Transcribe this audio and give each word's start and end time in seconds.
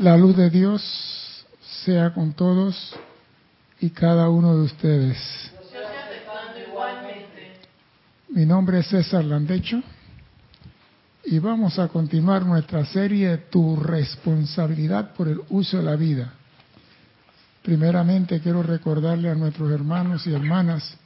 La 0.00 0.16
luz 0.16 0.34
de 0.34 0.48
Dios 0.48 1.44
sea 1.84 2.14
con 2.14 2.32
todos 2.32 2.96
y 3.80 3.90
cada 3.90 4.30
uno 4.30 4.56
de 4.56 4.62
ustedes. 4.62 5.52
Mi 8.30 8.46
nombre 8.46 8.78
es 8.78 8.86
César 8.86 9.22
Landecho 9.22 9.82
y 11.26 11.38
vamos 11.38 11.78
a 11.78 11.88
continuar 11.88 12.46
nuestra 12.46 12.86
serie 12.86 13.36
Tu 13.50 13.76
responsabilidad 13.76 15.12
por 15.12 15.28
el 15.28 15.42
uso 15.50 15.76
de 15.76 15.82
la 15.82 15.96
vida. 15.96 16.32
Primeramente 17.62 18.40
quiero 18.40 18.62
recordarle 18.62 19.28
a 19.28 19.34
nuestros 19.34 19.70
hermanos 19.70 20.26
y 20.26 20.32
hermanas 20.32 20.96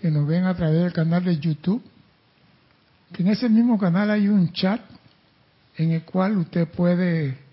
que 0.00 0.10
nos 0.10 0.26
ven 0.26 0.46
a 0.46 0.56
través 0.56 0.80
del 0.80 0.94
canal 0.94 1.24
de 1.24 1.38
YouTube, 1.38 1.82
que 3.12 3.22
en 3.22 3.28
ese 3.28 3.50
mismo 3.50 3.78
canal 3.78 4.10
hay 4.10 4.28
un 4.28 4.50
chat 4.50 4.80
en 5.76 5.90
el 5.90 6.04
cual 6.04 6.38
usted 6.38 6.66
puede 6.68 7.43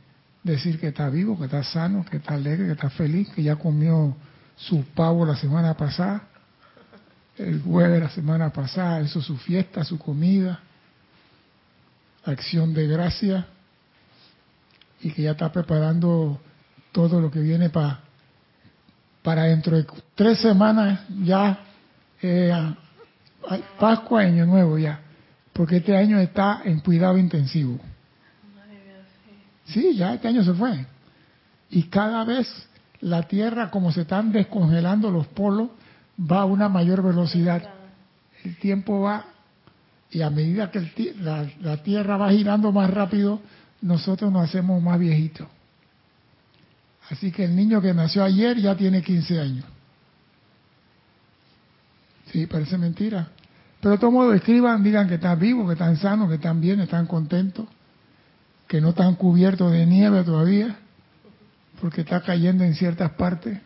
decir 0.43 0.79
que 0.79 0.87
está 0.87 1.09
vivo, 1.09 1.37
que 1.37 1.45
está 1.45 1.63
sano, 1.63 2.05
que 2.09 2.17
está 2.17 2.35
alegre, 2.35 2.67
que 2.67 2.73
está 2.73 2.89
feliz, 2.89 3.29
que 3.29 3.43
ya 3.43 3.55
comió 3.55 4.15
su 4.55 4.83
pavo 4.95 5.25
la 5.25 5.35
semana 5.35 5.75
pasada, 5.75 6.23
el 7.37 7.61
jueves 7.61 8.01
la 8.01 8.09
semana 8.09 8.51
pasada, 8.51 9.01
hizo 9.01 9.21
su 9.21 9.37
fiesta, 9.37 9.83
su 9.83 9.97
comida, 9.97 10.59
acción 12.25 12.73
de 12.73 12.87
gracia, 12.87 13.47
y 15.01 15.11
que 15.11 15.23
ya 15.23 15.31
está 15.31 15.51
preparando 15.51 16.39
todo 16.91 17.19
lo 17.19 17.31
que 17.31 17.39
viene 17.39 17.69
para 17.69 18.01
para 19.23 19.43
dentro 19.43 19.77
de 19.77 19.85
tres 20.15 20.39
semanas 20.39 21.01
ya 21.23 21.59
eh, 22.21 22.51
Pascua, 23.79 24.21
Año 24.21 24.45
Nuevo 24.45 24.77
ya, 24.77 24.99
porque 25.53 25.77
este 25.77 25.97
año 25.97 26.19
está 26.19 26.61
en 26.63 26.79
cuidado 26.79 27.17
intensivo. 27.17 27.79
Sí, 29.73 29.95
ya 29.95 30.13
este 30.13 30.27
año 30.27 30.43
se 30.43 30.53
fue. 30.53 30.85
Y 31.69 31.83
cada 31.83 32.23
vez 32.23 32.47
la 32.99 33.23
Tierra, 33.23 33.69
como 33.71 33.91
se 33.91 34.01
están 34.01 34.31
descongelando 34.31 35.09
los 35.09 35.27
polos, 35.27 35.69
va 36.19 36.41
a 36.41 36.45
una 36.45 36.69
mayor 36.69 37.01
velocidad. 37.01 37.63
El 38.43 38.57
tiempo 38.57 39.01
va, 39.01 39.25
y 40.09 40.21
a 40.21 40.29
medida 40.29 40.69
que 40.71 41.15
la, 41.19 41.77
Tierra 41.83 42.17
va 42.17 42.31
girando 42.31 42.71
más 42.71 42.89
rápido, 42.89 43.41
nosotros 43.81 44.31
nos 44.31 44.49
hacemos 44.49 44.81
más 44.81 44.99
viejitos. 44.99 45.47
Así 47.09 47.31
que 47.31 47.45
el 47.45 47.55
niño 47.55 47.81
que 47.81 47.93
nació 47.93 48.23
ayer 48.23 48.57
ya 48.57 48.75
tiene 48.75 49.01
15 49.01 49.39
años. 49.39 49.65
Sí, 52.31 52.45
parece 52.47 52.77
mentira. 52.77 53.29
Pero 53.81 53.93
de 53.93 53.97
todo 53.97 54.11
modo, 54.11 54.33
escriban, 54.33 54.83
digan 54.83 55.07
que 55.07 55.15
están 55.15 55.39
vivos, 55.39 55.65
que 55.67 55.73
están 55.73 55.97
sanos, 55.97 56.29
que 56.29 56.35
están 56.35 56.61
bien, 56.61 56.79
están 56.79 57.07
contentos, 57.07 57.67
que 58.71 58.79
no 58.79 58.91
están 58.91 59.15
cubiertos 59.15 59.69
de 59.73 59.85
nieve 59.85 60.23
todavía, 60.23 60.77
porque 61.81 62.01
está 62.01 62.21
cayendo 62.21 62.63
en 62.63 62.73
ciertas 62.73 63.11
partes. 63.11 63.59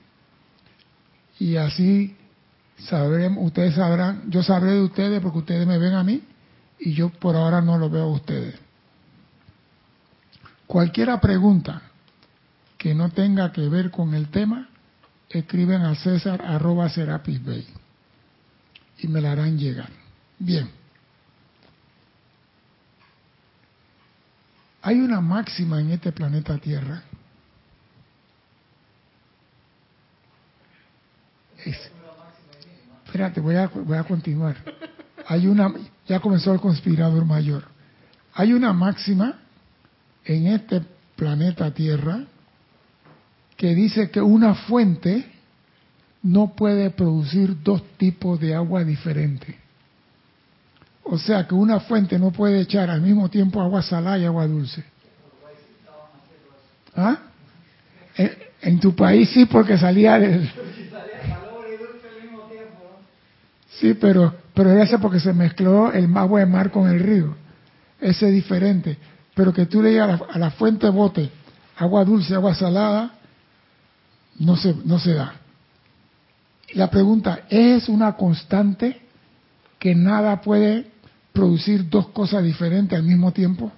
Y 1.38 1.58
así 1.58 2.18
sabremos, 2.80 3.46
ustedes 3.46 3.76
sabrán, 3.76 4.24
yo 4.32 4.42
sabré 4.42 4.72
de 4.72 4.82
ustedes 4.82 5.22
porque 5.22 5.38
ustedes 5.38 5.68
me 5.68 5.78
ven 5.78 5.94
a 5.94 6.04
mí 6.04 6.24
y 6.80 6.94
yo 6.94 7.10
por 7.10 7.36
ahora 7.36 7.62
no 7.62 7.78
lo 7.78 7.88
veo 7.88 8.06
a 8.06 8.14
ustedes. 8.14 8.56
Cualquiera 10.66 11.22
pregunta 11.22 11.84
que 12.76 12.96
no 12.96 13.12
tenga 13.12 13.52
que 13.52 13.70
ver 13.70 13.92
con 13.92 14.16
el 14.16 14.30
tema, 14.30 14.70
escriben 15.30 15.84
a 15.84 15.94
César 15.94 16.42
arroba 16.42 16.90
Serapis 16.90 17.46
Bay 17.46 17.68
y 18.98 19.08
me 19.08 19.22
la 19.22 19.34
harán 19.34 19.56
llegar. 19.60 19.90
Bien. 20.40 20.68
Hay 24.86 25.00
una 25.00 25.20
máxima 25.20 25.82
en 25.82 25.90
este 25.90 26.12
planeta 26.12 26.60
Tierra. 26.60 27.02
espérate, 33.04 33.40
voy 33.40 33.56
a, 33.56 33.66
voy 33.66 33.98
a 33.98 34.04
continuar. 34.04 34.56
Hay 35.26 35.48
una, 35.48 35.74
ya 36.08 36.20
comenzó 36.20 36.54
el 36.54 36.60
conspirador 36.60 37.26
mayor. 37.26 37.64
Hay 38.36 38.54
una 38.54 38.74
máxima 38.74 39.40
en 40.24 40.46
este 40.46 40.84
planeta 41.16 41.74
Tierra 41.74 42.20
que 43.58 43.74
dice 43.74 44.12
que 44.12 44.22
una 44.22 44.54
fuente 44.54 45.26
no 46.22 46.54
puede 46.56 46.92
producir 46.92 47.64
dos 47.64 47.82
tipos 47.98 48.40
de 48.40 48.54
agua 48.54 48.84
diferentes. 48.84 49.56
O 51.06 51.18
sea 51.18 51.48
que 51.48 51.56
una 51.56 51.80
fuente 51.80 52.18
no 52.18 52.32
puede 52.32 52.62
echar 52.62 52.90
al 52.90 53.02
mismo 53.02 53.30
tiempo 53.30 53.62
agua 53.62 53.82
salada 53.82 54.18
y 54.18 54.26
agua 54.26 54.48
dulce. 54.48 54.84
¿Ah? 56.96 57.18
En, 58.62 58.80
tu 58.80 58.96
país 58.96 59.30
sí, 59.30 59.46
porque 59.46 59.78
salía 59.78 60.18
del... 60.18 60.50
Sí, 63.70 63.94
pero, 63.94 64.34
pero 64.54 64.72
ese 64.82 64.98
porque 64.98 65.20
se 65.20 65.34
mezcló 65.34 65.92
el 65.92 66.16
agua 66.18 66.40
de 66.40 66.46
mar 66.46 66.72
con 66.72 66.90
el 66.90 67.00
río. 67.00 67.36
Ese 68.00 68.28
es 68.28 68.34
diferente. 68.34 68.98
Pero 69.36 69.54
que 69.54 69.66
tú 69.66 69.82
le 69.82 69.90
digas 69.90 70.10
a 70.10 70.26
la, 70.26 70.34
a 70.34 70.40
la 70.40 70.52
fuente 70.52 70.90
bote 70.90 71.30
agua 71.78 72.06
dulce, 72.06 72.34
agua 72.34 72.56
salada, 72.56 73.12
no 74.40 74.56
se, 74.56 74.74
no 74.86 75.00
se 75.00 75.14
da. 75.14 75.36
La 76.74 76.90
pregunta, 76.90 77.42
¿es 77.50 77.90
una 77.90 78.14
constante 78.14 79.02
que 79.80 79.96
nada 79.96 80.42
puede 80.42 80.92
producir 81.36 81.88
dos 81.88 82.08
cosas 82.08 82.44
diferentes 82.44 82.98
al 82.98 83.04
mismo 83.04 83.32
tiempo? 83.32 83.72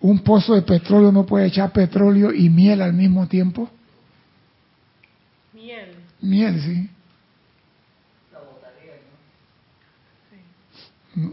¿Un 0.00 0.18
pozo 0.18 0.54
de 0.54 0.62
petróleo 0.62 1.12
no 1.12 1.24
puede 1.24 1.46
echar 1.46 1.72
petróleo 1.72 2.32
y 2.32 2.50
miel 2.50 2.82
al 2.82 2.92
mismo 2.92 3.26
tiempo? 3.28 3.70
Miel. 5.54 5.94
Miel, 6.20 6.60
sí. 6.60 6.90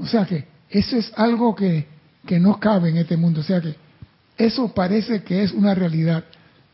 O 0.02 0.06
sea 0.06 0.26
que 0.26 0.46
eso 0.70 0.98
es 0.98 1.12
algo 1.16 1.56
que, 1.56 1.88
que 2.26 2.40
no 2.40 2.60
cabe 2.60 2.90
en 2.90 2.98
este 2.98 3.18
mundo. 3.18 3.42
O 3.42 3.44
sea 3.44 3.60
que 3.60 3.76
eso 4.38 4.74
parece 4.74 5.24
que 5.24 5.44
es 5.44 5.52
una 5.52 5.74
realidad. 5.74 6.24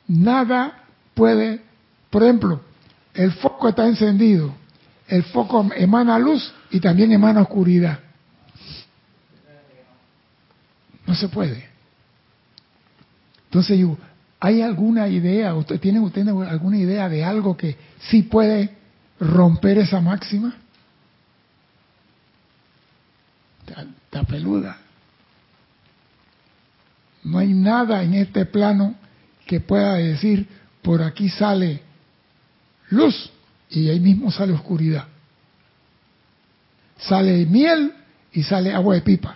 Nada 0.08 0.84
puede, 1.14 1.62
por 2.10 2.24
ejemplo, 2.24 2.62
el 3.14 3.32
foco 3.32 3.70
está 3.70 3.88
encendido, 3.88 4.54
el 5.08 5.24
foco 5.24 5.70
emana 5.76 6.18
luz 6.18 6.54
y 6.72 6.80
también 6.80 7.12
emana 7.12 7.42
oscuridad. 7.42 8.00
No 11.06 11.14
se 11.14 11.30
puede. 11.30 11.70
Entonces 13.46 13.80
¿hay 14.40 14.62
alguna 14.62 15.08
idea, 15.08 15.54
usted 15.54 15.80
tiene 15.80 16.00
usted 16.00 16.28
alguna 16.28 16.78
idea 16.78 17.08
de 17.08 17.24
algo 17.24 17.56
que 17.56 17.78
sí 18.00 18.24
puede 18.24 18.76
romper 19.20 19.78
esa 19.78 20.02
máxima? 20.02 20.56
Está 23.66 24.24
peluda. 24.24 24.78
No 27.24 27.40
hay 27.40 27.54
nada 27.54 28.04
en 28.04 28.14
este 28.14 28.46
plano 28.46 28.96
que 29.46 29.60
pueda 29.60 29.96
decir, 29.96 30.48
por 30.82 31.02
aquí 31.02 31.30
sale 31.30 31.82
luz 32.90 33.32
y 33.70 33.90
ahí 33.90 34.00
mismo 34.00 34.32
sale 34.32 34.54
oscuridad. 34.54 35.06
Sale 36.98 37.46
miel 37.46 37.94
y 38.32 38.44
sale 38.44 38.74
agua 38.74 38.96
de 38.96 39.02
pipa. 39.02 39.36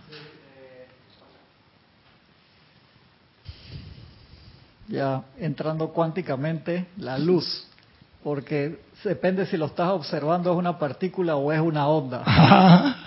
Ya 4.88 5.24
entrando 5.38 5.90
cuánticamente, 5.90 6.88
la 6.98 7.20
luz, 7.20 7.68
porque 8.24 8.80
depende 9.04 9.46
si 9.46 9.56
lo 9.56 9.68
estás 9.68 9.90
observando 9.90 10.52
es 10.52 10.58
una 10.58 10.80
partícula 10.80 11.36
o 11.36 11.52
es 11.52 11.60
una 11.60 11.88
onda. 11.88 12.24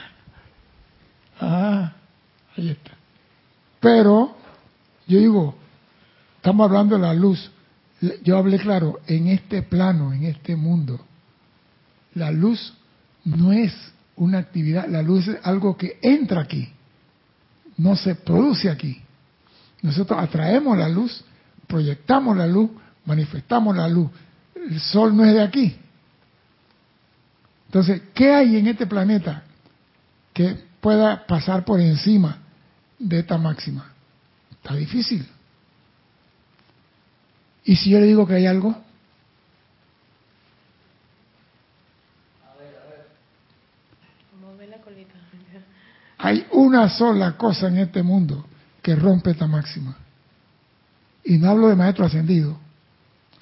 Ah, 1.44 1.92
ahí 2.56 2.70
está. 2.70 2.92
Pero, 3.80 4.36
yo 5.08 5.18
digo, 5.18 5.56
estamos 6.36 6.68
hablando 6.68 6.94
de 6.94 7.02
la 7.02 7.12
luz, 7.14 7.50
yo 8.22 8.38
hablé 8.38 8.60
claro, 8.60 9.00
en 9.08 9.26
este 9.26 9.62
plano, 9.62 10.12
en 10.12 10.22
este 10.22 10.54
mundo, 10.54 11.00
la 12.14 12.30
luz 12.30 12.74
no 13.24 13.52
es 13.52 13.72
una 14.16 14.38
actividad, 14.38 14.86
la 14.88 15.02
luz 15.02 15.28
es 15.28 15.38
algo 15.42 15.76
que 15.76 15.98
entra 16.02 16.42
aquí, 16.42 16.68
no 17.76 17.96
se 17.96 18.14
produce 18.14 18.68
aquí. 18.68 19.00
Nosotros 19.80 20.18
atraemos 20.20 20.78
la 20.78 20.88
luz, 20.88 21.24
proyectamos 21.66 22.36
la 22.36 22.46
luz, 22.46 22.70
manifestamos 23.04 23.76
la 23.76 23.88
luz. 23.88 24.10
El 24.54 24.80
sol 24.80 25.16
no 25.16 25.24
es 25.24 25.32
de 25.32 25.42
aquí. 25.42 25.76
Entonces, 27.66 28.02
¿qué 28.14 28.32
hay 28.32 28.56
en 28.56 28.66
este 28.66 28.86
planeta 28.86 29.42
que 30.32 30.56
pueda 30.80 31.26
pasar 31.26 31.64
por 31.64 31.80
encima 31.80 32.38
de 32.98 33.20
esta 33.20 33.38
máxima? 33.38 33.90
Está 34.50 34.74
difícil. 34.74 35.26
¿Y 37.64 37.76
si 37.76 37.90
yo 37.90 37.98
le 37.98 38.06
digo 38.06 38.26
que 38.26 38.34
hay 38.34 38.46
algo? 38.46 38.76
Hay 46.24 46.46
una 46.52 46.88
sola 46.88 47.36
cosa 47.36 47.66
en 47.66 47.78
este 47.78 48.00
mundo 48.00 48.46
que 48.80 48.94
rompe 48.94 49.32
esta 49.32 49.48
máxima. 49.48 49.96
Y 51.24 51.36
no 51.36 51.50
hablo 51.50 51.66
de 51.66 51.74
maestro 51.74 52.04
ascendido. 52.04 52.56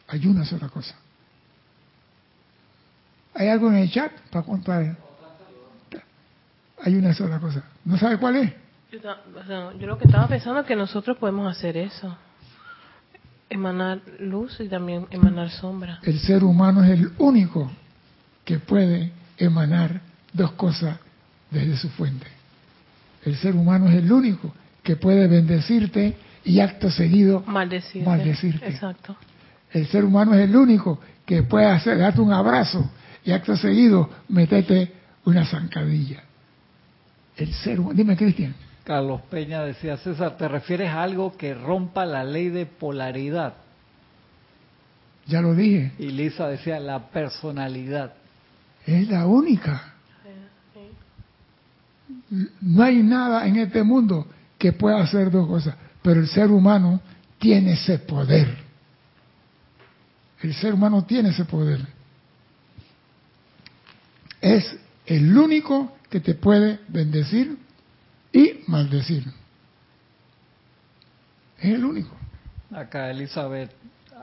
Hay 0.09 0.27
una 0.27 0.47
sola 0.47 0.71
cosa. 0.71 0.95
¿Hay 3.35 3.49
algo 3.49 3.69
en 3.69 3.77
el 3.77 3.91
chat 3.91 4.13
para 4.31 4.47
contar? 4.47 4.97
Hay 6.83 6.95
una 6.97 7.13
sola 7.13 7.39
cosa. 7.39 7.63
¿No 7.85 7.99
sabe 7.99 8.17
cuál 8.17 8.37
es? 8.37 8.55
Yo, 8.91 9.87
lo 9.87 9.99
que 9.99 10.07
estaba 10.07 10.27
pensando 10.27 10.61
es 10.61 10.67
que 10.67 10.75
nosotros 10.75 11.19
podemos 11.19 11.55
hacer 11.55 11.77
eso. 11.77 12.17
Emanar 13.51 14.01
luz 14.21 14.59
y 14.59 14.69
también 14.69 15.07
emanar 15.11 15.51
sombra. 15.51 16.01
El 16.03 16.19
ser 16.19 16.43
humano 16.45 16.83
es 16.83 16.93
el 16.93 17.13
único 17.19 17.71
que 18.43 18.59
puede 18.59 19.13
emanar 19.37 20.01
dos 20.33 20.53
cosas 20.53 20.99
desde 21.51 21.77
su 21.77 21.91
fuente. 21.91 22.40
El 23.25 23.37
ser 23.37 23.55
humano 23.55 23.89
es 23.89 23.97
el 23.97 24.11
único 24.11 24.53
que 24.83 24.97
puede 24.97 25.27
bendecirte 25.29 26.17
y 26.45 26.61
acto 26.61 26.91
seguido 26.91 27.43
maldecirte. 27.47 28.09
maldecirte. 28.09 28.69
Exacto. 28.69 29.17
El 29.73 29.87
ser 29.87 30.05
humano 30.05 30.35
es 30.35 30.41
el 30.49 30.57
único 30.57 31.01
que 31.25 31.43
puede 31.43 31.67
hacer, 31.67 31.99
darte 31.99 32.21
un 32.21 32.33
abrazo 32.33 32.91
y 33.25 33.33
acto 33.33 33.57
seguido 33.57 34.11
meterte 34.29 34.93
una 35.25 35.45
zancadilla. 35.45 36.23
El 37.37 37.53
ser 37.53 37.79
humano, 37.79 37.95
dime 37.95 38.17
Cristian. 38.17 38.55
Carlos 38.85 39.21
Peña 39.31 39.63
decía, 39.63 39.97
César, 39.99 40.37
¿te 40.37 40.49
refieres 40.49 40.91
a 40.91 41.03
algo 41.03 41.37
que 41.37 41.55
rompa 41.55 42.05
la 42.07 42.25
ley 42.25 42.49
de 42.49 42.67
polaridad? 42.67 43.55
Ya 45.27 45.41
lo 45.41 45.55
dije. 45.55 45.93
Y 45.99 46.11
Lisa 46.11 46.49
decía, 46.49 46.81
la 46.81 47.11
personalidad. 47.11 48.15
Es 48.87 49.09
la 49.09 49.27
única. 49.27 49.90
No 52.61 52.83
hay 52.83 53.03
nada 53.03 53.47
en 53.47 53.57
este 53.57 53.83
mundo 53.83 54.27
que 54.59 54.73
pueda 54.73 55.03
hacer 55.03 55.31
dos 55.31 55.47
cosas, 55.49 55.75
pero 56.03 56.21
el 56.21 56.29
ser 56.29 56.51
humano 56.51 57.01
tiene 57.39 57.73
ese 57.73 57.99
poder. 57.99 58.59
El 60.43 60.55
ser 60.55 60.75
humano 60.75 61.05
tiene 61.05 61.31
ese 61.31 61.45
poder. 61.45 61.81
Es 64.41 64.77
el 65.07 65.37
único 65.37 65.97
que 66.09 66.21
te 66.21 66.35
puede 66.35 66.81
bendecir 66.89 67.59
y 68.33 68.61
maldecir. 68.67 69.25
Es 71.59 71.75
el 71.75 71.85
único. 71.85 72.17
Acá 72.73 73.11
Elizabeth, 73.11 73.71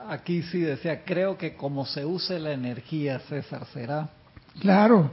aquí 0.08 0.42
sí 0.42 0.60
decía, 0.60 1.04
creo 1.04 1.36
que 1.36 1.54
como 1.54 1.84
se 1.84 2.04
use 2.04 2.38
la 2.38 2.52
energía, 2.52 3.20
César, 3.20 3.66
será. 3.72 4.10
Claro, 4.60 5.12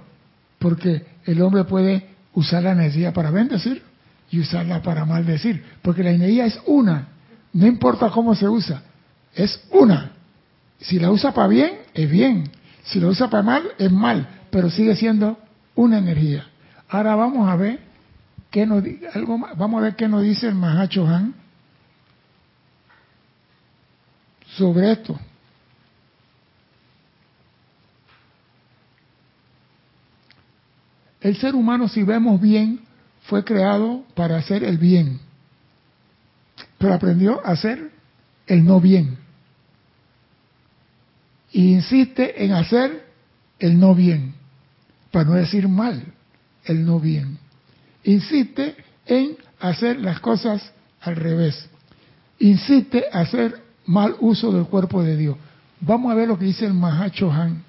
porque 0.57 1.05
el 1.25 1.41
hombre 1.41 1.65
puede 1.65 2.14
usar 2.35 2.63
la 2.63 2.73
energía 2.73 3.11
para 3.13 3.31
bendecir 3.31 3.81
y 4.29 4.39
usarla 4.39 4.81
para 4.81 5.05
maldecir, 5.05 5.63
porque 5.81 6.03
la 6.03 6.11
energía 6.11 6.45
es 6.45 6.59
una, 6.67 7.07
no 7.53 7.65
importa 7.65 8.09
cómo 8.09 8.35
se 8.35 8.47
usa, 8.47 8.83
es 9.33 9.59
una. 9.71 10.11
Si 10.79 10.99
la 10.99 11.09
usa 11.09 11.33
para 11.33 11.47
bien, 11.47 11.79
es 11.93 12.09
bien, 12.09 12.51
si 12.83 12.99
la 12.99 13.07
usa 13.07 13.29
para 13.29 13.43
mal, 13.43 13.63
es 13.77 13.91
mal, 13.91 14.27
pero 14.51 14.69
sigue 14.69 14.95
siendo 14.95 15.39
una 15.73 15.97
energía. 15.97 16.45
Ahora 16.89 17.15
vamos 17.15 17.49
a 17.49 17.55
ver 17.55 17.79
qué 18.51 18.65
nos 18.65 18.83
algo 19.13 19.39
vamos 19.57 19.79
a 19.79 19.83
ver 19.83 19.95
qué 19.95 20.07
nos 20.07 20.21
dice 20.21 20.47
el 20.47 20.55
Mahacho 20.55 21.07
Han 21.07 21.33
sobre 24.57 24.91
esto. 24.91 25.19
El 31.25 31.37
ser 31.37 31.55
humano, 31.55 31.87
si 31.87 32.03
vemos 32.03 32.39
bien, 32.39 32.81
fue 33.23 33.43
creado 33.43 34.03
para 34.13 34.37
hacer 34.37 34.63
el 34.63 34.77
bien, 34.77 35.19
pero 36.77 36.93
aprendió 36.93 37.43
a 37.43 37.53
hacer 37.53 37.89
el 38.45 38.63
no 38.63 38.79
bien. 38.79 39.17
Y 41.51 41.73
insiste 41.73 42.45
en 42.45 42.51
hacer 42.51 43.07
el 43.57 43.79
no 43.79 43.95
bien, 43.95 44.35
para 45.09 45.25
no 45.25 45.33
decir 45.33 45.67
mal, 45.67 46.13
el 46.63 46.85
no 46.85 46.99
bien. 46.99 47.39
Insiste 48.03 48.75
en 49.07 49.35
hacer 49.59 49.99
las 49.99 50.19
cosas 50.19 50.73
al 51.01 51.15
revés. 51.15 51.67
Insiste 52.37 53.07
en 53.07 53.17
hacer 53.17 53.63
mal 53.87 54.15
uso 54.19 54.51
del 54.51 54.67
cuerpo 54.67 55.01
de 55.01 55.17
Dios. 55.17 55.37
Vamos 55.81 56.11
a 56.11 56.15
ver 56.15 56.27
lo 56.27 56.37
que 56.37 56.45
dice 56.45 56.67
el 56.67 56.75
Mahacho 56.75 57.31
Han 57.31 57.63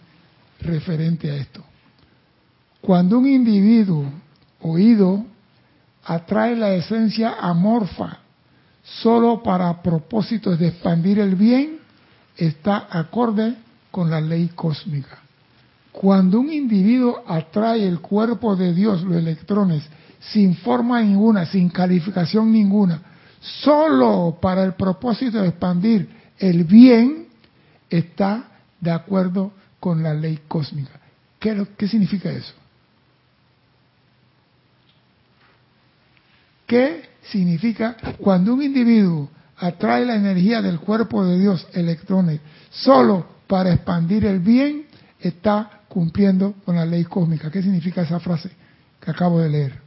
referente 0.60 1.30
a 1.30 1.36
esto. 1.36 1.65
Cuando 2.86 3.18
un 3.18 3.26
individuo 3.26 4.04
oído 4.60 5.26
atrae 6.04 6.54
la 6.54 6.72
esencia 6.74 7.34
amorfa 7.40 8.18
solo 8.84 9.42
para 9.42 9.82
propósitos 9.82 10.56
de 10.60 10.68
expandir 10.68 11.18
el 11.18 11.34
bien, 11.34 11.78
está 12.36 12.86
acorde 12.88 13.56
con 13.90 14.08
la 14.08 14.20
ley 14.20 14.52
cósmica. 14.54 15.18
Cuando 15.90 16.38
un 16.38 16.52
individuo 16.52 17.24
atrae 17.26 17.88
el 17.88 17.98
cuerpo 17.98 18.54
de 18.54 18.72
Dios, 18.72 19.02
los 19.02 19.16
electrones, 19.16 19.82
sin 20.20 20.54
forma 20.54 21.02
ninguna, 21.02 21.44
sin 21.44 21.70
calificación 21.70 22.52
ninguna, 22.52 23.02
solo 23.40 24.38
para 24.40 24.62
el 24.62 24.74
propósito 24.74 25.42
de 25.42 25.48
expandir 25.48 26.08
el 26.38 26.62
bien, 26.62 27.26
está 27.90 28.44
de 28.80 28.92
acuerdo 28.92 29.50
con 29.80 30.04
la 30.04 30.14
ley 30.14 30.38
cósmica. 30.46 31.00
¿Qué, 31.40 31.66
qué 31.76 31.88
significa 31.88 32.30
eso? 32.30 32.54
¿Qué 36.66 37.02
significa 37.22 37.96
cuando 38.18 38.54
un 38.54 38.62
individuo 38.62 39.30
atrae 39.56 40.04
la 40.04 40.16
energía 40.16 40.60
del 40.60 40.80
cuerpo 40.80 41.24
de 41.24 41.38
Dios, 41.38 41.66
electrones, 41.72 42.40
solo 42.70 43.26
para 43.46 43.72
expandir 43.72 44.26
el 44.26 44.40
bien, 44.40 44.86
está 45.20 45.82
cumpliendo 45.88 46.54
con 46.64 46.76
la 46.76 46.84
ley 46.84 47.04
cósmica? 47.04 47.50
¿Qué 47.50 47.62
significa 47.62 48.02
esa 48.02 48.20
frase 48.20 48.50
que 49.00 49.10
acabo 49.10 49.40
de 49.40 49.48
leer? 49.48 49.80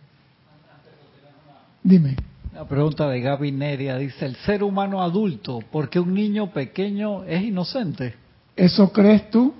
Dime. 1.83 2.15
La 2.53 2.67
pregunta 2.67 3.07
de 3.07 3.21
Gaby 3.21 3.51
Neria 3.51 3.97
dice, 3.97 4.25
¿el 4.25 4.35
ser 4.37 4.63
humano 4.63 5.01
adulto, 5.01 5.59
porque 5.71 5.99
un 5.99 6.13
niño 6.13 6.51
pequeño 6.51 7.23
es 7.23 7.43
inocente? 7.43 8.15
¿Eso 8.55 8.91
crees 8.91 9.29
tú? 9.29 9.53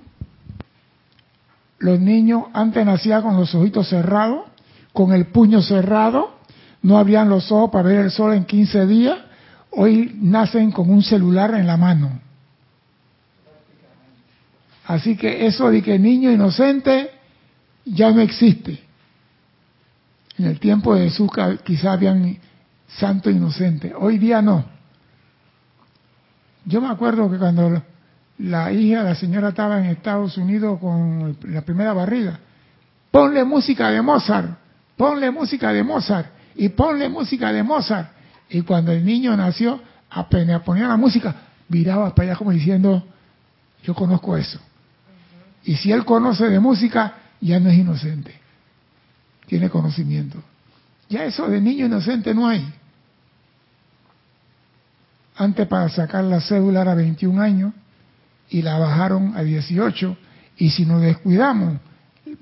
Los 1.78 2.00
niños 2.00 2.44
antes 2.54 2.86
nacían 2.86 3.22
con 3.22 3.38
los 3.38 3.56
ojitos 3.56 3.88
cerrados, 3.88 4.46
con 4.92 5.14
el 5.14 5.28
puño 5.28 5.62
cerrado, 5.62 6.39
no 6.82 6.98
abrían 6.98 7.30
los 7.30 7.52
ojos 7.52 7.72
para 7.72 7.90
ver 7.90 8.00
el 8.00 8.12
sol 8.12 8.34
en 8.34 8.46
15 8.46 8.86
días, 8.88 9.18
hoy 9.72 10.18
nacen 10.22 10.72
con 10.72 10.90
un 10.90 11.04
celular 11.04 11.54
en 11.56 11.68
la 11.68 11.78
mano. 11.78 12.20
Así 14.86 15.16
que 15.16 15.46
eso 15.46 15.70
de 15.70 15.82
que 15.82 16.00
niño 16.00 16.32
inocente 16.32 17.12
ya 17.86 18.12
no 18.12 18.22
existe. 18.22 18.80
En 20.38 20.46
el 20.46 20.60
tiempo 20.60 20.96
de 20.96 21.10
Jesús 21.10 21.30
quizás 21.64 21.86
habían 21.86 22.38
santo 22.88 23.30
inocente, 23.30 23.94
hoy 23.96 24.18
día 24.18 24.42
no. 24.42 24.66
Yo 26.66 26.82
me 26.82 26.88
acuerdo 26.88 27.30
que 27.30 27.38
cuando 27.38 27.84
la 28.40 28.72
hija 28.72 29.04
de 29.04 29.10
la 29.10 29.16
señora 29.16 29.50
estaba 29.50 29.80
en 29.80 29.86
Estados 29.86 30.38
Unidos 30.38 30.80
con 30.80 31.38
la 31.44 31.62
primera 31.62 31.94
barriga, 31.94 32.40
ponle 33.12 33.44
música 33.44 33.92
de 33.92 34.02
Mozart, 34.02 34.58
ponle 34.96 35.30
música 35.30 35.74
de 35.74 35.84
Mozart 35.84 36.39
y 36.56 36.70
ponle 36.70 37.10
música 37.10 37.52
de 37.52 37.64
Mozart. 37.64 38.12
Y 38.50 38.62
cuando 38.62 38.92
el 38.92 39.06
niño 39.06 39.36
nació, 39.38 39.82
apenas 40.10 40.62
ponía 40.64 40.88
la 40.88 40.98
música, 40.98 41.36
viraba 41.68 42.14
para 42.16 42.30
allá 42.30 42.38
como 42.38 42.52
diciendo, 42.52 43.04
yo 43.84 43.94
conozco 43.94 44.36
eso. 44.36 44.60
Y 45.64 45.76
si 45.76 45.92
él 45.92 46.06
conoce 46.06 46.50
de 46.50 46.60
música, 46.60 47.14
ya 47.42 47.60
no 47.60 47.70
es 47.70 47.78
inocente. 47.78 48.34
Tiene 49.46 49.70
conocimiento. 49.70 50.42
Ya 51.10 51.26
eso 51.26 51.48
de 51.48 51.62
niño 51.62 51.86
inocente 51.86 52.34
no 52.34 52.48
hay. 52.48 52.72
Antes 55.36 55.68
para 55.68 55.90
sacar 55.90 56.24
la 56.24 56.42
cédula 56.42 56.82
era 56.82 56.96
21 56.96 57.42
años 57.42 57.74
y 58.50 58.62
la 58.62 58.78
bajaron 58.78 59.36
a 59.38 59.42
18 59.42 60.18
y 60.58 60.70
si 60.70 60.86
nos 60.86 61.02
descuidamos 61.02 61.80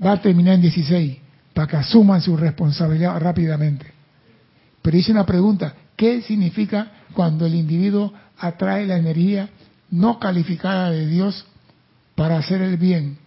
va 0.04 0.14
a 0.14 0.22
terminar 0.22 0.56
en 0.56 0.62
16 0.62 1.18
para 1.54 1.68
que 1.68 1.78
asuman 1.78 2.22
su 2.22 2.36
responsabilidad 2.36 3.20
rápidamente. 3.20 3.97
Pero 4.88 5.00
hice 5.00 5.12
una 5.12 5.25
pregunta, 5.25 5.75
¿qué 5.98 6.22
significa 6.22 6.89
cuando 7.13 7.46
el 7.46 7.56
individuo 7.56 8.13
atrae 8.38 8.88
la 8.88 8.96
energía 8.96 9.50
no 9.91 10.17
calificada 10.17 10.91
de 10.91 11.06
Dios 11.08 11.46
para 12.15 12.38
hacer 12.38 12.62
el 12.62 12.77
bien 12.77 13.17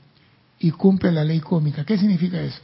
y 0.58 0.70
cumple 0.70 1.12
la 1.12 1.22
ley 1.22 1.40
cómica? 1.40 1.84
¿Qué 1.84 1.98
significa 1.98 2.40
eso? 2.40 2.62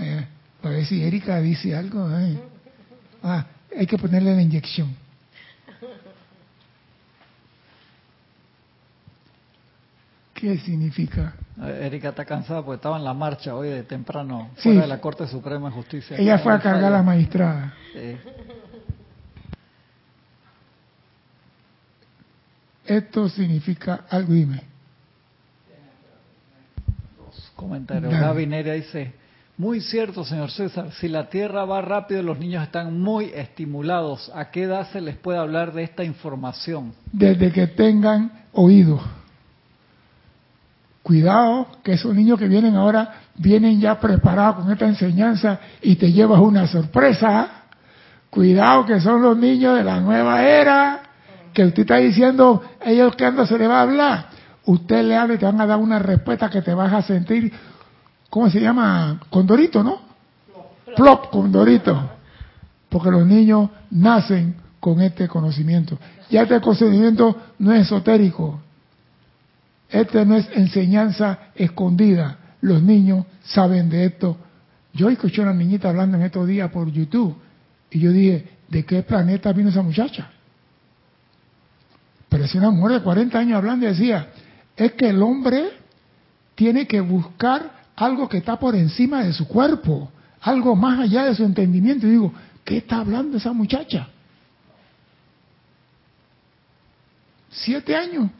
Eh, 0.00 0.26
ver 0.64 0.84
si 0.84 1.02
Erika 1.02 1.40
dice 1.40 1.74
algo. 1.74 2.06
Ah, 3.22 3.46
hay 3.74 3.86
que 3.86 3.96
ponerle 3.96 4.36
la 4.36 4.42
inyección. 4.42 4.94
¿Qué 10.34 10.58
significa? 10.58 11.32
Eh, 11.62 11.86
Erika 11.86 12.10
está 12.10 12.24
cansada 12.24 12.62
porque 12.62 12.76
estaba 12.76 12.96
en 12.96 13.04
la 13.04 13.12
marcha 13.12 13.54
hoy 13.54 13.68
de 13.68 13.82
temprano, 13.82 14.50
fuera 14.56 14.82
de 14.82 14.86
la 14.86 15.00
Corte 15.00 15.26
Suprema 15.26 15.68
de 15.68 15.74
Justicia. 15.74 16.16
Ella 16.16 16.38
fue 16.38 16.54
a 16.54 16.58
cargar 16.58 16.84
a 16.84 16.90
la 16.90 17.02
magistrada. 17.02 17.74
Esto 22.86 23.28
significa 23.28 24.04
algo, 24.08 24.32
dime. 24.32 24.62
Dos 27.18 27.52
comentarios. 27.54 28.12
Gaby 28.12 28.46
dice, 28.46 29.12
muy 29.58 29.82
cierto, 29.82 30.24
señor 30.24 30.50
César, 30.50 30.90
si 30.92 31.08
la 31.08 31.28
Tierra 31.28 31.66
va 31.66 31.82
rápido, 31.82 32.22
los 32.22 32.38
niños 32.38 32.62
están 32.62 32.98
muy 32.98 33.26
estimulados. 33.26 34.32
¿A 34.34 34.50
qué 34.50 34.62
edad 34.62 34.90
se 34.90 35.02
les 35.02 35.16
puede 35.16 35.38
hablar 35.38 35.74
de 35.74 35.82
esta 35.82 36.02
información? 36.02 36.94
Desde 37.12 37.52
que 37.52 37.66
tengan 37.66 38.32
oídos. 38.52 39.02
Cuidado, 41.02 41.66
que 41.82 41.92
esos 41.92 42.14
niños 42.14 42.38
que 42.38 42.46
vienen 42.46 42.76
ahora 42.76 43.20
vienen 43.36 43.80
ya 43.80 43.98
preparados 43.98 44.56
con 44.56 44.72
esta 44.72 44.86
enseñanza 44.86 45.58
y 45.80 45.96
te 45.96 46.12
llevas 46.12 46.40
una 46.40 46.66
sorpresa. 46.66 47.48
Cuidado, 48.28 48.84
que 48.84 49.00
son 49.00 49.22
los 49.22 49.36
niños 49.36 49.76
de 49.76 49.84
la 49.84 50.00
nueva 50.00 50.42
era, 50.42 51.00
que 51.52 51.64
usted 51.64 51.82
está 51.82 51.96
diciendo, 51.96 52.62
ellos 52.84 53.16
que 53.16 53.24
ando 53.24 53.46
se 53.46 53.58
le 53.58 53.66
va 53.66 53.78
a 53.78 53.82
hablar. 53.82 54.26
Usted 54.66 55.02
le 55.02 55.16
habla 55.16 55.34
y 55.34 55.38
te 55.38 55.46
van 55.46 55.60
a 55.60 55.66
dar 55.66 55.78
una 55.78 55.98
respuesta 55.98 56.50
que 56.50 56.62
te 56.62 56.74
vas 56.74 56.92
a 56.92 57.02
sentir, 57.02 57.52
¿cómo 58.28 58.50
se 58.50 58.60
llama? 58.60 59.20
Condorito, 59.30 59.82
¿no? 59.82 59.98
Plop, 60.94 61.30
condorito. 61.30 62.10
Porque 62.88 63.10
los 63.10 63.26
niños 63.26 63.70
nacen 63.90 64.56
con 64.78 65.00
este 65.00 65.28
conocimiento. 65.28 65.98
Ya 66.30 66.42
este 66.42 66.60
conocimiento 66.60 67.36
no 67.58 67.72
es 67.72 67.82
esotérico, 67.82 68.60
esta 69.90 70.24
no 70.24 70.36
es 70.36 70.48
enseñanza 70.54 71.38
escondida. 71.54 72.38
Los 72.60 72.82
niños 72.82 73.26
saben 73.42 73.88
de 73.88 74.04
esto. 74.04 74.36
Yo 74.92 75.08
escuché 75.08 75.40
a 75.40 75.44
una 75.44 75.54
niñita 75.54 75.88
hablando 75.88 76.16
en 76.16 76.24
estos 76.24 76.46
días 76.46 76.70
por 76.70 76.90
YouTube 76.90 77.36
y 77.90 78.00
yo 78.00 78.12
dije, 78.12 78.48
¿de 78.68 78.84
qué 78.84 79.02
planeta 79.02 79.52
vino 79.52 79.70
esa 79.70 79.82
muchacha? 79.82 80.30
Parecía 82.28 82.60
una 82.60 82.70
mujer 82.70 82.98
de 82.98 83.02
40 83.02 83.38
años 83.38 83.56
hablando 83.56 83.86
y 83.86 83.88
decía, 83.88 84.28
es 84.76 84.92
que 84.92 85.08
el 85.08 85.20
hombre 85.22 85.70
tiene 86.54 86.86
que 86.86 87.00
buscar 87.00 87.80
algo 87.96 88.28
que 88.28 88.38
está 88.38 88.58
por 88.58 88.76
encima 88.76 89.24
de 89.24 89.32
su 89.32 89.46
cuerpo, 89.48 90.10
algo 90.40 90.76
más 90.76 91.00
allá 91.00 91.24
de 91.24 91.34
su 91.34 91.44
entendimiento. 91.44 92.06
Y 92.06 92.10
digo, 92.10 92.32
¿qué 92.64 92.78
está 92.78 92.98
hablando 92.98 93.36
esa 93.36 93.52
muchacha? 93.52 94.08
Siete 97.50 97.96
años. 97.96 98.30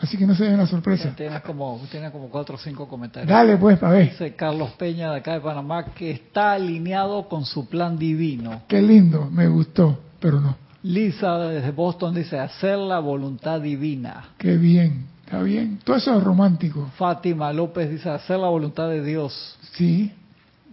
Así 0.00 0.16
que 0.18 0.26
no 0.26 0.34
se 0.34 0.44
den 0.44 0.58
la 0.58 0.66
sorpresa. 0.66 1.14
Tienes 1.16 1.40
como, 1.42 1.80
tienes 1.90 2.10
como 2.10 2.28
cuatro 2.28 2.56
o 2.56 2.58
cinco 2.58 2.86
comentarios. 2.86 3.30
Dale 3.30 3.56
pues, 3.56 3.78
para 3.78 3.92
ver. 3.92 4.10
Dice 4.10 4.34
Carlos 4.34 4.70
Peña 4.72 5.10
de 5.10 5.18
acá 5.18 5.32
de 5.32 5.40
Panamá 5.40 5.86
que 5.94 6.10
está 6.10 6.52
alineado 6.52 7.28
con 7.28 7.44
su 7.44 7.66
plan 7.66 7.98
divino. 7.98 8.62
Qué 8.68 8.82
lindo, 8.82 9.28
me 9.30 9.48
gustó, 9.48 9.98
pero 10.20 10.40
no. 10.40 10.56
Lisa 10.82 11.38
desde 11.38 11.70
Boston 11.72 12.14
dice 12.14 12.38
hacer 12.38 12.78
la 12.78 12.98
voluntad 13.00 13.60
divina. 13.60 14.28
Qué 14.38 14.56
bien, 14.56 15.06
está 15.24 15.42
bien. 15.42 15.78
Todo 15.82 15.96
eso 15.96 16.16
es 16.16 16.22
romántico. 16.22 16.90
Fátima 16.96 17.52
López 17.52 17.90
dice 17.90 18.10
hacer 18.10 18.38
la 18.38 18.48
voluntad 18.48 18.88
de 18.88 19.02
Dios. 19.02 19.58
Sí, 19.72 20.12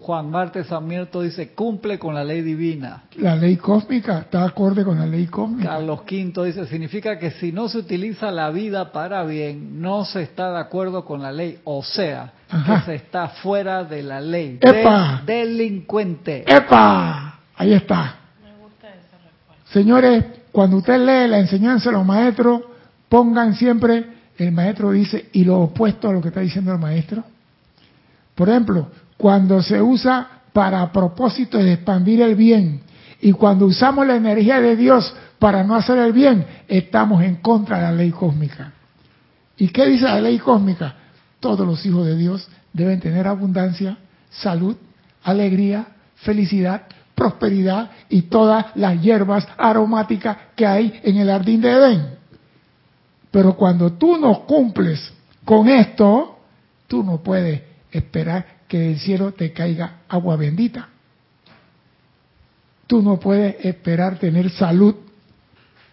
Juan 0.04 0.30
Marte 0.30 0.66
Sarmiento 0.66 1.22
dice 1.22 1.54
cumple 1.54 1.98
con 1.98 2.14
la 2.14 2.26
ley 2.26 2.42
divina. 2.42 3.04
la 3.16 3.38
ley 3.38 3.56
cósmica 3.56 4.20
está 4.20 4.44
acorde 4.44 4.84
con 4.84 5.00
la 5.00 5.06
ley 5.06 5.28
cósmica. 5.28 5.70
Carlos 5.70 6.02
Quinto 6.02 6.44
dice 6.44 6.68
significa 6.68 7.18
que 7.18 7.32
si 7.32 7.54
no 7.54 7.70
se 7.70 7.78
utiliza 7.78 8.30
la 8.30 8.50
vida 8.50 8.92
para 8.92 9.24
bien, 9.24 9.82
no 9.82 10.04
se 10.04 10.22
está 10.24 10.52
de 10.52 10.60
acuerdo 10.60 11.06
con 11.06 11.22
la 11.22 11.32
ley. 11.32 11.60
O 11.64 11.82
sea, 11.84 12.34
Ajá. 12.50 12.80
que 12.82 12.86
se 12.86 12.96
está 12.96 13.30
fuera 13.30 13.86
de 13.86 14.04
la 14.04 14.20
ley. 14.20 14.58
¡Epa! 14.62 15.22
De- 15.26 15.34
delincuente. 15.46 16.44
¡Epa! 16.54 17.40
Ahí 17.56 17.72
está. 17.74 18.18
Me 18.44 18.62
gusta 18.62 18.90
esa 18.90 19.18
respuesta. 19.24 19.72
Señores, 19.72 20.26
cuando 20.52 20.78
usted 20.78 20.98
lee 21.00 21.30
la 21.30 21.40
enseñanza 21.40 21.90
de 21.92 21.96
los 21.96 22.06
maestros, 22.06 22.62
pongan 23.08 23.54
siempre, 23.56 24.06
el 24.38 24.52
maestro 24.52 24.92
dice, 24.92 25.30
y 25.32 25.46
lo 25.46 25.60
opuesto 25.62 26.10
a 26.10 26.12
lo 26.14 26.22
que 26.22 26.28
está 26.28 26.42
diciendo 26.42 26.74
el 26.74 26.80
maestro. 26.80 27.24
Por 28.36 28.50
ejemplo, 28.50 28.88
cuando 29.24 29.62
se 29.62 29.82
usa 29.82 30.42
para 30.52 30.92
propósito 30.92 31.58
de 31.58 31.72
expandir 31.72 32.22
el 32.22 32.36
bien 32.36 32.82
y 33.22 33.32
cuando 33.32 33.68
usamos 33.68 34.06
la 34.06 34.18
energía 34.18 34.60
de 34.60 34.76
Dios 34.76 35.16
para 35.40 35.64
no 35.64 35.76
hacer 35.76 35.98
el 36.00 36.12
bien, 36.12 36.46
estamos 36.68 37.24
en 37.24 37.38
contra 37.38 37.78
de 37.78 37.84
la 37.84 37.92
ley 37.94 38.12
cósmica. 38.12 38.74
¿Y 39.56 39.70
qué 39.70 39.86
dice 39.86 40.04
la 40.04 40.20
ley 40.20 40.40
cósmica? 40.40 40.96
Todos 41.40 41.66
los 41.66 41.86
hijos 41.86 42.06
de 42.06 42.18
Dios 42.18 42.50
deben 42.74 43.00
tener 43.00 43.26
abundancia, 43.26 43.98
salud, 44.30 44.76
alegría, 45.24 45.88
felicidad, 46.16 46.82
prosperidad 47.16 47.92
y 48.10 48.24
todas 48.24 48.76
las 48.76 49.02
hierbas 49.02 49.48
aromáticas 49.58 50.36
que 50.54 50.68
hay 50.68 51.00
en 51.02 51.16
el 51.16 51.30
jardín 51.30 51.62
de 51.62 51.72
Edén. 51.72 52.08
Pero 53.32 53.56
cuando 53.56 53.94
tú 53.94 54.18
no 54.18 54.42
cumples 54.46 55.14
con 55.46 55.70
esto, 55.70 56.40
tú 56.88 57.02
no 57.06 57.24
puedes 57.24 57.62
esperar 57.90 58.53
que 58.74 58.80
del 58.80 58.98
cielo 58.98 59.34
te 59.34 59.54
caiga 59.54 60.00
agua 60.10 60.36
bendita. 60.36 60.90
Tú 62.88 63.04
no 63.04 63.20
puedes 63.20 63.64
esperar 63.64 64.18
tener 64.18 64.50
salud, 64.50 64.96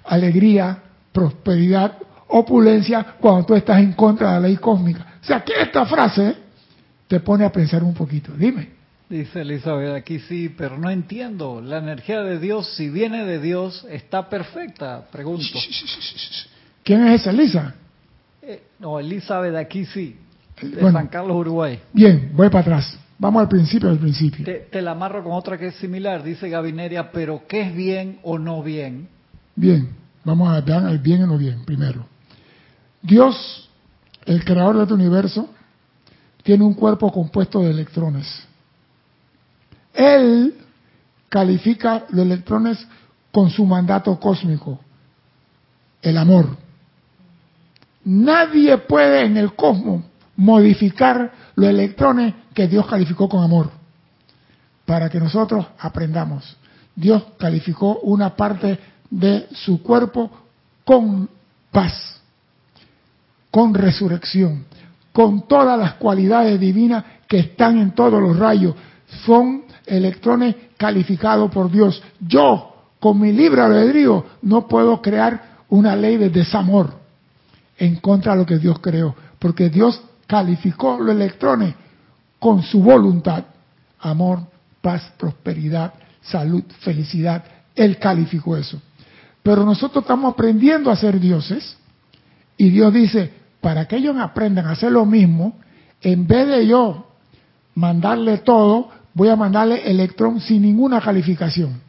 alegría, 0.02 0.78
prosperidad, 1.12 1.98
opulencia 2.28 3.16
cuando 3.20 3.44
tú 3.44 3.54
estás 3.54 3.80
en 3.80 3.92
contra 3.92 4.28
de 4.28 4.40
la 4.40 4.48
ley 4.48 4.56
cósmica. 4.56 5.18
O 5.22 5.26
sea 5.26 5.44
que 5.44 5.60
esta 5.60 5.84
frase 5.84 6.34
te 7.06 7.20
pone 7.20 7.44
a 7.44 7.52
pensar 7.52 7.84
un 7.84 7.92
poquito. 7.92 8.32
Dime. 8.32 8.70
Dice 9.10 9.42
Elizabeth, 9.42 9.94
aquí 9.94 10.18
sí, 10.20 10.48
pero 10.48 10.78
no 10.78 10.88
entiendo. 10.88 11.60
La 11.60 11.76
energía 11.76 12.22
de 12.22 12.38
Dios, 12.38 12.66
si 12.76 12.88
viene 12.88 13.26
de 13.26 13.40
Dios, 13.40 13.86
está 13.90 14.30
perfecta. 14.30 15.06
Pregunto. 15.12 15.58
¿Quién 16.82 17.06
es 17.08 17.20
esa 17.20 17.30
Lisa? 17.30 17.74
Eh, 18.40 18.62
no, 18.78 18.98
Elizabeth, 18.98 19.54
aquí 19.54 19.84
sí. 19.84 20.16
De 20.62 20.80
Bueno. 20.80 20.98
San 20.98 21.08
Carlos, 21.08 21.36
Uruguay. 21.36 21.80
Bien, 21.92 22.30
voy 22.34 22.48
para 22.48 22.60
atrás. 22.60 22.98
Vamos 23.18 23.42
al 23.42 23.48
principio 23.48 23.88
del 23.88 23.98
principio. 23.98 24.44
Te, 24.44 24.68
te 24.70 24.80
la 24.80 24.92
amarro 24.92 25.22
con 25.22 25.32
otra 25.32 25.58
que 25.58 25.68
es 25.68 25.74
similar. 25.76 26.22
Dice 26.22 26.48
Gabineria, 26.48 27.12
pero 27.12 27.42
¿qué 27.46 27.62
es 27.62 27.74
bien 27.74 28.18
o 28.22 28.38
no 28.38 28.62
bien? 28.62 29.08
Bien, 29.54 29.90
vamos 30.24 30.48
a 30.48 30.60
ver 30.60 30.82
el 30.90 30.98
bien 30.98 31.22
y 31.22 31.26
no 31.26 31.36
bien 31.36 31.64
primero. 31.64 32.06
Dios, 33.02 33.68
el 34.24 34.44
creador 34.44 34.76
de 34.76 34.82
este 34.82 34.94
universo, 34.94 35.50
tiene 36.42 36.64
un 36.64 36.74
cuerpo 36.74 37.12
compuesto 37.12 37.60
de 37.60 37.70
electrones. 37.70 38.26
Él 39.92 40.54
califica 41.28 42.06
los 42.10 42.24
electrones 42.24 42.86
con 43.30 43.50
su 43.50 43.64
mandato 43.64 44.18
cósmico, 44.18 44.80
el 46.02 46.16
amor. 46.16 46.56
Nadie 48.04 48.78
puede 48.78 49.26
en 49.26 49.36
el 49.36 49.54
cosmos 49.54 50.04
modificar 50.40 51.32
los 51.54 51.68
electrones 51.68 52.32
que 52.54 52.66
Dios 52.66 52.86
calificó 52.86 53.28
con 53.28 53.44
amor, 53.44 53.70
para 54.86 55.10
que 55.10 55.20
nosotros 55.20 55.66
aprendamos. 55.78 56.56
Dios 56.96 57.22
calificó 57.38 57.98
una 58.00 58.34
parte 58.34 58.78
de 59.10 59.48
su 59.52 59.82
cuerpo 59.82 60.30
con 60.82 61.28
paz, 61.70 62.22
con 63.50 63.74
resurrección, 63.74 64.64
con 65.12 65.46
todas 65.46 65.78
las 65.78 65.94
cualidades 65.94 66.58
divinas 66.58 67.04
que 67.28 67.40
están 67.40 67.78
en 67.78 67.90
todos 67.90 68.22
los 68.22 68.38
rayos. 68.38 68.74
Son 69.26 69.64
electrones 69.84 70.56
calificados 70.78 71.50
por 71.50 71.70
Dios. 71.70 72.02
Yo, 72.18 72.76
con 72.98 73.20
mi 73.20 73.30
libre 73.30 73.60
albedrío, 73.60 74.24
no 74.40 74.66
puedo 74.66 75.02
crear 75.02 75.58
una 75.68 75.94
ley 75.94 76.16
de 76.16 76.30
desamor 76.30 76.94
en 77.76 77.96
contra 77.96 78.32
de 78.32 78.38
lo 78.38 78.46
que 78.46 78.56
Dios 78.56 78.78
creó, 78.78 79.14
porque 79.38 79.68
Dios 79.68 80.02
calificó 80.30 80.96
los 81.00 81.16
electrones 81.16 81.74
con 82.38 82.62
su 82.62 82.80
voluntad. 82.80 83.42
Amor, 83.98 84.38
paz, 84.80 85.12
prosperidad, 85.18 85.92
salud, 86.22 86.62
felicidad. 86.78 87.42
Él 87.74 87.98
calificó 87.98 88.56
eso. 88.56 88.80
Pero 89.42 89.64
nosotros 89.64 90.04
estamos 90.04 90.32
aprendiendo 90.32 90.88
a 90.88 90.94
ser 90.94 91.18
dioses 91.18 91.76
y 92.56 92.70
Dios 92.70 92.94
dice, 92.94 93.32
para 93.60 93.88
que 93.88 93.96
ellos 93.96 94.16
aprendan 94.20 94.66
a 94.66 94.72
hacer 94.72 94.92
lo 94.92 95.04
mismo, 95.04 95.58
en 96.00 96.28
vez 96.28 96.46
de 96.46 96.64
yo 96.64 97.08
mandarle 97.74 98.38
todo, 98.38 98.88
voy 99.12 99.30
a 99.30 99.36
mandarle 99.36 99.90
electrón 99.90 100.40
sin 100.40 100.62
ninguna 100.62 101.00
calificación, 101.00 101.80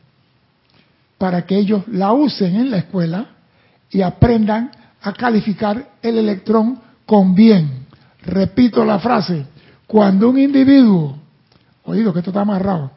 para 1.19 1.45
que 1.45 1.59
ellos 1.59 1.83
la 1.89 2.11
usen 2.11 2.55
en 2.55 2.71
la 2.71 2.77
escuela 2.77 3.27
y 3.91 4.01
aprendan 4.01 4.71
a 4.99 5.13
calificar 5.13 5.91
el 6.01 6.17
electrón 6.17 6.79
con 7.05 7.35
bien. 7.35 7.80
Repito 8.23 8.85
la 8.85 8.99
frase, 8.99 9.45
cuando 9.87 10.29
un 10.29 10.39
individuo, 10.39 11.17
oído 11.85 12.13
que 12.13 12.19
esto 12.19 12.31
está 12.31 12.41
amarrado, 12.41 12.91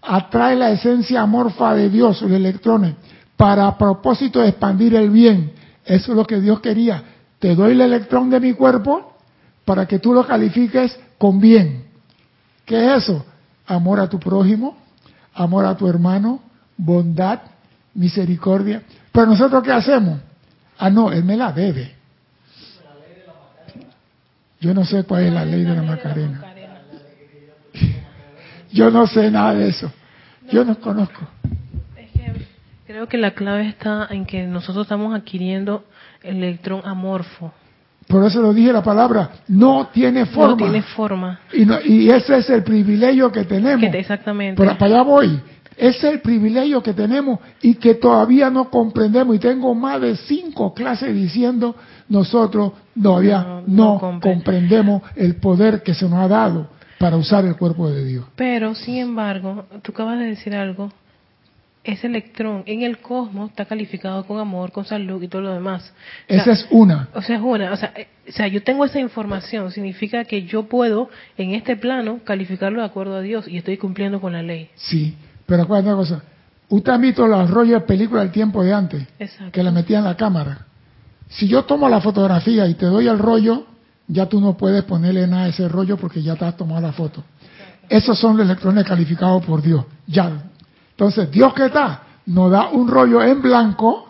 atrae 0.00 0.56
la 0.56 0.70
esencia 0.70 1.22
amorfa 1.22 1.74
de 1.74 1.88
Dios, 1.88 2.22
los 2.22 2.30
electrones, 2.30 2.94
para 3.36 3.76
propósito 3.76 4.40
de 4.40 4.48
expandir 4.48 4.94
el 4.94 5.10
bien, 5.10 5.52
eso 5.84 6.12
es 6.12 6.16
lo 6.16 6.24
que 6.24 6.40
Dios 6.40 6.60
quería. 6.60 7.02
Te 7.38 7.54
doy 7.54 7.72
el 7.72 7.80
electrón 7.80 8.30
de 8.30 8.40
mi 8.40 8.52
cuerpo 8.52 9.14
para 9.64 9.86
que 9.86 9.98
tú 9.98 10.12
lo 10.12 10.26
califiques 10.26 10.98
con 11.18 11.40
bien. 11.40 11.84
¿Qué 12.64 12.86
es 12.86 13.02
eso? 13.02 13.24
Amor 13.66 14.00
a 14.00 14.08
tu 14.08 14.18
prójimo, 14.18 14.76
amor 15.34 15.64
a 15.64 15.76
tu 15.76 15.88
hermano, 15.88 16.40
bondad, 16.76 17.40
misericordia. 17.94 18.82
Pero 19.10 19.26
nosotros 19.26 19.62
¿qué 19.62 19.72
hacemos? 19.72 20.20
Ah, 20.78 20.90
no, 20.90 21.12
él 21.12 21.24
me 21.24 21.36
la 21.36 21.52
debe. 21.52 22.01
Yo 24.62 24.72
no 24.72 24.84
sé 24.84 25.02
cuál 25.02 25.24
es 25.24 25.32
la 25.32 25.44
ley 25.44 25.64
de 25.64 25.74
la 25.74 25.82
Macarena. 25.82 26.40
Yo 28.72 28.90
no 28.90 29.06
sé 29.06 29.30
nada 29.30 29.54
de 29.54 29.68
eso. 29.68 29.92
Yo 30.50 30.64
no 30.64 30.76
conozco. 30.78 31.26
Es 31.96 32.10
que 32.12 32.32
creo 32.86 33.08
que 33.08 33.18
la 33.18 33.32
clave 33.32 33.66
está 33.68 34.06
en 34.10 34.24
que 34.24 34.46
nosotros 34.46 34.84
estamos 34.86 35.14
adquiriendo 35.14 35.84
el 36.22 36.36
electrón 36.36 36.80
amorfo. 36.84 37.52
Por 38.06 38.24
eso 38.24 38.40
lo 38.40 38.52
dije 38.52 38.72
la 38.72 38.82
palabra, 38.82 39.30
no 39.48 39.88
tiene 39.92 40.26
forma. 40.26 40.50
No 40.50 40.56
tiene 40.56 40.82
forma. 40.82 41.40
Y, 41.52 41.64
no- 41.64 41.80
y 41.84 42.10
ese 42.10 42.36
es 42.38 42.48
el 42.50 42.62
privilegio 42.62 43.30
que 43.32 43.44
tenemos. 43.44 43.80
Que 43.80 43.88
te- 43.90 43.98
exactamente. 43.98 44.60
Pero 44.62 44.78
para 44.78 44.94
allá 44.94 45.02
voy. 45.02 45.40
Ese 45.76 45.98
es 46.08 46.14
el 46.14 46.20
privilegio 46.20 46.82
que 46.82 46.92
tenemos 46.94 47.38
y 47.60 47.74
que 47.74 47.94
todavía 47.94 48.50
no 48.50 48.70
comprendemos. 48.70 49.36
Y 49.36 49.38
tengo 49.38 49.74
más 49.74 50.00
de 50.00 50.16
cinco 50.16 50.74
clases 50.74 51.14
diciendo 51.14 51.74
nosotros 52.08 52.72
todavía 53.00 53.38
No, 53.38 53.60
no, 53.60 53.64
no 53.66 54.00
compre- 54.00 54.20
comprendemos 54.34 55.02
el 55.16 55.36
poder 55.36 55.82
que 55.82 55.94
se 55.94 56.08
nos 56.08 56.18
ha 56.18 56.28
dado 56.28 56.68
para 56.98 57.16
usar 57.16 57.44
el 57.44 57.56
cuerpo 57.56 57.90
de 57.90 58.04
Dios. 58.04 58.24
Pero, 58.36 58.74
sin 58.74 58.96
embargo, 58.96 59.64
tú 59.82 59.92
acabas 59.92 60.18
de 60.18 60.26
decir 60.26 60.54
algo. 60.54 60.92
Ese 61.84 62.06
electrón 62.06 62.62
en 62.66 62.82
el 62.82 62.98
cosmos 62.98 63.50
está 63.50 63.64
calificado 63.64 64.24
con 64.24 64.38
amor, 64.38 64.70
con 64.70 64.84
salud 64.84 65.20
y 65.20 65.26
todo 65.26 65.42
lo 65.42 65.52
demás. 65.52 65.92
O 66.28 66.32
sea, 66.32 66.36
Esa 66.42 66.52
es 66.52 66.66
una. 66.70 67.08
O 67.12 67.22
sea, 67.22 67.34
es 67.36 67.42
una, 67.42 67.72
o 67.72 67.76
sea, 67.76 67.92
eh, 67.96 68.06
o 68.28 68.30
sea, 68.30 68.46
yo 68.46 68.62
tengo 68.62 68.84
esa 68.84 69.00
información, 69.00 69.72
significa 69.72 70.24
que 70.24 70.44
yo 70.44 70.62
puedo 70.68 71.08
en 71.36 71.54
este 71.54 71.74
plano 71.74 72.20
calificarlo 72.22 72.78
de 72.82 72.86
acuerdo 72.86 73.16
a 73.16 73.20
Dios 73.20 73.48
y 73.48 73.56
estoy 73.56 73.78
cumpliendo 73.78 74.20
con 74.20 74.32
la 74.32 74.44
ley. 74.44 74.68
Sí. 74.76 75.16
Pero 75.52 75.64
acuérdate 75.64 75.88
una 75.88 75.98
cosa. 75.98 76.22
Usted 76.70 76.92
ha 76.92 76.96
visto 76.96 77.26
los 77.26 77.50
rollos 77.50 77.82
de 77.82 77.86
películas 77.86 78.24
del 78.24 78.32
tiempo 78.32 78.64
de 78.64 78.72
antes. 78.72 79.06
Exacto. 79.18 79.52
que 79.52 79.62
le 79.62 79.70
metían 79.70 80.02
la 80.02 80.16
cámara. 80.16 80.64
Si 81.28 81.46
yo 81.46 81.64
tomo 81.64 81.90
la 81.90 82.00
fotografía 82.00 82.66
y 82.68 82.72
te 82.72 82.86
doy 82.86 83.06
el 83.06 83.18
rollo, 83.18 83.66
ya 84.08 84.24
tú 84.30 84.40
no 84.40 84.56
puedes 84.56 84.82
ponerle 84.84 85.26
nada 85.26 85.42
a 85.42 85.48
ese 85.48 85.68
rollo 85.68 85.98
porque 85.98 86.22
ya 86.22 86.36
te 86.36 86.46
has 86.46 86.56
tomado 86.56 86.80
la 86.80 86.92
foto. 86.92 87.22
Esos 87.86 88.18
son 88.18 88.38
los 88.38 88.46
electrones 88.46 88.86
calificados 88.86 89.44
por 89.44 89.60
Dios. 89.60 89.84
Ya. 90.06 90.42
Entonces, 90.92 91.30
Dios 91.30 91.52
que 91.52 91.66
está, 91.66 92.00
nos 92.24 92.50
da 92.50 92.70
un 92.70 92.88
rollo 92.88 93.22
en 93.22 93.42
blanco, 93.42 94.08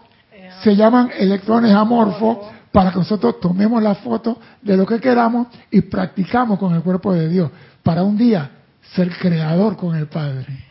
se 0.62 0.76
llaman 0.76 1.10
electrones 1.18 1.74
amorfos, 1.74 2.38
para 2.70 2.92
que 2.92 2.98
nosotros 2.98 3.40
tomemos 3.40 3.82
la 3.82 3.96
foto 3.96 4.38
de 4.62 4.76
lo 4.76 4.86
que 4.86 5.00
queramos 5.00 5.48
y 5.72 5.80
practicamos 5.80 6.56
con 6.56 6.72
el 6.72 6.82
cuerpo 6.82 7.12
de 7.12 7.28
Dios, 7.28 7.50
para 7.82 8.04
un 8.04 8.16
día 8.16 8.48
ser 8.94 9.10
creador 9.18 9.76
con 9.76 9.96
el 9.96 10.06
Padre. 10.06 10.70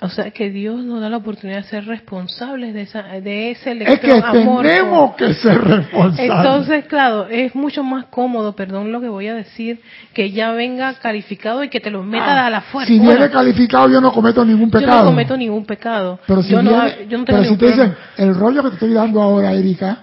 O 0.00 0.08
sea, 0.08 0.30
que 0.30 0.48
Dios 0.48 0.82
nos 0.82 0.98
da 1.02 1.10
la 1.10 1.18
oportunidad 1.18 1.58
de 1.58 1.64
ser 1.64 1.84
responsables 1.84 2.72
de, 2.72 2.80
esa, 2.82 3.02
de 3.02 3.50
ese 3.50 3.72
Es 3.72 4.00
que 4.00 4.10
electrón 4.10 4.24
amorfo. 4.24 4.62
tenemos 4.62 5.14
que 5.16 5.34
ser 5.34 5.60
responsables. 5.62 6.18
Entonces, 6.30 6.84
claro, 6.86 7.26
es 7.28 7.54
mucho 7.54 7.82
más 7.84 8.06
cómodo, 8.06 8.56
perdón 8.56 8.92
lo 8.92 9.00
que 9.02 9.08
voy 9.08 9.26
a 9.28 9.34
decir, 9.34 9.82
que 10.14 10.30
ya 10.30 10.52
venga 10.52 10.94
calificado 10.94 11.62
y 11.64 11.68
que 11.68 11.80
te 11.80 11.90
lo 11.90 12.02
meta 12.02 12.44
Ah, 12.44 12.46
a 12.46 12.50
la 12.50 12.60
fuerza. 12.62 12.88
Si 12.90 12.98
Bueno, 12.98 13.12
viene 13.12 13.30
calificado, 13.30 13.90
yo 13.90 14.00
no 14.00 14.10
cometo 14.10 14.42
ningún 14.42 14.70
yo 14.70 14.78
pecado. 14.78 15.00
no 15.04 15.10
cometo 15.10 15.36
ningún 15.36 15.66
pecado. 15.66 16.18
Pero 16.26 16.42
si, 16.42 16.50
yo, 16.52 16.62
no, 16.62 16.70
viene- 16.70 17.06
yo 17.06 17.18
no 17.18 17.24
tengo 17.26 17.38
pero 17.40 17.44
si 17.50 17.56
te 17.58 17.66
dicen, 17.66 17.94
el 18.16 18.34
rollo 18.34 18.62
que 18.62 18.68
te 18.70 18.74
estoy 18.76 18.94
dando 18.94 19.20
ahora, 19.20 19.52
Erika, 19.52 19.98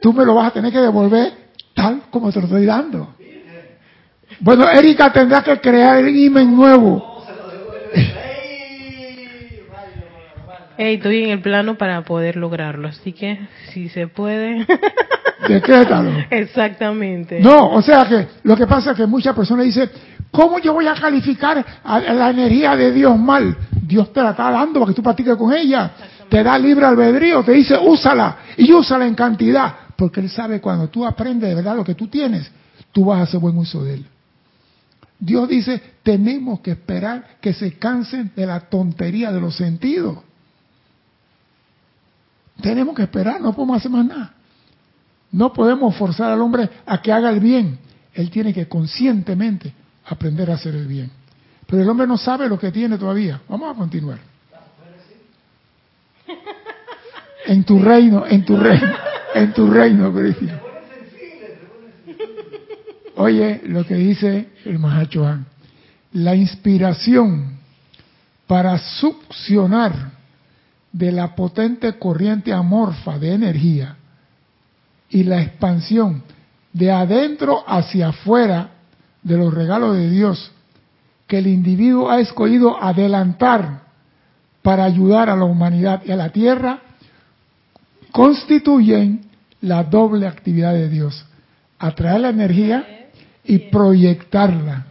tú 0.00 0.14
me 0.14 0.24
lo 0.24 0.34
vas 0.34 0.46
a 0.46 0.50
tener 0.52 0.72
que 0.72 0.78
devolver 0.78 1.30
tal 1.74 2.04
como 2.10 2.32
te 2.32 2.38
lo 2.40 2.46
estoy 2.46 2.64
dando. 2.64 3.14
Bueno, 4.40 4.66
Erika 4.70 5.12
tendrá 5.12 5.42
que 5.42 5.60
crear 5.60 5.98
el 5.98 6.16
imen 6.16 6.56
nuevo. 6.56 7.16
Estoy 10.78 11.24
en 11.24 11.30
el 11.30 11.40
plano 11.40 11.76
para 11.76 12.02
poder 12.02 12.36
lograrlo, 12.36 12.86
así 12.88 13.12
que 13.12 13.40
si 13.72 13.88
se 13.88 14.06
puede. 14.06 14.64
Decrétalo. 15.48 16.12
Exactamente. 16.30 17.40
No, 17.40 17.70
o 17.70 17.82
sea 17.82 18.06
que 18.08 18.28
lo 18.44 18.56
que 18.56 18.66
pasa 18.66 18.92
es 18.92 18.96
que 18.96 19.06
muchas 19.06 19.34
personas 19.34 19.64
dicen, 19.64 19.90
¿cómo 20.30 20.60
yo 20.60 20.72
voy 20.72 20.86
a 20.86 20.94
calificar 20.94 21.64
a 21.82 21.98
la 21.98 22.30
energía 22.30 22.76
de 22.76 22.92
Dios 22.92 23.18
mal? 23.18 23.56
Dios 23.82 24.12
te 24.12 24.22
la 24.22 24.30
está 24.30 24.52
dando 24.52 24.78
para 24.78 24.90
que 24.90 24.94
tú 24.94 25.02
practiques 25.02 25.34
con 25.34 25.52
ella. 25.52 25.90
Te 26.28 26.44
da 26.44 26.56
libre 26.56 26.86
albedrío, 26.86 27.42
te 27.42 27.52
dice, 27.52 27.76
úsala 27.76 28.36
y 28.56 28.72
úsala 28.72 29.04
en 29.04 29.16
cantidad. 29.16 29.74
Porque 29.96 30.20
Él 30.20 30.30
sabe 30.30 30.60
cuando 30.60 30.88
tú 30.88 31.04
aprendes 31.04 31.48
de 31.48 31.56
verdad 31.56 31.74
lo 31.74 31.84
que 31.84 31.96
tú 31.96 32.06
tienes, 32.06 32.48
tú 32.92 33.06
vas 33.06 33.18
a 33.18 33.22
hacer 33.22 33.40
buen 33.40 33.58
uso 33.58 33.82
de 33.82 33.94
Él. 33.94 34.06
Dios 35.18 35.48
dice, 35.48 35.82
tenemos 36.04 36.60
que 36.60 36.70
esperar 36.70 37.24
que 37.40 37.52
se 37.52 37.72
cansen 37.78 38.30
de 38.36 38.46
la 38.46 38.60
tontería 38.60 39.32
de 39.32 39.40
los 39.40 39.56
sentidos. 39.56 40.27
Tenemos 42.60 42.94
que 42.94 43.02
esperar, 43.02 43.40
no 43.40 43.52
podemos 43.52 43.76
hacer 43.76 43.90
más 43.90 44.04
nada. 44.04 44.34
No 45.30 45.52
podemos 45.52 45.94
forzar 45.96 46.32
al 46.32 46.40
hombre 46.40 46.68
a 46.86 47.00
que 47.00 47.12
haga 47.12 47.30
el 47.30 47.40
bien. 47.40 47.78
Él 48.14 48.30
tiene 48.30 48.52
que 48.52 48.66
conscientemente 48.66 49.72
aprender 50.06 50.50
a 50.50 50.54
hacer 50.54 50.74
el 50.74 50.86
bien. 50.86 51.10
Pero 51.66 51.82
el 51.82 51.88
hombre 51.88 52.06
no 52.06 52.16
sabe 52.16 52.48
lo 52.48 52.58
que 52.58 52.72
tiene 52.72 52.96
todavía. 52.96 53.40
Vamos 53.48 53.74
a 53.74 53.78
continuar. 53.78 54.18
En 57.46 57.64
tu 57.64 57.78
reino, 57.78 58.26
en 58.26 58.44
tu 58.44 58.56
reino, 58.56 58.94
en 59.34 59.52
tu 59.52 59.70
reino, 59.70 60.12
Cristian. 60.12 60.60
Oye 63.16 63.62
lo 63.66 63.84
que 63.86 63.94
dice 63.94 64.48
el 64.64 64.78
Mahachohan. 64.78 65.46
La 66.12 66.34
inspiración 66.34 67.58
para 68.46 68.78
succionar 68.78 70.17
de 70.98 71.12
la 71.12 71.36
potente 71.36 71.96
corriente 71.96 72.52
amorfa 72.52 73.20
de 73.20 73.32
energía 73.32 73.96
y 75.08 75.22
la 75.22 75.40
expansión 75.40 76.24
de 76.72 76.90
adentro 76.90 77.62
hacia 77.68 78.08
afuera 78.08 78.70
de 79.22 79.36
los 79.36 79.54
regalos 79.54 79.96
de 79.96 80.10
Dios 80.10 80.50
que 81.28 81.38
el 81.38 81.46
individuo 81.46 82.10
ha 82.10 82.18
escogido 82.18 82.82
adelantar 82.82 83.82
para 84.60 84.84
ayudar 84.84 85.30
a 85.30 85.36
la 85.36 85.44
humanidad 85.44 86.02
y 86.04 86.10
a 86.10 86.16
la 86.16 86.30
tierra, 86.30 86.80
constituyen 88.10 89.20
la 89.60 89.84
doble 89.84 90.26
actividad 90.26 90.72
de 90.72 90.88
Dios, 90.88 91.24
atraer 91.78 92.22
la 92.22 92.30
energía 92.30 93.08
y 93.44 93.58
proyectarla. 93.70 94.84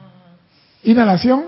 Inhalación, 0.84 1.48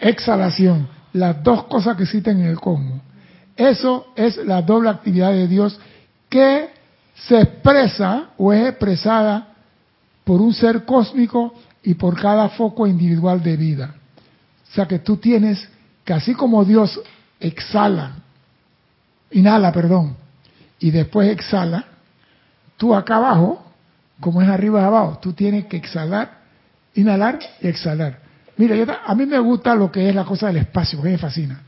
exhalación, 0.00 0.88
las 1.12 1.42
dos 1.42 1.64
cosas 1.64 1.96
que 1.98 2.04
existen 2.04 2.40
en 2.40 2.46
el 2.46 2.58
cosmos. 2.58 3.11
Eso 3.56 4.08
es 4.16 4.36
la 4.38 4.62
doble 4.62 4.88
actividad 4.90 5.32
de 5.32 5.46
Dios 5.46 5.78
que 6.28 6.70
se 7.14 7.40
expresa 7.40 8.30
o 8.38 8.52
es 8.52 8.68
expresada 8.68 9.48
por 10.24 10.40
un 10.40 10.54
ser 10.54 10.84
cósmico 10.84 11.54
y 11.82 11.94
por 11.94 12.20
cada 12.20 12.48
foco 12.50 12.86
individual 12.86 13.42
de 13.42 13.56
vida. 13.56 13.94
O 14.70 14.74
sea 14.74 14.86
que 14.86 14.98
tú 14.98 15.16
tienes 15.16 15.68
que 16.04 16.12
así 16.12 16.34
como 16.34 16.64
Dios 16.64 17.00
exhala, 17.38 18.12
inhala, 19.30 19.72
perdón, 19.72 20.16
y 20.78 20.90
después 20.90 21.28
exhala, 21.28 21.84
tú 22.76 22.94
acá 22.94 23.16
abajo, 23.16 23.64
como 24.20 24.40
es 24.40 24.48
arriba 24.48 24.86
abajo, 24.86 25.18
tú 25.20 25.32
tienes 25.32 25.66
que 25.66 25.76
exhalar, 25.76 26.38
inhalar 26.94 27.38
y 27.60 27.68
exhalar. 27.68 28.20
Mira, 28.56 28.76
yo 28.76 28.84
a 29.04 29.14
mí 29.14 29.26
me 29.26 29.38
gusta 29.38 29.74
lo 29.74 29.90
que 29.90 30.08
es 30.08 30.14
la 30.14 30.24
cosa 30.24 30.48
del 30.48 30.58
espacio, 30.58 30.98
porque 30.98 31.12
me 31.12 31.18
fascina. 31.18 31.60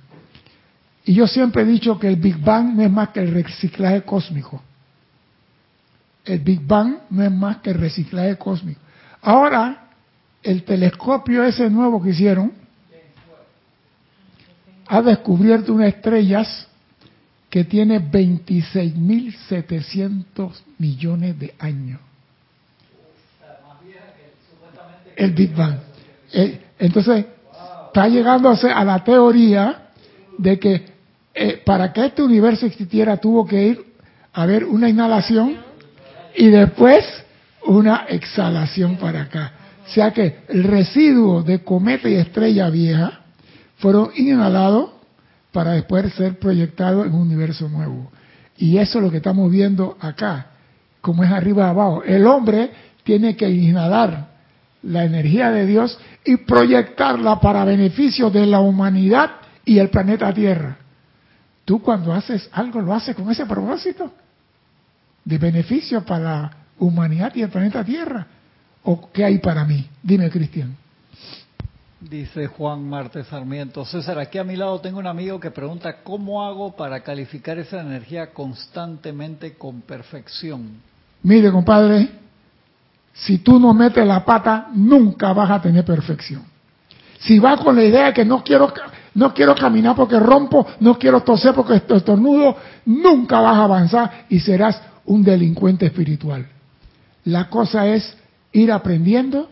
Y 1.04 1.14
yo 1.14 1.26
siempre 1.26 1.62
he 1.62 1.66
dicho 1.66 1.98
que 1.98 2.06
el 2.08 2.16
Big 2.16 2.38
Bang 2.38 2.74
no 2.74 2.82
es 2.82 2.90
más 2.90 3.10
que 3.10 3.20
el 3.20 3.32
reciclaje 3.32 4.02
cósmico. 4.02 4.62
El 6.24 6.38
Big 6.38 6.66
Bang 6.66 7.00
no 7.10 7.22
es 7.22 7.30
más 7.30 7.58
que 7.58 7.68
el 7.70 7.78
reciclaje 7.78 8.38
cósmico. 8.38 8.80
Ahora, 9.20 9.90
el 10.42 10.64
telescopio 10.64 11.44
ese 11.44 11.68
nuevo 11.68 12.02
que 12.02 12.08
hicieron 12.10 12.52
ha 14.86 15.02
descubierto 15.02 15.74
unas 15.74 15.88
estrellas 15.88 16.68
que 17.50 17.64
tiene 17.64 18.00
26.700 18.00 20.52
millones 20.78 21.38
de 21.38 21.54
años. 21.58 22.00
El 25.16 25.32
Big 25.32 25.54
Bang. 25.54 25.76
Eh, 26.32 26.62
Entonces, 26.78 27.26
está 27.86 28.08
llegándose 28.08 28.70
a 28.70 28.82
la 28.84 29.04
teoría 29.04 29.90
de 30.36 30.58
que 30.58 30.93
eh, 31.34 31.60
para 31.64 31.92
que 31.92 32.06
este 32.06 32.22
universo 32.22 32.66
existiera 32.66 33.16
tuvo 33.16 33.44
que 33.46 33.62
ir 33.62 33.84
a 34.32 34.42
haber 34.42 34.64
una 34.64 34.88
inhalación 34.88 35.56
y 36.36 36.48
después 36.48 37.04
una 37.66 38.06
exhalación 38.08 38.96
para 38.96 39.22
acá. 39.22 39.52
O 39.86 39.90
sea 39.90 40.12
que 40.12 40.38
el 40.48 40.64
residuo 40.64 41.42
de 41.42 41.62
cometa 41.62 42.08
y 42.08 42.14
estrella 42.14 42.70
vieja 42.70 43.20
fueron 43.76 44.10
inhalados 44.16 44.90
para 45.52 45.72
después 45.72 46.12
ser 46.14 46.38
proyectados 46.38 47.06
en 47.06 47.14
un 47.14 47.22
universo 47.22 47.68
nuevo. 47.68 48.10
Y 48.56 48.78
eso 48.78 48.98
es 48.98 49.04
lo 49.04 49.10
que 49.10 49.18
estamos 49.18 49.50
viendo 49.50 49.96
acá, 50.00 50.46
como 51.00 51.24
es 51.24 51.30
arriba 51.30 51.68
abajo. 51.68 52.02
El 52.04 52.26
hombre 52.26 52.70
tiene 53.02 53.36
que 53.36 53.48
inhalar 53.48 54.28
la 54.82 55.04
energía 55.04 55.50
de 55.50 55.66
Dios 55.66 55.98
y 56.24 56.36
proyectarla 56.38 57.40
para 57.40 57.64
beneficio 57.64 58.30
de 58.30 58.46
la 58.46 58.60
humanidad 58.60 59.30
y 59.64 59.78
el 59.78 59.88
planeta 59.88 60.32
Tierra. 60.32 60.78
Tú 61.64 61.80
cuando 61.80 62.12
haces 62.12 62.48
algo 62.52 62.80
lo 62.80 62.92
haces 62.94 63.16
con 63.16 63.30
ese 63.30 63.46
propósito. 63.46 64.12
de 65.24 65.38
beneficio 65.38 66.04
para 66.04 66.22
la 66.22 66.56
humanidad 66.78 67.32
y 67.34 67.42
el 67.42 67.48
planeta 67.48 67.82
Tierra? 67.82 68.26
¿O 68.82 69.10
qué 69.10 69.24
hay 69.24 69.38
para 69.38 69.64
mí? 69.64 69.88
Dime, 70.02 70.28
Cristian. 70.28 70.76
Dice 71.98 72.46
Juan 72.48 72.86
Marte 72.86 73.24
Sarmiento. 73.24 73.82
César, 73.86 74.18
aquí 74.18 74.36
a 74.36 74.44
mi 74.44 74.56
lado 74.56 74.78
tengo 74.80 74.98
un 74.98 75.06
amigo 75.06 75.40
que 75.40 75.50
pregunta 75.50 76.02
cómo 76.02 76.44
hago 76.44 76.76
para 76.76 77.00
calificar 77.00 77.58
esa 77.58 77.80
energía 77.80 78.34
constantemente 78.34 79.54
con 79.54 79.80
perfección. 79.80 80.82
Mire, 81.22 81.50
compadre, 81.50 82.10
si 83.14 83.38
tú 83.38 83.58
no 83.58 83.72
metes 83.72 84.06
la 84.06 84.22
pata, 84.22 84.68
nunca 84.74 85.32
vas 85.32 85.50
a 85.50 85.62
tener 85.62 85.82
perfección. 85.86 86.42
Si 87.20 87.38
vas 87.38 87.58
con 87.60 87.74
la 87.74 87.84
idea 87.84 88.06
de 88.06 88.12
que 88.12 88.24
no 88.26 88.44
quiero, 88.44 88.70
no 89.14 89.32
quiero 89.32 89.54
caminar 89.54 89.94
porque 89.94 90.18
rompo, 90.18 90.66
no 90.80 90.98
quiero 90.98 91.22
toser 91.22 91.54
porque 91.54 91.76
estornudo, 91.76 92.56
nunca 92.86 93.40
vas 93.40 93.56
a 93.56 93.64
avanzar 93.64 94.26
y 94.28 94.40
serás 94.40 94.80
un 95.06 95.22
delincuente 95.22 95.86
espiritual. 95.86 96.46
La 97.24 97.48
cosa 97.48 97.86
es 97.86 98.16
ir 98.52 98.72
aprendiendo 98.72 99.48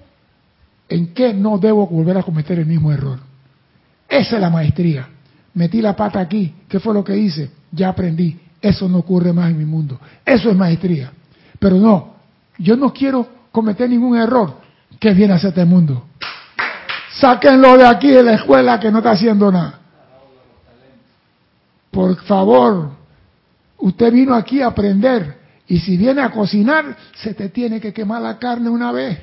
en 0.89 1.15
qué 1.15 1.33
no 1.33 1.59
debo 1.59 1.87
volver 1.87 2.19
a 2.19 2.23
cometer 2.23 2.59
el 2.59 2.67
mismo 2.67 2.93
error. 2.93 3.19
Esa 4.09 4.37
es 4.37 4.41
la 4.43 4.51
maestría. 4.51 5.09
Metí 5.55 5.81
la 5.81 5.95
pata 5.95 6.21
aquí, 6.21 6.55
¿qué 6.69 6.81
fue 6.81 6.93
lo 6.93 7.05
que 7.05 7.17
hice? 7.17 7.51
Ya 7.71 7.89
aprendí. 7.89 8.39
Eso 8.61 8.89
no 8.89 8.99
ocurre 8.99 9.33
más 9.33 9.51
en 9.51 9.59
mi 9.59 9.65
mundo. 9.65 9.99
Eso 10.25 10.51
es 10.51 10.57
maestría. 10.57 11.13
Pero 11.59 11.77
no, 11.77 12.15
yo 12.59 12.77
no 12.77 12.93
quiero 12.93 13.27
cometer 13.51 13.89
ningún 13.89 14.17
error. 14.17 14.57
¿Qué 14.99 15.15
viene 15.15 15.33
a 15.33 15.37
hacer 15.37 15.51
este 15.51 15.65
mundo? 15.65 16.07
Sáquenlo 17.21 17.77
de 17.77 17.87
aquí 17.87 18.11
de 18.11 18.23
la 18.23 18.35
escuela 18.35 18.81
que 18.81 18.91
no 18.91 18.99
está 18.99 19.13
haciendo 19.13 19.51
nada. 19.53 19.81
Por 21.91 22.17
favor, 22.25 22.91
usted 23.79 24.13
vino 24.13 24.35
aquí 24.35 24.63
a 24.63 24.69
aprender. 24.69 25.41
Y 25.67 25.79
si 25.79 25.97
viene 25.97 26.23
a 26.23 26.31
cocinar, 26.31 26.97
se 27.15 27.35
te 27.35 27.49
tiene 27.49 27.81
que 27.81 27.93
quemar 27.93 28.23
la 28.23 28.39
carne 28.39 28.69
una 28.69 28.93
vez 28.93 29.19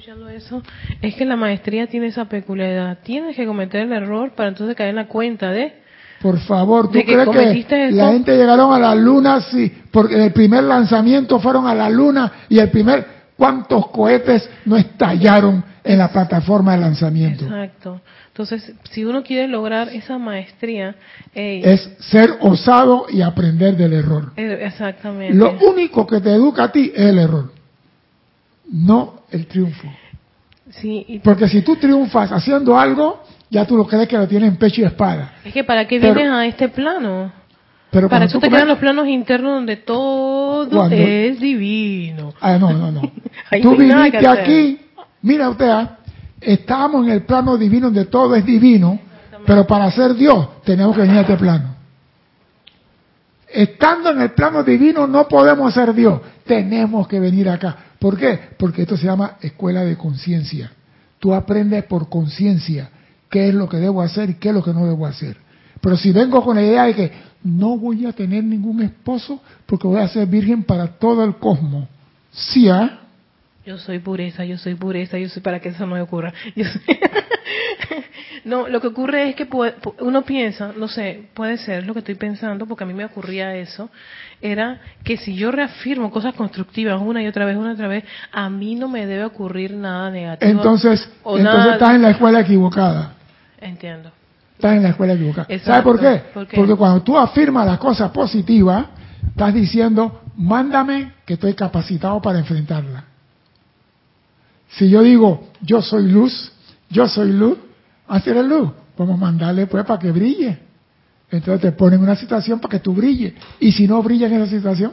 escuchando 0.00 0.30
eso, 0.30 0.62
es 1.02 1.14
que 1.14 1.26
la 1.26 1.36
maestría 1.36 1.86
tiene 1.86 2.06
esa 2.06 2.24
peculiaridad. 2.24 2.98
Tienes 3.02 3.36
que 3.36 3.44
cometer 3.44 3.82
el 3.82 3.92
error 3.92 4.30
para 4.30 4.48
entonces 4.48 4.74
caer 4.74 4.90
en 4.90 4.96
la 4.96 5.08
cuenta 5.08 5.50
de... 5.50 5.74
Por 6.22 6.38
favor, 6.40 6.86
¿tú 6.90 6.92
crees 6.92 7.28
que 7.28 7.90
la 7.92 8.12
gente 8.12 8.36
llegaron 8.36 8.72
a 8.72 8.78
la 8.78 8.94
luna 8.94 9.40
sí, 9.42 9.70
porque 9.90 10.22
el 10.24 10.32
primer 10.32 10.64
lanzamiento 10.64 11.38
fueron 11.38 11.66
a 11.66 11.74
la 11.74 11.90
luna 11.90 12.32
y 12.48 12.58
el 12.58 12.70
primer... 12.70 13.20
¿Cuántos 13.36 13.88
cohetes 13.88 14.48
no 14.66 14.76
estallaron 14.76 15.64
en 15.84 15.98
la 15.98 16.08
plataforma 16.08 16.72
de 16.74 16.80
lanzamiento? 16.80 17.44
Exacto. 17.44 18.00
Entonces, 18.28 18.72
si 18.90 19.04
uno 19.04 19.22
quiere 19.22 19.48
lograr 19.48 19.88
esa 19.88 20.18
maestría... 20.18 20.94
es 21.34 21.90
ser 22.00 22.30
osado 22.40 23.06
y 23.10 23.22
aprender 23.22 23.76
del 23.76 23.92
error. 23.92 24.32
Eh, 24.36 24.58
exactamente. 24.62 25.36
Lo 25.36 25.58
único 25.68 26.06
que 26.06 26.20
te 26.20 26.30
educa 26.30 26.64
a 26.64 26.72
ti 26.72 26.92
es 26.94 27.06
el 27.06 27.18
error 27.18 27.60
no 28.70 29.24
el 29.30 29.46
triunfo. 29.46 29.88
Sí, 30.70 31.20
Porque 31.24 31.48
si 31.48 31.62
tú 31.62 31.76
triunfas 31.76 32.30
haciendo 32.30 32.78
algo, 32.78 33.24
ya 33.50 33.66
tú 33.66 33.76
lo 33.76 33.86
crees 33.86 34.06
que 34.06 34.16
lo 34.16 34.28
tienes 34.28 34.50
en 34.50 34.56
pecho 34.56 34.82
y 34.82 34.84
espada. 34.84 35.34
Es 35.44 35.52
que 35.52 35.64
¿para 35.64 35.86
qué 35.86 35.98
vienes 35.98 36.28
a 36.28 36.46
este 36.46 36.68
plano? 36.68 37.32
Pero 37.90 38.08
Para 38.08 38.26
eso 38.26 38.38
te 38.38 38.48
quedan 38.48 38.68
los 38.68 38.78
planos 38.78 39.08
internos 39.08 39.52
donde 39.52 39.76
todo 39.76 40.86
es 40.88 41.40
divino. 41.40 42.32
Ah, 42.40 42.56
no, 42.56 42.72
no, 42.72 42.92
no. 42.92 43.00
tú 43.62 43.76
viniste 43.76 44.28
aquí, 44.28 44.78
mira 45.22 45.48
usted, 45.48 45.68
¿ah? 45.68 45.98
estábamos 46.40 47.06
en 47.06 47.12
el 47.12 47.22
plano 47.22 47.56
divino 47.56 47.86
donde 47.86 48.06
todo 48.06 48.34
es 48.34 48.44
divino, 48.44 48.98
pero 49.46 49.66
para 49.66 49.90
ser 49.90 50.14
Dios 50.14 50.62
tenemos 50.64 50.94
que 50.94 51.02
venir 51.02 51.18
a 51.18 51.20
este 51.22 51.36
plano. 51.36 51.74
Estando 53.48 54.10
en 54.10 54.20
el 54.20 54.30
plano 54.30 54.62
divino 54.62 55.06
no 55.06 55.26
podemos 55.26 55.74
ser 55.74 55.92
Dios, 55.92 56.20
tenemos 56.44 57.08
que 57.08 57.18
venir 57.18 57.48
acá. 57.48 57.76
¿Por 57.98 58.16
qué? 58.16 58.38
Porque 58.56 58.82
esto 58.82 58.96
se 58.96 59.06
llama 59.06 59.36
escuela 59.40 59.84
de 59.84 59.96
conciencia. 59.96 60.72
Tú 61.18 61.34
aprendes 61.34 61.84
por 61.84 62.08
conciencia 62.08 62.90
qué 63.28 63.48
es 63.48 63.54
lo 63.54 63.68
que 63.68 63.76
debo 63.76 64.02
hacer 64.02 64.30
y 64.30 64.34
qué 64.34 64.48
es 64.48 64.54
lo 64.54 64.62
que 64.62 64.72
no 64.72 64.86
debo 64.86 65.06
hacer. 65.06 65.36
Pero 65.80 65.96
si 65.96 66.12
vengo 66.12 66.42
con 66.42 66.56
la 66.56 66.62
idea 66.62 66.84
de 66.84 66.94
que 66.94 67.12
no 67.42 67.78
voy 67.78 68.06
a 68.06 68.12
tener 68.12 68.44
ningún 68.44 68.82
esposo 68.82 69.40
porque 69.66 69.86
voy 69.86 70.00
a 70.00 70.08
ser 70.08 70.26
virgen 70.26 70.62
para 70.62 70.86
todo 70.86 71.24
el 71.24 71.36
cosmos, 71.36 71.88
¿sí? 72.30 72.68
ah? 72.68 72.99
Yo 73.70 73.78
soy 73.78 74.00
pureza, 74.00 74.44
yo 74.44 74.58
soy 74.58 74.74
pureza, 74.74 75.16
yo 75.16 75.28
soy 75.28 75.42
para 75.42 75.60
que 75.60 75.68
eso 75.68 75.86
no 75.86 75.94
me 75.94 76.00
ocurra. 76.00 76.32
no, 78.44 78.66
lo 78.66 78.80
que 78.80 78.88
ocurre 78.88 79.28
es 79.28 79.36
que 79.36 79.48
uno 80.00 80.22
piensa, 80.22 80.72
no 80.76 80.88
sé, 80.88 81.28
puede 81.34 81.56
ser 81.56 81.86
lo 81.86 81.92
que 81.92 82.00
estoy 82.00 82.16
pensando, 82.16 82.66
porque 82.66 82.82
a 82.82 82.86
mí 82.88 82.94
me 82.94 83.04
ocurría 83.04 83.54
eso, 83.54 83.88
era 84.42 84.80
que 85.04 85.18
si 85.18 85.36
yo 85.36 85.52
reafirmo 85.52 86.10
cosas 86.10 86.34
constructivas 86.34 87.00
una 87.00 87.22
y 87.22 87.28
otra 87.28 87.44
vez, 87.44 87.56
una 87.56 87.70
y 87.70 87.74
otra 87.74 87.86
vez, 87.86 88.02
a 88.32 88.50
mí 88.50 88.74
no 88.74 88.88
me 88.88 89.06
debe 89.06 89.22
ocurrir 89.24 89.72
nada 89.74 90.10
negativo. 90.10 90.50
Entonces, 90.50 91.08
entonces 91.24 91.74
estás 91.74 91.94
en 91.94 92.02
la 92.02 92.10
escuela 92.10 92.40
equivocada. 92.40 93.12
Entiendo. 93.60 94.10
Estás 94.56 94.78
en 94.78 94.82
la 94.82 94.88
escuela 94.88 95.12
equivocada. 95.12 95.46
¿Sabes 95.60 95.82
por 95.82 96.00
qué? 96.00 96.22
Porque 96.34 96.74
cuando 96.74 97.04
tú 97.04 97.16
afirmas 97.16 97.68
las 97.68 97.78
cosas 97.78 98.10
positivas, 98.10 98.86
estás 99.28 99.54
diciendo, 99.54 100.22
mándame 100.34 101.12
que 101.24 101.34
estoy 101.34 101.54
capacitado 101.54 102.20
para 102.20 102.40
enfrentarla. 102.40 103.04
Si 104.70 104.88
yo 104.88 105.02
digo, 105.02 105.48
yo 105.62 105.82
soy 105.82 106.10
luz, 106.10 106.52
yo 106.88 107.08
soy 107.08 107.32
luz, 107.32 107.58
hacer 108.08 108.36
el 108.36 108.48
luz, 108.48 108.70
vamos 108.96 109.16
a 109.16 109.24
mandarle 109.24 109.66
pues 109.66 109.84
para 109.84 109.98
que 109.98 110.10
brille. 110.10 110.58
Entonces 111.30 111.60
te 111.60 111.72
ponen 111.72 112.00
una 112.00 112.16
situación 112.16 112.58
para 112.60 112.72
que 112.72 112.78
tú 112.80 112.92
brilles. 112.92 113.34
Y 113.60 113.72
si 113.72 113.86
no 113.86 114.02
brilla 114.02 114.26
en 114.26 114.34
esa 114.34 114.46
situación, 114.46 114.92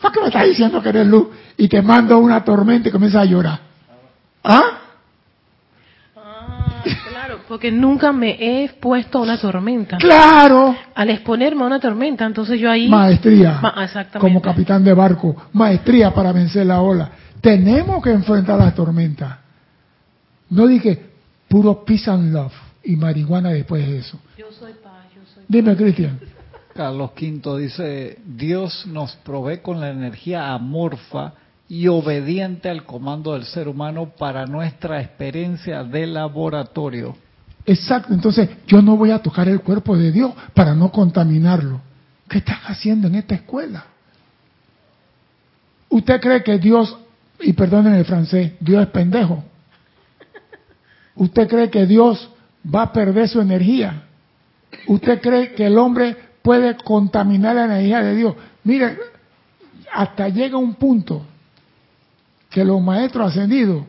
¿para 0.00 0.12
qué 0.12 0.20
me 0.20 0.26
estás 0.26 0.44
diciendo 0.44 0.82
que 0.82 0.88
eres 0.88 1.06
luz? 1.06 1.28
Y 1.56 1.68
te 1.68 1.80
mando 1.82 2.18
una 2.18 2.42
tormenta 2.44 2.88
y 2.88 2.92
comienzas 2.92 3.22
a 3.22 3.24
llorar. 3.24 3.60
¿Ah? 4.42 4.62
ah 6.16 6.82
claro, 7.08 7.40
porque 7.46 7.70
nunca 7.70 8.12
me 8.12 8.30
he 8.30 8.64
expuesto 8.64 9.18
a 9.18 9.22
una 9.22 9.38
tormenta. 9.38 9.98
Claro. 9.98 10.76
Al 10.94 11.10
exponerme 11.10 11.62
a 11.62 11.66
una 11.66 11.78
tormenta, 11.78 12.24
entonces 12.24 12.58
yo 12.58 12.68
ahí... 12.68 12.88
Maestría. 12.88 13.60
Como 14.18 14.42
capitán 14.42 14.82
de 14.82 14.94
barco. 14.94 15.36
Maestría 15.52 16.12
para 16.12 16.32
vencer 16.32 16.66
la 16.66 16.80
ola. 16.80 17.10
Tenemos 17.40 18.02
que 18.02 18.10
enfrentar 18.10 18.58
las 18.58 18.74
tormentas. 18.74 19.38
No 20.50 20.66
dije 20.66 21.06
puro 21.48 21.84
peace 21.84 22.10
and 22.10 22.32
love 22.32 22.52
y 22.84 22.96
marihuana 22.96 23.50
después 23.50 23.86
de 23.86 23.98
eso. 23.98 24.18
Yo 24.36 24.46
soy 24.52 24.72
paz, 24.74 25.06
yo 25.14 25.22
soy 25.34 25.44
Dime, 25.48 25.76
Cristian. 25.76 26.20
Carlos 26.74 27.10
V 27.20 27.60
dice, 27.60 28.18
Dios 28.24 28.86
nos 28.86 29.16
provee 29.16 29.58
con 29.58 29.80
la 29.80 29.90
energía 29.90 30.52
amorfa 30.52 31.32
y 31.68 31.88
obediente 31.88 32.70
al 32.70 32.84
comando 32.84 33.34
del 33.34 33.44
ser 33.44 33.68
humano 33.68 34.12
para 34.16 34.46
nuestra 34.46 35.00
experiencia 35.00 35.82
de 35.82 36.06
laboratorio. 36.06 37.16
Exacto, 37.66 38.14
entonces 38.14 38.48
yo 38.66 38.80
no 38.80 38.96
voy 38.96 39.10
a 39.10 39.20
tocar 39.20 39.48
el 39.48 39.60
cuerpo 39.60 39.96
de 39.96 40.10
Dios 40.10 40.32
para 40.54 40.74
no 40.74 40.90
contaminarlo. 40.90 41.80
¿Qué 42.28 42.38
estás 42.38 42.60
haciendo 42.66 43.08
en 43.08 43.16
esta 43.16 43.34
escuela? 43.34 43.84
¿Usted 45.90 46.20
cree 46.20 46.42
que 46.42 46.58
Dios 46.58 46.96
y 47.40 47.52
perdonen 47.52 47.94
el 47.94 48.04
francés, 48.04 48.52
Dios 48.60 48.82
es 48.82 48.88
pendejo. 48.88 49.44
¿Usted 51.14 51.48
cree 51.48 51.70
que 51.70 51.86
Dios 51.86 52.30
va 52.64 52.82
a 52.82 52.92
perder 52.92 53.28
su 53.28 53.40
energía? 53.40 54.04
¿Usted 54.86 55.20
cree 55.20 55.54
que 55.54 55.66
el 55.66 55.78
hombre 55.78 56.16
puede 56.42 56.76
contaminar 56.76 57.56
la 57.56 57.64
energía 57.64 58.00
de 58.02 58.14
Dios? 58.14 58.34
Mire, 58.64 58.98
hasta 59.92 60.28
llega 60.28 60.56
un 60.56 60.74
punto 60.74 61.24
que 62.50 62.64
los 62.64 62.80
maestros 62.82 63.30
ascendidos 63.30 63.84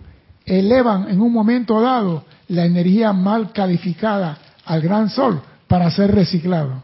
elevan 0.46 1.10
en 1.10 1.22
un 1.22 1.32
momento 1.32 1.80
dado 1.82 2.26
la 2.48 2.66
energía 2.66 3.14
mal 3.14 3.52
calificada 3.52 4.38
al 4.66 4.82
gran 4.82 5.10
sol 5.10 5.42
para 5.68 5.92
ser 5.92 6.14
reciclado. 6.14 6.84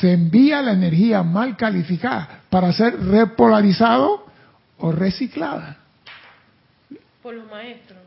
Se 0.00 0.12
envía 0.12 0.62
la 0.62 0.72
energía 0.72 1.22
mal 1.22 1.56
calificada 1.56 2.42
para 2.50 2.72
ser 2.72 2.98
repolarizado 3.06 4.29
o 4.80 4.92
reciclada. 4.92 5.78
Por 7.22 7.34
los 7.34 7.50
maestros. 7.50 7.98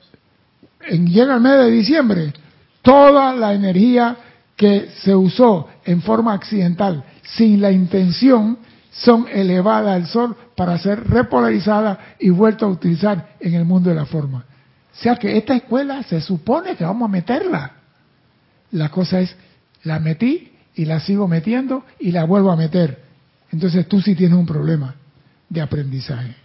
En, 0.81 1.07
llega 1.07 1.35
el 1.35 1.41
mes 1.41 1.59
de 1.59 1.71
diciembre, 1.71 2.33
toda 2.81 3.33
la 3.33 3.53
energía 3.53 4.17
que 4.55 4.89
se 5.01 5.15
usó 5.15 5.69
en 5.85 6.01
forma 6.01 6.33
accidental, 6.33 7.03
sin 7.23 7.61
la 7.61 7.71
intención, 7.71 8.57
son 8.91 9.27
elevadas 9.31 9.95
al 9.95 10.07
sol 10.07 10.35
para 10.55 10.77
ser 10.77 11.07
repolarizadas 11.09 11.97
y 12.19 12.29
vueltas 12.29 12.63
a 12.63 12.71
utilizar 12.71 13.35
en 13.39 13.55
el 13.55 13.65
mundo 13.65 13.89
de 13.89 13.95
la 13.95 14.05
forma. 14.05 14.45
O 14.93 15.01
sea 15.01 15.15
que 15.15 15.35
esta 15.35 15.55
escuela 15.55 16.03
se 16.03 16.21
supone 16.21 16.75
que 16.75 16.83
vamos 16.83 17.07
a 17.07 17.11
meterla. 17.11 17.71
La 18.71 18.89
cosa 18.89 19.19
es, 19.19 19.35
la 19.83 19.99
metí 19.99 20.51
y 20.75 20.85
la 20.85 20.99
sigo 20.99 21.27
metiendo 21.27 21.83
y 21.99 22.11
la 22.11 22.25
vuelvo 22.25 22.51
a 22.51 22.55
meter. 22.55 23.01
Entonces 23.51 23.87
tú 23.87 24.01
sí 24.01 24.15
tienes 24.15 24.37
un 24.37 24.45
problema 24.45 24.95
de 25.49 25.61
aprendizaje. 25.61 26.42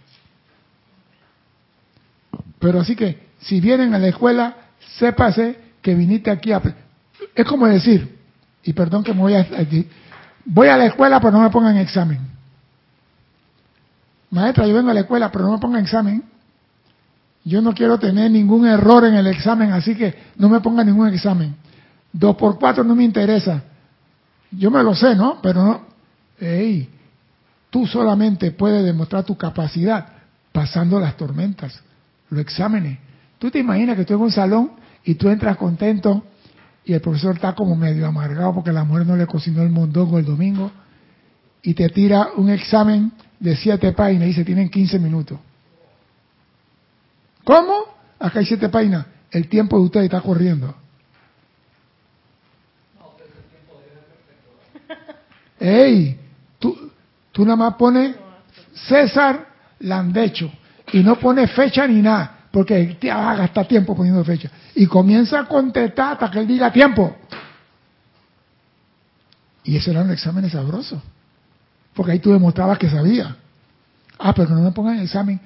Pero 2.59 2.81
así 2.81 2.95
que, 2.95 3.27
si 3.39 3.61
vienen 3.61 3.93
a 3.93 3.99
la 3.99 4.07
escuela, 4.07 4.55
sépase 4.97 5.59
que 5.81 5.95
viniste 5.95 6.29
aquí 6.29 6.51
a... 6.51 6.61
Es 7.33 7.45
como 7.45 7.65
decir, 7.67 8.17
y 8.63 8.73
perdón 8.73 9.03
que 9.03 9.13
me 9.13 9.21
voy 9.21 9.33
a... 9.33 9.47
voy 10.45 10.67
a 10.67 10.77
la 10.77 10.85
escuela 10.85 11.19
pero 11.19 11.31
no 11.31 11.41
me 11.41 11.49
pongan 11.49 11.77
examen. 11.77 12.19
Maestra, 14.31 14.67
yo 14.67 14.75
vengo 14.75 14.91
a 14.91 14.93
la 14.93 15.01
escuela 15.01 15.31
pero 15.31 15.45
no 15.45 15.53
me 15.53 15.59
pongan 15.59 15.83
examen. 15.83 16.23
Yo 17.45 17.61
no 17.61 17.73
quiero 17.73 17.97
tener 17.97 18.29
ningún 18.29 18.67
error 18.67 19.05
en 19.05 19.15
el 19.15 19.27
examen, 19.27 19.71
así 19.71 19.95
que 19.95 20.13
no 20.35 20.49
me 20.49 20.59
pongan 20.59 20.85
ningún 20.85 21.07
examen. 21.07 21.55
Dos 22.11 22.35
por 22.35 22.59
cuatro 22.59 22.83
no 22.83 22.95
me 22.95 23.03
interesa. 23.03 23.63
Yo 24.51 24.69
me 24.69 24.83
lo 24.83 24.93
sé, 24.93 25.15
¿no? 25.15 25.39
Pero 25.41 25.63
no. 25.63 25.81
Ey, 26.39 26.89
tú 27.69 27.87
solamente 27.87 28.51
puedes 28.51 28.83
demostrar 28.83 29.23
tu 29.23 29.37
capacidad 29.37 30.07
pasando 30.51 30.99
las 30.99 31.15
tormentas, 31.15 31.81
los 32.29 32.41
exámenes. 32.41 32.99
Tú 33.37 33.49
te 33.49 33.59
imaginas 33.59 33.95
que 33.95 34.05
tú 34.05 34.13
en 34.13 34.21
un 34.21 34.31
salón 34.31 34.71
y 35.03 35.15
tú 35.15 35.29
entras 35.29 35.57
contento 35.57 36.23
y 36.85 36.93
el 36.93 37.01
profesor 37.01 37.35
está 37.35 37.53
como 37.53 37.75
medio 37.75 38.07
amargado 38.07 38.53
porque 38.53 38.71
la 38.71 38.83
mujer 38.83 39.05
no 39.05 39.15
le 39.15 39.27
cocinó 39.27 39.61
el 39.63 39.69
mondongo 39.69 40.19
el 40.19 40.25
domingo 40.25 40.71
y 41.61 41.73
te 41.73 41.89
tira 41.89 42.29
un 42.35 42.49
examen 42.49 43.11
de 43.39 43.55
siete 43.55 43.91
páginas 43.93 44.23
y 44.23 44.27
dice 44.27 44.45
tienen 44.45 44.69
15 44.69 44.99
minutos. 44.99 45.39
¿Cómo? 47.43 47.73
Acá 48.19 48.39
hay 48.39 48.45
siete 48.45 48.69
páginas. 48.69 49.05
El 49.31 49.47
tiempo 49.47 49.77
de 49.77 49.85
usted 49.85 50.01
está 50.01 50.21
corriendo. 50.21 50.75
¡Ey! 55.59 56.19
Tú, 56.57 56.91
tú 57.31 57.43
nada 57.43 57.57
más 57.57 57.73
pones 57.75 58.15
César 58.73 59.47
Landecho 59.79 60.51
y 60.93 61.03
no 61.03 61.17
pones 61.19 61.51
fecha 61.51 61.87
ni 61.87 62.01
nada 62.01 62.39
porque 62.51 62.97
te 62.99 63.09
va 63.09 63.31
a 63.31 63.35
gastar 63.35 63.67
tiempo 63.67 63.95
poniendo 63.95 64.23
fecha. 64.23 64.49
Y 64.75 64.87
comienza 64.87 65.39
a 65.39 65.45
contestar 65.45 66.13
hasta 66.13 66.31
que 66.31 66.39
él 66.39 66.47
diga 66.47 66.71
tiempo. 66.71 67.15
Y 69.63 69.75
ese 69.75 69.91
era 69.91 70.01
un 70.01 70.11
examen 70.11 70.49
sabroso. 70.49 71.01
Porque 71.93 72.13
ahí 72.13 72.19
tú 72.19 72.31
demostrabas 72.31 72.77
que 72.79 72.89
sabía. 72.89 73.35
Ah, 74.17 74.33
pero 74.33 74.49
no 74.49 74.61
me 74.61 74.71
pongan 74.71 74.97
el 74.97 75.03
examen. 75.03 75.39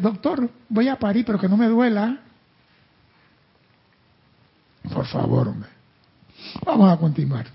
Doctor, 0.00 0.48
voy 0.68 0.88
a 0.88 0.96
parir, 0.96 1.24
pero 1.24 1.38
que 1.38 1.48
no 1.48 1.56
me 1.56 1.66
duela. 1.66 2.18
Por 4.92 5.06
favor, 5.06 5.48
hombre. 5.48 5.70
Vamos 6.64 6.92
a 6.92 6.96
continuar. 6.96 7.46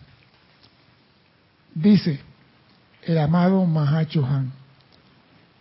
Dice 1.74 2.20
el 3.04 3.18
amado 3.18 3.66
Mahacho 3.66 4.26
Han. 4.26 4.52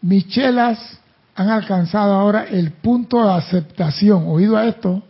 Michelas 0.00 0.98
han 1.38 1.50
alcanzado 1.50 2.14
ahora 2.14 2.46
el 2.50 2.72
punto 2.72 3.22
de 3.22 3.30
aceptación, 3.30 4.24
oído 4.26 4.56
a 4.56 4.66
esto, 4.66 5.04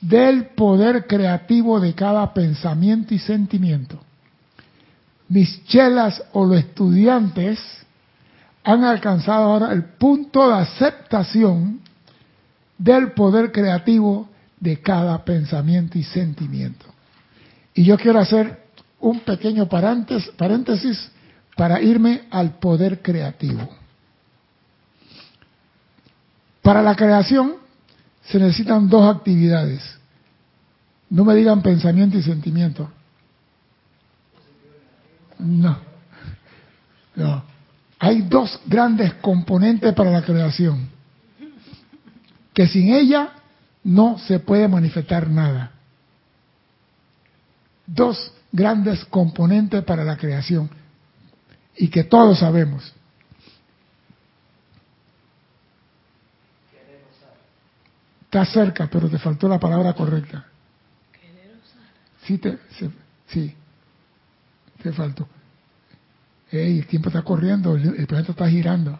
del 0.00 0.50
poder 0.50 1.08
creativo 1.08 1.80
de 1.80 1.94
cada 1.94 2.32
pensamiento 2.32 3.12
y 3.12 3.18
sentimiento. 3.18 3.98
Mis 5.28 5.64
chelas 5.64 6.22
o 6.32 6.44
los 6.44 6.60
estudiantes 6.60 7.58
han 8.62 8.84
alcanzado 8.84 9.46
ahora 9.46 9.72
el 9.72 9.82
punto 9.82 10.48
de 10.48 10.54
aceptación 10.58 11.80
del 12.78 13.10
poder 13.10 13.50
creativo 13.50 14.28
de 14.60 14.80
cada 14.80 15.24
pensamiento 15.24 15.98
y 15.98 16.04
sentimiento. 16.04 16.86
Y 17.74 17.82
yo 17.82 17.96
quiero 17.98 18.20
hacer 18.20 18.62
un 19.00 19.18
pequeño 19.20 19.68
paréntesis 19.68 21.10
para 21.56 21.80
irme 21.82 22.28
al 22.30 22.60
poder 22.60 23.02
creativo. 23.02 23.68
Para 26.68 26.82
la 26.82 26.94
creación 26.94 27.54
se 28.24 28.38
necesitan 28.38 28.90
dos 28.90 29.16
actividades. 29.16 29.80
No 31.08 31.24
me 31.24 31.34
digan 31.34 31.62
pensamiento 31.62 32.18
y 32.18 32.22
sentimiento. 32.22 32.90
No. 35.38 35.78
No. 37.16 37.42
Hay 37.98 38.20
dos 38.20 38.60
grandes 38.66 39.14
componentes 39.14 39.94
para 39.94 40.10
la 40.10 40.20
creación. 40.20 40.90
Que 42.52 42.66
sin 42.66 42.92
ella 42.92 43.30
no 43.82 44.18
se 44.18 44.38
puede 44.38 44.68
manifestar 44.68 45.30
nada. 45.30 45.72
Dos 47.86 48.30
grandes 48.52 49.06
componentes 49.06 49.82
para 49.84 50.04
la 50.04 50.18
creación. 50.18 50.68
Y 51.78 51.88
que 51.88 52.04
todos 52.04 52.40
sabemos. 52.40 52.92
Está 58.28 58.44
cerca, 58.44 58.90
pero 58.92 59.08
te 59.08 59.18
faltó 59.18 59.48
la 59.48 59.58
palabra 59.58 59.94
correcta. 59.94 60.44
Sí, 62.24 62.36
te, 62.36 62.58
sí, 63.26 63.54
te 64.82 64.92
faltó. 64.92 65.26
Ey, 66.50 66.80
el 66.80 66.86
tiempo 66.86 67.08
está 67.08 67.22
corriendo, 67.22 67.74
el, 67.74 68.06
planeta 68.06 68.32
está 68.32 68.46
girando. 68.50 68.98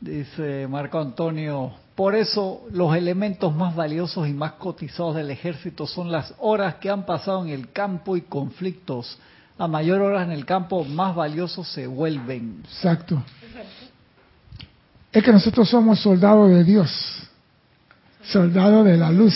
Dice 0.00 0.68
Marco 0.68 1.00
Antonio, 1.00 1.72
por 1.96 2.14
eso 2.14 2.62
los 2.70 2.94
elementos 2.94 3.52
más 3.56 3.74
valiosos 3.74 4.28
y 4.28 4.32
más 4.32 4.52
cotizados 4.52 5.16
del 5.16 5.32
ejército 5.32 5.88
son 5.88 6.12
las 6.12 6.34
horas 6.38 6.76
que 6.76 6.88
han 6.88 7.04
pasado 7.04 7.44
en 7.44 7.50
el 7.50 7.72
campo 7.72 8.16
y 8.16 8.20
conflictos. 8.20 9.18
A 9.58 9.66
mayor 9.66 10.02
horas 10.02 10.24
en 10.24 10.30
el 10.30 10.46
campo, 10.46 10.84
más 10.84 11.16
valiosos 11.16 11.66
se 11.66 11.88
vuelven. 11.88 12.60
Exacto 12.62 13.24
es 15.18 15.24
que 15.24 15.32
nosotros 15.32 15.68
somos 15.68 16.00
soldados 16.00 16.50
de 16.50 16.64
Dios, 16.64 16.90
soldados 18.22 18.84
de 18.84 18.96
la 18.96 19.10
luz. 19.10 19.34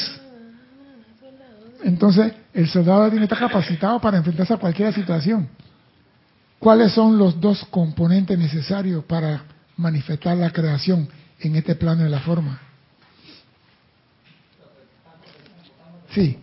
Entonces, 1.84 2.32
el 2.54 2.68
soldado 2.68 3.10
tiene 3.10 3.26
que 3.26 3.34
estar 3.34 3.48
capacitado 3.48 4.00
para 4.00 4.18
enfrentarse 4.18 4.54
a 4.54 4.58
cualquier 4.58 4.92
situación. 4.94 5.48
¿Cuáles 6.58 6.92
son 6.92 7.18
los 7.18 7.40
dos 7.40 7.64
componentes 7.70 8.38
necesarios 8.38 9.04
para 9.04 9.42
manifestar 9.76 10.36
la 10.36 10.50
creación 10.50 11.08
en 11.40 11.56
este 11.56 11.74
plano 11.74 12.04
de 12.04 12.10
la 12.10 12.20
forma? 12.20 12.60
Sí. 16.10 16.38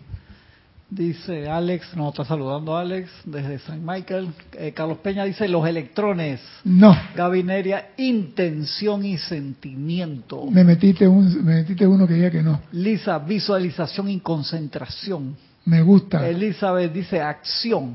Dice 0.90 1.48
Alex, 1.48 1.96
nos 1.96 2.08
está 2.08 2.24
saludando 2.24 2.76
Alex 2.76 3.08
desde 3.24 3.60
San 3.60 3.86
Michael. 3.86 4.28
Eh, 4.54 4.72
Carlos 4.72 4.98
Peña 4.98 5.24
dice 5.24 5.46
los 5.46 5.64
electrones. 5.64 6.40
No. 6.64 6.96
Gabineria, 7.14 7.90
intención 7.96 9.04
y 9.04 9.16
sentimiento. 9.16 10.46
Me 10.50 10.64
metiste, 10.64 11.06
un, 11.06 11.44
me 11.44 11.56
metiste 11.56 11.86
uno 11.86 12.08
que 12.08 12.14
diga 12.14 12.30
que 12.32 12.42
no. 12.42 12.60
Lisa, 12.72 13.20
visualización 13.20 14.08
y 14.08 14.18
concentración. 14.18 15.36
Me 15.64 15.80
gusta. 15.80 16.26
Elizabeth 16.28 16.92
dice 16.92 17.20
acción. 17.20 17.94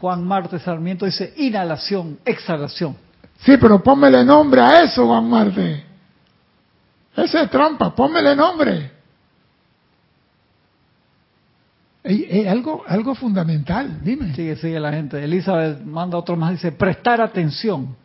Juan 0.00 0.24
Marte 0.24 0.58
Sarmiento 0.58 1.06
dice 1.06 1.34
inhalación, 1.36 2.18
exhalación. 2.24 2.96
Sí, 3.40 3.56
pero 3.60 3.80
pónmele 3.80 4.24
nombre 4.24 4.60
a 4.60 4.82
eso, 4.82 5.06
Juan 5.06 5.28
Marte. 5.28 5.84
Esa 7.16 7.42
es 7.42 7.50
trampa, 7.50 7.94
pónmele 7.94 8.34
nombre. 8.34 8.97
Algo, 12.46 12.84
algo 12.86 13.14
fundamental, 13.14 14.00
dime. 14.02 14.34
Sigue, 14.34 14.56
sigue 14.56 14.80
la 14.80 14.92
gente. 14.92 15.22
Elizabeth 15.22 15.80
manda 15.84 16.16
otro 16.16 16.36
más, 16.36 16.52
dice 16.52 16.72
prestar 16.72 17.20
atención. 17.20 17.96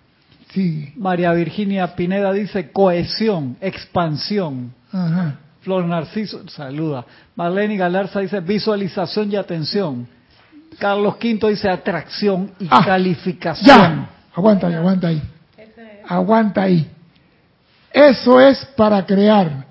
Sí. 0.52 0.94
María 0.98 1.32
Virginia 1.34 1.96
Pineda 1.96 2.32
dice 2.32 2.72
cohesión, 2.72 3.58
expansión. 3.62 4.74
Ajá. 4.92 5.40
Flor 5.62 5.86
Narciso, 5.86 6.48
saluda. 6.50 7.06
Marlene 7.36 7.78
Galarza 7.78 8.20
dice 8.20 8.40
visualización 8.42 9.32
y 9.32 9.36
atención. 9.36 10.08
Carlos 10.78 11.16
Quinto 11.18 11.48
dice 11.48 11.70
atracción 11.70 12.52
y 12.60 12.68
ah, 12.70 12.84
calificación. 12.84 13.66
Ya. 13.68 14.10
Aguanta 14.36 14.68
ahí, 14.68 14.74
aguanta 14.74 15.08
ahí. 15.08 15.22
Aguanta 16.08 16.62
ahí. 16.64 16.92
Eso 17.92 18.42
es 18.42 18.66
para 18.76 19.06
crear. 19.06 19.66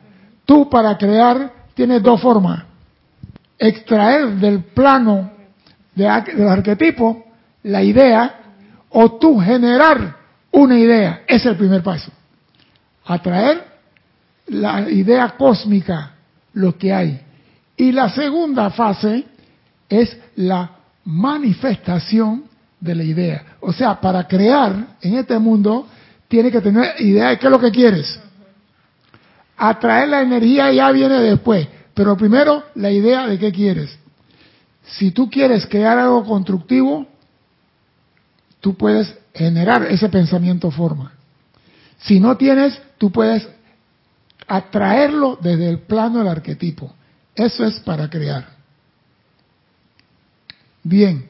Tú 0.46 0.70
para 0.70 0.96
crear 0.96 1.52
tienes 1.74 2.02
dos 2.02 2.20
formas 2.20 2.71
extraer 3.62 4.28
del 4.36 4.64
plano 4.64 5.30
de, 5.94 6.04
del 6.04 6.48
arquetipo 6.48 7.24
la 7.62 7.82
idea 7.82 8.40
o 8.90 9.18
tú 9.18 9.38
generar 9.38 10.16
una 10.50 10.78
idea. 10.78 11.22
Es 11.26 11.46
el 11.46 11.56
primer 11.56 11.82
paso. 11.82 12.10
Atraer 13.04 13.64
la 14.48 14.90
idea 14.90 15.34
cósmica, 15.38 16.12
lo 16.54 16.76
que 16.76 16.92
hay. 16.92 17.20
Y 17.76 17.92
la 17.92 18.10
segunda 18.10 18.70
fase 18.70 19.24
es 19.88 20.16
la 20.36 20.70
manifestación 21.04 22.44
de 22.80 22.94
la 22.94 23.04
idea. 23.04 23.44
O 23.60 23.72
sea, 23.72 24.00
para 24.00 24.26
crear 24.26 24.96
en 25.00 25.16
este 25.16 25.38
mundo, 25.38 25.86
tiene 26.26 26.50
que 26.50 26.60
tener 26.60 27.00
idea 27.00 27.30
de 27.30 27.38
qué 27.38 27.46
es 27.46 27.50
lo 27.50 27.60
que 27.60 27.70
quieres. 27.70 28.18
Atraer 29.56 30.08
la 30.08 30.22
energía 30.22 30.72
ya 30.72 30.90
viene 30.90 31.20
después. 31.20 31.68
Pero 31.94 32.16
primero, 32.16 32.64
la 32.74 32.90
idea 32.90 33.26
de 33.26 33.38
qué 33.38 33.52
quieres. 33.52 33.98
Si 34.84 35.10
tú 35.10 35.30
quieres 35.30 35.66
crear 35.66 35.98
algo 35.98 36.24
constructivo, 36.24 37.06
tú 38.60 38.74
puedes 38.74 39.14
generar 39.34 39.84
ese 39.84 40.08
pensamiento 40.08 40.70
forma. 40.70 41.12
Si 41.98 42.18
no 42.18 42.36
tienes, 42.36 42.80
tú 42.98 43.10
puedes 43.10 43.48
atraerlo 44.46 45.38
desde 45.40 45.68
el 45.68 45.80
plano 45.80 46.18
del 46.18 46.28
arquetipo. 46.28 46.92
Eso 47.34 47.64
es 47.64 47.78
para 47.80 48.08
crear. 48.10 48.46
Bien, 50.82 51.28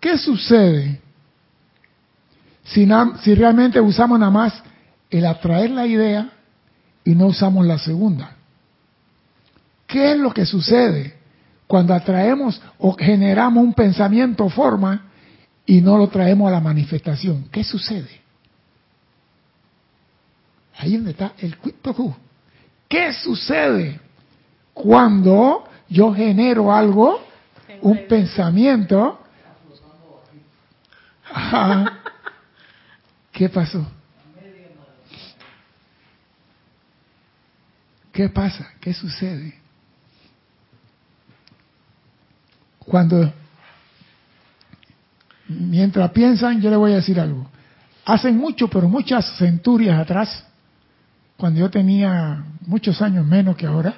¿qué 0.00 0.16
sucede 0.16 1.00
si, 2.64 2.88
si 3.22 3.34
realmente 3.34 3.80
usamos 3.80 4.18
nada 4.18 4.30
más 4.30 4.62
el 5.10 5.26
atraer 5.26 5.70
la 5.70 5.86
idea 5.86 6.32
y 7.04 7.14
no 7.14 7.26
usamos 7.26 7.66
la 7.66 7.78
segunda? 7.78 8.36
¿Qué 9.90 10.12
es 10.12 10.18
lo 10.18 10.32
que 10.32 10.46
sucede 10.46 11.14
cuando 11.66 11.92
atraemos 11.92 12.62
o 12.78 12.92
generamos 12.92 13.64
un 13.64 13.74
pensamiento 13.74 14.44
o 14.44 14.48
forma 14.48 15.10
y 15.66 15.80
no 15.80 15.98
lo 15.98 16.08
traemos 16.08 16.46
a 16.48 16.52
la 16.52 16.60
manifestación? 16.60 17.48
¿Qué 17.50 17.64
sucede? 17.64 18.20
Ahí 20.78 20.94
donde 20.94 21.10
está 21.10 21.32
el 21.38 21.58
quid 21.58 21.74
¿Qué 22.88 23.12
sucede 23.12 24.00
cuando 24.72 25.68
yo 25.88 26.14
genero 26.14 26.72
algo, 26.72 27.20
un 27.82 28.06
pensamiento? 28.06 29.18
¿Qué 33.32 33.48
pasó? 33.48 33.84
¿Qué 38.12 38.28
pasa? 38.28 38.70
¿Qué 38.80 38.94
sucede? 38.94 39.59
Cuando, 42.90 43.32
mientras 45.46 46.10
piensan, 46.10 46.60
yo 46.60 46.70
le 46.70 46.76
voy 46.76 46.90
a 46.90 46.96
decir 46.96 47.20
algo. 47.20 47.48
Hace 48.04 48.32
mucho, 48.32 48.66
pero 48.66 48.88
muchas 48.88 49.38
centurias 49.38 49.96
atrás, 49.96 50.44
cuando 51.36 51.60
yo 51.60 51.70
tenía 51.70 52.44
muchos 52.66 53.00
años 53.00 53.24
menos 53.24 53.56
que 53.56 53.68
ahora, 53.68 53.94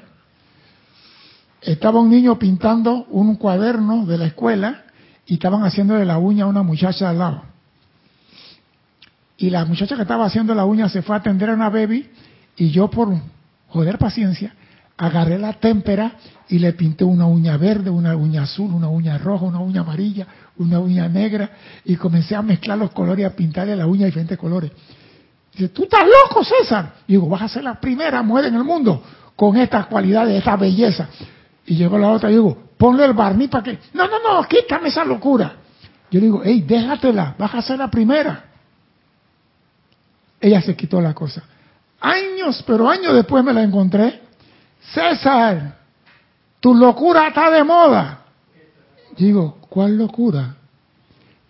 estaba 1.62 2.00
un 2.00 2.10
niño 2.10 2.38
pintando 2.38 3.06
un 3.06 3.36
cuaderno 3.36 4.04
de 4.04 4.18
la 4.18 4.26
escuela 4.26 4.82
y 5.24 5.34
estaban 5.34 5.64
haciendo 5.64 5.94
de 5.94 6.04
la 6.04 6.18
uña 6.18 6.44
a 6.44 6.48
una 6.48 6.62
muchacha 6.62 7.08
al 7.08 7.18
lado. 7.18 7.44
Y 9.38 9.48
la 9.48 9.64
muchacha 9.64 9.96
que 9.96 10.02
estaba 10.02 10.26
haciendo 10.26 10.54
la 10.54 10.66
uña 10.66 10.90
se 10.90 11.00
fue 11.00 11.16
a 11.16 11.20
atender 11.20 11.48
a 11.48 11.54
una 11.54 11.70
baby 11.70 12.10
y 12.56 12.70
yo 12.70 12.90
por 12.90 13.08
joder 13.68 13.96
paciencia 13.96 14.54
agarré 15.02 15.36
la 15.36 15.54
témpera 15.54 16.12
y 16.48 16.60
le 16.60 16.74
pinté 16.74 17.02
una 17.02 17.26
uña 17.26 17.56
verde, 17.56 17.90
una 17.90 18.14
uña 18.14 18.44
azul, 18.44 18.72
una 18.72 18.86
uña 18.86 19.18
roja, 19.18 19.46
una 19.46 19.58
uña 19.58 19.80
amarilla, 19.80 20.28
una 20.58 20.78
uña 20.78 21.08
negra 21.08 21.50
y 21.84 21.96
comencé 21.96 22.36
a 22.36 22.42
mezclar 22.42 22.78
los 22.78 22.92
colores 22.92 23.22
y 23.22 23.24
a 23.24 23.34
pintarle 23.34 23.74
la 23.74 23.84
uña 23.88 24.02
de 24.02 24.06
diferentes 24.06 24.38
colores. 24.38 24.70
Dice, 25.52 25.70
tú 25.70 25.82
estás 25.82 26.04
loco, 26.04 26.44
César. 26.44 26.94
Y 27.08 27.14
digo, 27.14 27.28
vas 27.28 27.42
a 27.42 27.48
ser 27.48 27.64
la 27.64 27.80
primera 27.80 28.22
mujer 28.22 28.44
en 28.46 28.54
el 28.54 28.62
mundo 28.62 29.02
con 29.34 29.56
estas 29.56 29.86
cualidades, 29.86 30.38
esta 30.38 30.54
belleza. 30.54 31.08
Y 31.66 31.74
llegó 31.74 31.98
la 31.98 32.10
otra 32.10 32.30
y 32.30 32.34
digo, 32.34 32.56
ponle 32.78 33.04
el 33.04 33.12
barniz 33.12 33.50
para 33.50 33.64
que... 33.64 33.78
No, 33.94 34.06
no, 34.06 34.18
no, 34.22 34.46
quítame 34.46 34.88
esa 34.88 35.04
locura. 35.04 35.56
Yo 36.12 36.20
digo, 36.20 36.42
hey, 36.44 36.64
déjatela, 36.64 37.34
vas 37.36 37.52
a 37.56 37.62
ser 37.62 37.78
la 37.78 37.90
primera. 37.90 38.44
Ella 40.40 40.62
se 40.62 40.76
quitó 40.76 41.00
la 41.00 41.12
cosa. 41.12 41.42
Años, 42.00 42.62
pero 42.64 42.88
años 42.88 43.14
después 43.14 43.42
me 43.42 43.52
la 43.52 43.64
encontré 43.64 44.22
César, 44.92 45.76
tu 46.60 46.74
locura 46.74 47.28
está 47.28 47.50
de 47.50 47.64
moda. 47.64 48.20
Digo, 49.16 49.58
¿cuál 49.68 49.96
locura? 49.96 50.54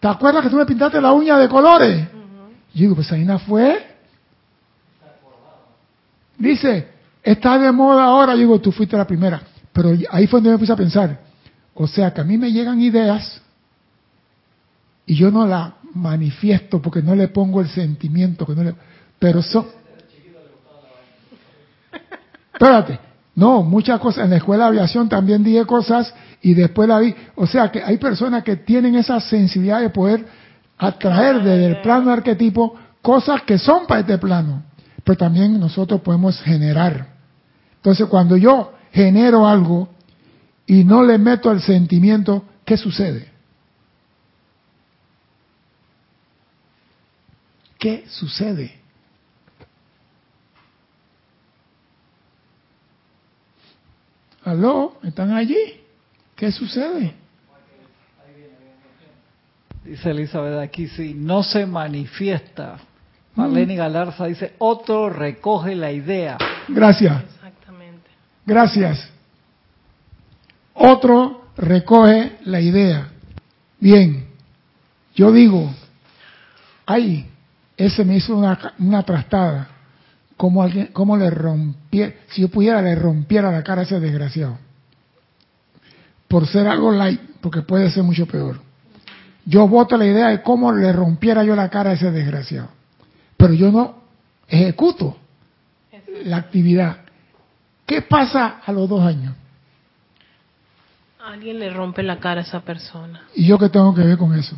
¿Te 0.01 0.09
acuerdas 0.09 0.42
que 0.42 0.51
tú 0.51 0.57
me 0.57 0.66
pintaste 0.66 1.01
la 1.01 1.12
uña 1.12 1.38
de 1.38 1.49
colores? 1.49 2.09
Digo, 2.75 2.95
pues 2.95 3.11
Aina 3.12 3.38
fue. 3.38 3.87
Dice, 6.37 6.88
está 7.23 7.59
de 7.59 7.71
moda 7.71 8.05
ahora. 8.05 8.35
Digo, 8.35 8.61
tú 8.61 8.73
fuiste 8.73 8.97
la 8.97 9.07
primera. 9.07 9.40
Pero 9.73 9.97
ahí 10.11 10.27
fue 10.27 10.40
donde 10.40 10.51
me 10.51 10.59
puse 10.59 10.73
a 10.73 10.77
pensar. 10.77 11.21
O 11.75 11.87
sea, 11.87 12.12
que 12.12 12.21
a 12.21 12.25
mí 12.25 12.37
me 12.37 12.51
llegan 12.53 12.81
ideas 12.81 13.40
y 15.07 15.14
yo 15.14 15.31
no 15.31 15.47
la 15.47 15.77
manifiesto 15.95 16.81
porque 16.81 17.03
no 17.03 17.14
le 17.14 17.29
pongo 17.29 17.61
el 17.61 17.68
sentimiento, 17.68 18.47
que 18.47 18.55
no 18.55 18.64
le, 18.64 18.75
pero 19.18 19.42
son... 19.42 19.66
Espérate, 22.53 22.99
no, 23.35 23.62
muchas 23.62 23.99
cosas. 23.99 24.25
En 24.25 24.31
la 24.31 24.37
escuela 24.37 24.64
de 24.64 24.68
aviación 24.71 25.09
también 25.09 25.42
dije 25.42 25.64
cosas 25.64 26.14
y 26.42 26.55
después 26.55 26.88
la 26.88 26.99
vi. 26.99 27.14
O 27.35 27.47
sea 27.47 27.71
que 27.71 27.83
hay 27.83 27.97
personas 27.97 28.45
que 28.45 28.57
tienen 28.57 28.95
esa 28.95 29.21
sensibilidad 29.21 29.81
de 29.81 29.90
poder 29.90 30.27
atraer 30.77 31.42
desde 31.42 31.66
el 31.66 31.81
plano 31.81 32.11
arquetipo 32.11 32.75
cosas 33.01 33.42
que 33.42 33.59
son 33.59 33.87
para 33.87 34.01
este 34.01 34.18
plano. 34.18 34.64
Pero 35.03 35.16
también 35.16 35.59
nosotros 35.59 36.01
podemos 36.03 36.40
generar. 36.42 37.09
Entonces 37.77 38.07
cuando 38.07 38.37
yo 38.37 38.75
genero 38.92 39.47
algo 39.47 39.88
y 40.66 40.85
no 40.85 41.03
le 41.03 41.18
meto 41.18 41.51
el 41.51 41.61
sentimiento, 41.61 42.45
¿qué 42.64 42.77
sucede? 42.77 43.31
¿Qué 47.79 48.05
sucede? 48.09 48.82
¿Aló? 54.45 54.95
¿Están 55.03 55.33
allí? 55.33 55.81
¿Qué 56.35 56.51
sucede? 56.51 57.15
Dice 59.85 60.11
Elizabeth 60.11 60.61
aquí, 60.61 60.89
si 60.89 61.15
no 61.15 61.43
se 61.43 61.67
manifiesta. 61.67 62.79
Marlene 63.35 63.75
mm. 63.75 63.79
Galarza 63.79 64.27
dice, 64.27 64.55
otro 64.59 65.09
recoge 65.11 65.75
la 65.75 65.91
idea. 65.91 66.39
Gracias. 66.69 67.23
Exactamente. 67.25 68.11
Gracias. 68.47 69.11
Otro 70.75 71.47
recoge 71.57 72.39
la 72.45 72.61
idea. 72.61 73.09
Bien, 73.81 74.27
yo 75.15 75.33
digo, 75.33 75.73
ay, 76.87 77.27
ese 77.77 78.05
me 78.05 78.17
hizo 78.17 78.37
una, 78.37 78.75
una 78.79 79.03
trastada 79.03 79.69
cómo, 80.43 80.65
alguien, 80.65 80.89
cómo 80.93 81.17
le 81.17 81.31
rompiera, 81.31 82.15
si 82.31 82.43
yo 82.43 82.49
pudiera, 82.49 82.83
le 82.83 82.97
rompiera 82.97 83.53
la 83.53 83.63
cara 83.63 83.83
a 83.83 83.85
ese 83.85 84.01
desgraciado. 84.01 84.59
Por 86.27 86.49
ser 86.49 86.67
algo 86.67 86.91
light, 86.91 87.21
porque 87.41 87.63
puede 87.63 87.89
ser 87.93 88.03
mucho 88.03 88.27
peor. 88.27 88.61
Yo 89.45 89.69
voto 89.69 89.97
la 89.97 90.05
idea 90.05 90.31
de 90.31 90.43
cómo 90.43 90.73
le 90.73 90.93
rompiera 90.93 91.45
yo 91.45 91.55
la 91.55 91.71
cara 91.71 91.91
a 91.91 91.93
ese 91.93 92.11
desgraciado. 92.11 92.71
Pero 93.37 93.55
yo 93.55 93.71
no 93.71 94.03
ejecuto 94.49 95.17
la 96.25 96.39
actividad. 96.39 96.97
¿Qué 97.87 98.03
pasa 98.03 98.63
a 98.67 98.73
los 98.73 98.89
dos 98.89 99.01
años? 99.01 99.37
Alguien 101.25 101.61
le 101.61 101.71
rompe 101.71 102.03
la 102.03 102.19
cara 102.19 102.41
a 102.41 102.43
esa 102.43 102.63
persona. 102.63 103.29
¿Y 103.37 103.47
yo 103.47 103.61
qué 103.61 103.69
tengo 103.69 103.95
que 103.95 104.03
ver 104.03 104.19
con 104.19 104.35
eso? 104.35 104.57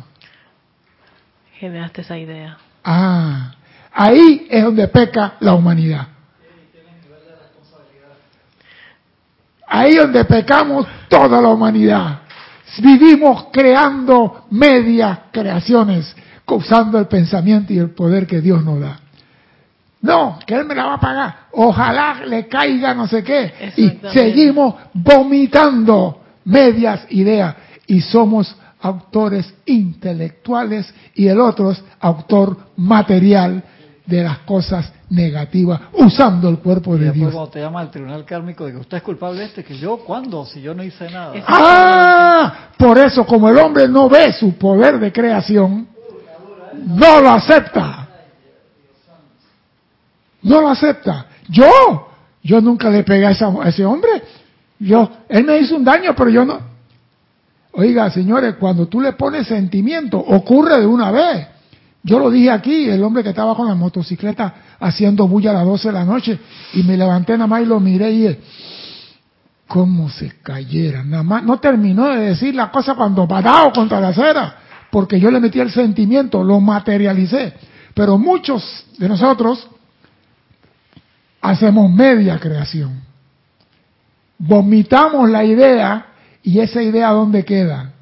Generaste 1.59 2.01
esa 2.01 2.17
idea. 2.17 2.57
Ah, 2.83 3.53
Ahí 3.97 4.45
es 4.49 4.61
donde 4.61 4.89
peca 4.89 5.35
la 5.39 5.53
humanidad. 5.53 6.07
Ahí 9.67 9.93
es 9.93 10.01
donde 10.01 10.25
pecamos 10.25 10.85
toda 11.07 11.41
la 11.41 11.47
humanidad. 11.47 12.19
Vivimos 12.79 13.47
creando 13.53 14.45
medias 14.51 15.19
creaciones, 15.31 16.13
usando 16.45 16.99
el 16.99 17.07
pensamiento 17.07 17.71
y 17.71 17.77
el 17.77 17.91
poder 17.91 18.27
que 18.27 18.41
Dios 18.41 18.63
nos 18.65 18.81
da. 18.81 18.99
No, 20.01 20.39
que 20.45 20.55
Él 20.55 20.65
me 20.65 20.75
la 20.75 20.87
va 20.87 20.93
a 20.95 20.99
pagar. 20.99 21.35
Ojalá 21.53 22.25
le 22.25 22.47
caiga 22.47 22.93
no 22.93 23.07
sé 23.07 23.23
qué. 23.23 23.71
Y 23.77 23.97
seguimos 24.11 24.75
vomitando 24.93 26.21
medias 26.43 27.07
ideas. 27.09 27.55
Y 27.87 28.01
somos 28.01 28.55
autores 28.81 29.51
intelectuales 29.65 30.93
y 31.15 31.27
el 31.27 31.39
otro 31.39 31.71
es 31.71 31.81
autor 32.01 32.57
material 32.75 33.63
de 34.05 34.23
las 34.23 34.39
cosas 34.39 34.91
negativas 35.09 35.79
usando 35.93 36.49
el 36.49 36.59
cuerpo 36.59 36.97
de 36.97 37.11
Dios. 37.11 37.33
cuando 37.33 37.51
te 37.51 37.59
llama 37.59 37.81
al 37.81 37.91
tribunal 37.91 38.23
kármico 38.25 38.65
de 38.65 38.73
que 38.73 38.77
usted 38.77 38.97
es 38.97 39.03
culpable 39.03 39.39
de 39.39 39.45
este, 39.45 39.63
que 39.63 39.77
yo, 39.77 39.97
¿cuándo? 39.97 40.45
Si 40.45 40.61
yo 40.61 40.73
no 40.73 40.83
hice 40.83 41.09
nada. 41.09 41.33
Ah, 41.47 42.69
por 42.77 42.97
eso 42.97 43.25
como 43.25 43.49
el 43.49 43.57
hombre 43.57 43.87
no 43.87 44.07
ve 44.09 44.33
su 44.33 44.53
poder 44.57 44.99
de 44.99 45.11
creación, 45.11 45.87
no 46.85 47.21
lo 47.21 47.29
acepta. 47.31 48.07
No 50.41 50.61
lo 50.61 50.69
acepta. 50.69 51.25
Yo, 51.49 52.07
yo 52.43 52.61
nunca 52.61 52.89
le 52.89 53.03
pegué 53.03 53.25
a, 53.25 53.29
a 53.29 53.69
ese 53.69 53.83
hombre. 53.85 54.21
Yo, 54.79 55.09
él 55.27 55.43
me 55.43 55.57
hizo 55.59 55.75
un 55.75 55.83
daño, 55.83 56.13
pero 56.15 56.29
yo 56.29 56.45
no. 56.45 56.59
Oiga, 57.71 58.09
señores, 58.09 58.55
cuando 58.55 58.87
tú 58.87 59.01
le 59.01 59.13
pones 59.13 59.47
sentimiento, 59.47 60.17
ocurre 60.17 60.79
de 60.79 60.85
una 60.85 61.11
vez. 61.11 61.47
Yo 62.05 62.19
lo 62.19 62.29
dije 62.29 62.51
aquí, 62.51 62.87
el 62.87 63.03
hombre 63.03 63.23
que 63.23 63.29
estaba 63.29 63.55
con 63.55 63.67
la 63.67 63.73
motocicleta 63.73 64.53
haciendo 64.79 65.27
bulla 65.27 65.49
a 65.49 65.53
las 65.55 65.65
12 65.65 65.87
de 65.87 65.91
la 65.91 66.05
noche, 66.05 66.39
y 66.73 66.83
me 66.83 66.95
levanté 66.95 67.33
nada 67.33 67.47
más 67.47 67.63
y 67.63 67.65
lo 67.65 67.79
miré 67.79 68.11
y 68.11 68.21
dije, 68.21 68.39
cómo 69.67 70.07
se 70.07 70.37
cayera, 70.43 71.03
nada 71.03 71.23
más, 71.23 71.43
no 71.43 71.59
terminó 71.59 72.09
de 72.09 72.27
decir 72.27 72.53
la 72.53 72.69
cosa 72.69 72.93
cuando 72.93 73.27
parado 73.27 73.71
contra 73.73 73.99
la 73.99 74.09
acera, 74.09 74.55
porque 74.91 75.19
yo 75.19 75.31
le 75.31 75.39
metí 75.39 75.59
el 75.59 75.71
sentimiento, 75.71 76.43
lo 76.43 76.59
materialicé. 76.59 77.53
Pero 77.95 78.19
muchos 78.19 78.85
de 78.99 79.09
nosotros 79.09 79.67
hacemos 81.41 81.91
media 81.91 82.37
creación. 82.39 83.01
Vomitamos 84.37 85.27
la 85.27 85.43
idea 85.43 86.05
y 86.43 86.59
esa 86.59 86.83
idea 86.83 87.09
¿dónde 87.09 87.43
queda? 87.43 87.94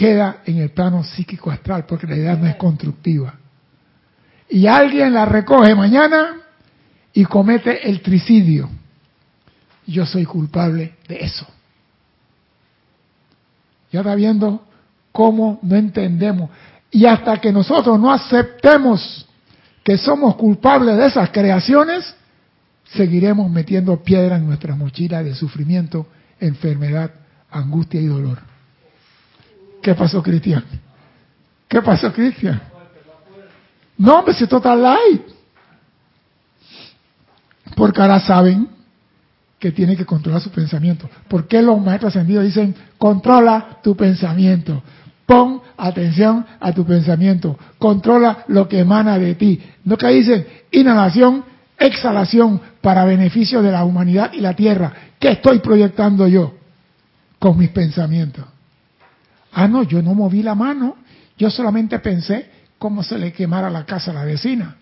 Queda 0.00 0.38
en 0.46 0.56
el 0.56 0.70
plano 0.70 1.04
psíquico 1.04 1.50
astral, 1.50 1.84
porque 1.84 2.06
la 2.06 2.16
idea 2.16 2.34
no 2.34 2.46
es 2.46 2.56
constructiva. 2.56 3.34
Y 4.48 4.66
alguien 4.66 5.12
la 5.12 5.26
recoge 5.26 5.74
mañana 5.74 6.36
y 7.12 7.26
comete 7.26 7.86
el 7.86 8.00
tricidio. 8.00 8.70
Yo 9.86 10.06
soy 10.06 10.24
culpable 10.24 10.94
de 11.06 11.16
eso. 11.16 11.46
Ya 13.92 14.00
está 14.00 14.14
viendo 14.14 14.66
cómo 15.12 15.58
no 15.60 15.76
entendemos. 15.76 16.48
Y 16.90 17.04
hasta 17.04 17.36
que 17.36 17.52
nosotros 17.52 18.00
no 18.00 18.10
aceptemos 18.10 19.28
que 19.84 19.98
somos 19.98 20.34
culpables 20.36 20.96
de 20.96 21.08
esas 21.08 21.28
creaciones, 21.28 22.14
seguiremos 22.94 23.50
metiendo 23.50 24.02
piedra 24.02 24.36
en 24.36 24.46
nuestra 24.46 24.74
mochila 24.74 25.22
de 25.22 25.34
sufrimiento, 25.34 26.06
enfermedad, 26.40 27.10
angustia 27.50 28.00
y 28.00 28.06
dolor. 28.06 28.49
¿Qué 29.82 29.94
pasó, 29.94 30.22
Cristian? 30.22 30.64
¿Qué 31.68 31.80
pasó, 31.82 32.12
Cristian? 32.12 32.60
No, 33.96 34.18
hombre, 34.18 34.34
si 34.34 34.46
total 34.46 34.82
light. 34.82 35.22
Porque 37.74 38.00
ahora 38.00 38.20
saben 38.20 38.68
que 39.58 39.70
tiene 39.72 39.96
que 39.96 40.06
controlar 40.06 40.40
su 40.40 40.50
pensamiento. 40.50 41.08
¿Por 41.28 41.46
qué 41.46 41.62
los 41.62 41.80
maestros 41.80 42.16
ascendidos 42.16 42.44
dicen, 42.44 42.74
controla 42.98 43.78
tu 43.82 43.94
pensamiento? 43.96 44.82
Pon 45.26 45.60
atención 45.76 46.44
a 46.58 46.72
tu 46.72 46.84
pensamiento. 46.84 47.58
Controla 47.78 48.44
lo 48.48 48.68
que 48.68 48.80
emana 48.80 49.18
de 49.18 49.34
ti. 49.34 49.60
No 49.84 49.96
que 49.96 50.08
dicen 50.08 50.46
inhalación, 50.72 51.44
exhalación 51.78 52.60
para 52.80 53.04
beneficio 53.04 53.62
de 53.62 53.70
la 53.70 53.84
humanidad 53.84 54.32
y 54.32 54.40
la 54.40 54.54
tierra. 54.54 54.92
¿Qué 55.18 55.32
estoy 55.32 55.60
proyectando 55.60 56.26
yo 56.26 56.54
con 57.38 57.58
mis 57.58 57.68
pensamientos? 57.68 58.44
Ah, 59.52 59.68
no, 59.68 59.82
yo 59.82 60.02
no 60.02 60.14
moví 60.14 60.42
la 60.42 60.54
mano. 60.54 60.96
Yo 61.36 61.50
solamente 61.50 61.98
pensé 61.98 62.50
cómo 62.78 63.02
se 63.02 63.18
le 63.18 63.32
quemara 63.32 63.70
la 63.70 63.84
casa 63.84 64.10
a 64.10 64.14
la 64.14 64.24
vecina. 64.24 64.76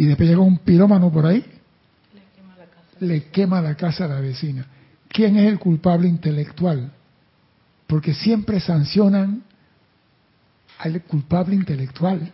y 0.00 0.06
después 0.06 0.30
llega 0.30 0.40
un 0.40 0.56
pirómano 0.56 1.12
por 1.12 1.26
ahí, 1.26 1.44
le 3.00 3.24
quema, 3.24 3.60
la 3.60 3.74
casa 3.74 4.06
a 4.06 4.08
la 4.08 4.20
vecina. 4.20 4.64
¿Quién 5.10 5.36
es 5.36 5.46
el 5.46 5.58
culpable 5.58 6.08
intelectual? 6.08 6.90
Porque 7.86 8.14
siempre 8.14 8.60
sancionan 8.60 9.42
al 10.78 11.02
culpable 11.02 11.54
intelectual. 11.54 12.32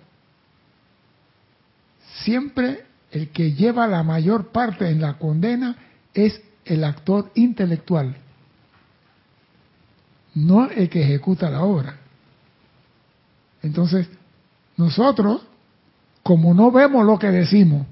Siempre 2.22 2.84
el 3.10 3.30
que 3.30 3.52
lleva 3.54 3.88
la 3.88 4.04
mayor 4.04 4.52
parte 4.52 4.88
en 4.88 5.00
la 5.00 5.18
condena 5.18 5.74
es 6.14 6.40
el 6.64 6.84
actor 6.84 7.32
intelectual, 7.34 8.14
no 10.36 10.70
el 10.70 10.88
que 10.88 11.02
ejecuta 11.02 11.50
la 11.50 11.62
obra. 11.64 11.96
Entonces, 13.62 14.08
nosotros 14.76 15.42
como 16.26 16.54
no 16.54 16.72
vemos 16.72 17.06
lo 17.06 17.20
que 17.20 17.30
decimos, 17.30 17.86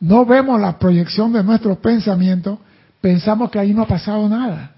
no 0.00 0.24
vemos 0.24 0.58
la 0.58 0.78
proyección 0.78 1.30
de 1.34 1.44
nuestros 1.44 1.76
pensamientos, 1.76 2.58
pensamos 3.02 3.50
que 3.50 3.58
ahí 3.58 3.74
no 3.74 3.82
ha 3.82 3.86
pasado 3.86 4.26
nada. 4.30 4.72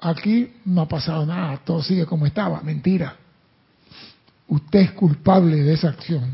Aquí 0.00 0.52
no 0.64 0.80
ha 0.80 0.88
pasado 0.88 1.24
nada, 1.24 1.58
todo 1.58 1.80
sigue 1.80 2.06
como 2.06 2.26
estaba, 2.26 2.60
mentira. 2.60 3.14
Usted 4.48 4.80
es 4.80 4.90
culpable 4.90 5.62
de 5.62 5.74
esa 5.74 5.90
acción. 5.90 6.24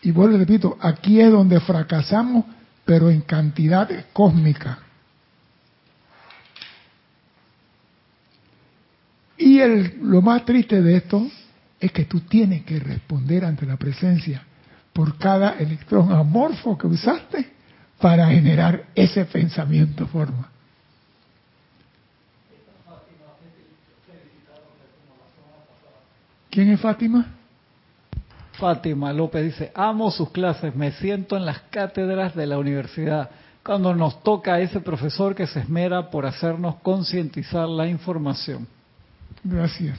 Y 0.00 0.12
vuelvo 0.12 0.36
y 0.36 0.38
repito, 0.38 0.78
aquí 0.80 1.20
es 1.20 1.30
donde 1.30 1.60
fracasamos, 1.60 2.46
pero 2.92 3.08
en 3.08 3.22
cantidad 3.22 3.88
cósmica. 4.12 4.80
Y 9.38 9.60
el, 9.60 9.98
lo 10.02 10.20
más 10.20 10.44
triste 10.44 10.82
de 10.82 10.96
esto 10.96 11.26
es 11.80 11.90
que 11.90 12.04
tú 12.04 12.20
tienes 12.20 12.64
que 12.64 12.78
responder 12.78 13.46
ante 13.46 13.64
la 13.64 13.78
presencia 13.78 14.42
por 14.92 15.16
cada 15.16 15.52
electrón 15.52 16.12
amorfo 16.12 16.76
que 16.76 16.86
usaste 16.86 17.50
para 17.98 18.28
generar 18.28 18.84
ese 18.94 19.24
pensamiento 19.24 20.06
forma. 20.06 20.50
¿Quién 26.50 26.68
es 26.68 26.78
Fátima? 26.78 27.41
Fátima 28.62 29.12
López 29.12 29.42
dice, 29.42 29.72
amo 29.74 30.12
sus 30.12 30.30
clases, 30.30 30.76
me 30.76 30.92
siento 30.92 31.36
en 31.36 31.44
las 31.44 31.62
cátedras 31.62 32.36
de 32.36 32.46
la 32.46 32.58
universidad 32.58 33.28
cuando 33.64 33.92
nos 33.92 34.22
toca 34.22 34.54
a 34.54 34.60
ese 34.60 34.78
profesor 34.78 35.34
que 35.34 35.48
se 35.48 35.58
esmera 35.58 36.12
por 36.12 36.26
hacernos 36.26 36.76
concientizar 36.76 37.68
la 37.68 37.88
información. 37.88 38.68
Gracias. 39.42 39.98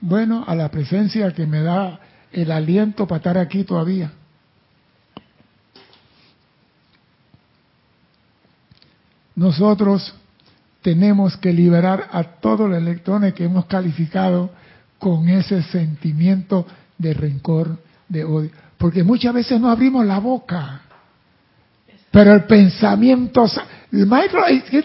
Bueno, 0.00 0.44
a 0.46 0.54
la 0.54 0.70
presencia 0.70 1.32
que 1.32 1.48
me 1.48 1.62
da 1.62 1.98
el 2.30 2.52
aliento 2.52 3.08
para 3.08 3.16
estar 3.16 3.38
aquí 3.38 3.64
todavía. 3.64 4.12
Nosotros 9.34 10.14
tenemos 10.80 11.36
que 11.38 11.52
liberar 11.52 12.06
a 12.12 12.22
todos 12.22 12.70
los 12.70 12.78
electrones 12.78 13.34
que 13.34 13.46
hemos 13.46 13.66
calificado 13.66 14.50
con 15.00 15.28
ese 15.28 15.64
sentimiento 15.64 16.64
de 16.98 17.14
rencor, 17.14 17.78
de 18.08 18.24
odio. 18.24 18.50
Porque 18.78 19.02
muchas 19.02 19.34
veces 19.34 19.60
no 19.60 19.70
abrimos 19.70 20.04
la 20.04 20.18
boca. 20.18 20.82
Pero 22.10 22.32
el 22.34 22.44
pensamiento, 22.44 23.46
el 23.92 24.06
maestro, 24.06 24.42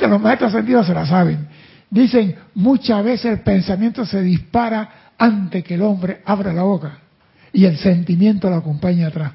los 0.07 0.22
maestros 0.22 0.51
sentidos 0.51 0.88
se 0.88 0.93
la 0.93 1.05
saben. 1.05 1.47
Dicen, 1.89 2.36
muchas 2.55 3.03
veces 3.03 3.26
el 3.26 3.39
pensamiento 3.41 4.05
se 4.05 4.22
dispara 4.22 5.12
antes 5.18 5.64
que 5.64 5.76
el 5.76 5.82
hombre 5.82 6.22
abra 6.26 6.53
la 6.53 6.64
boca 6.64 6.99
y 7.53 7.66
el 7.66 7.78
sentimiento 7.78 8.49
lo 8.49 8.55
acompaña 8.55 9.07
atrás. 9.07 9.34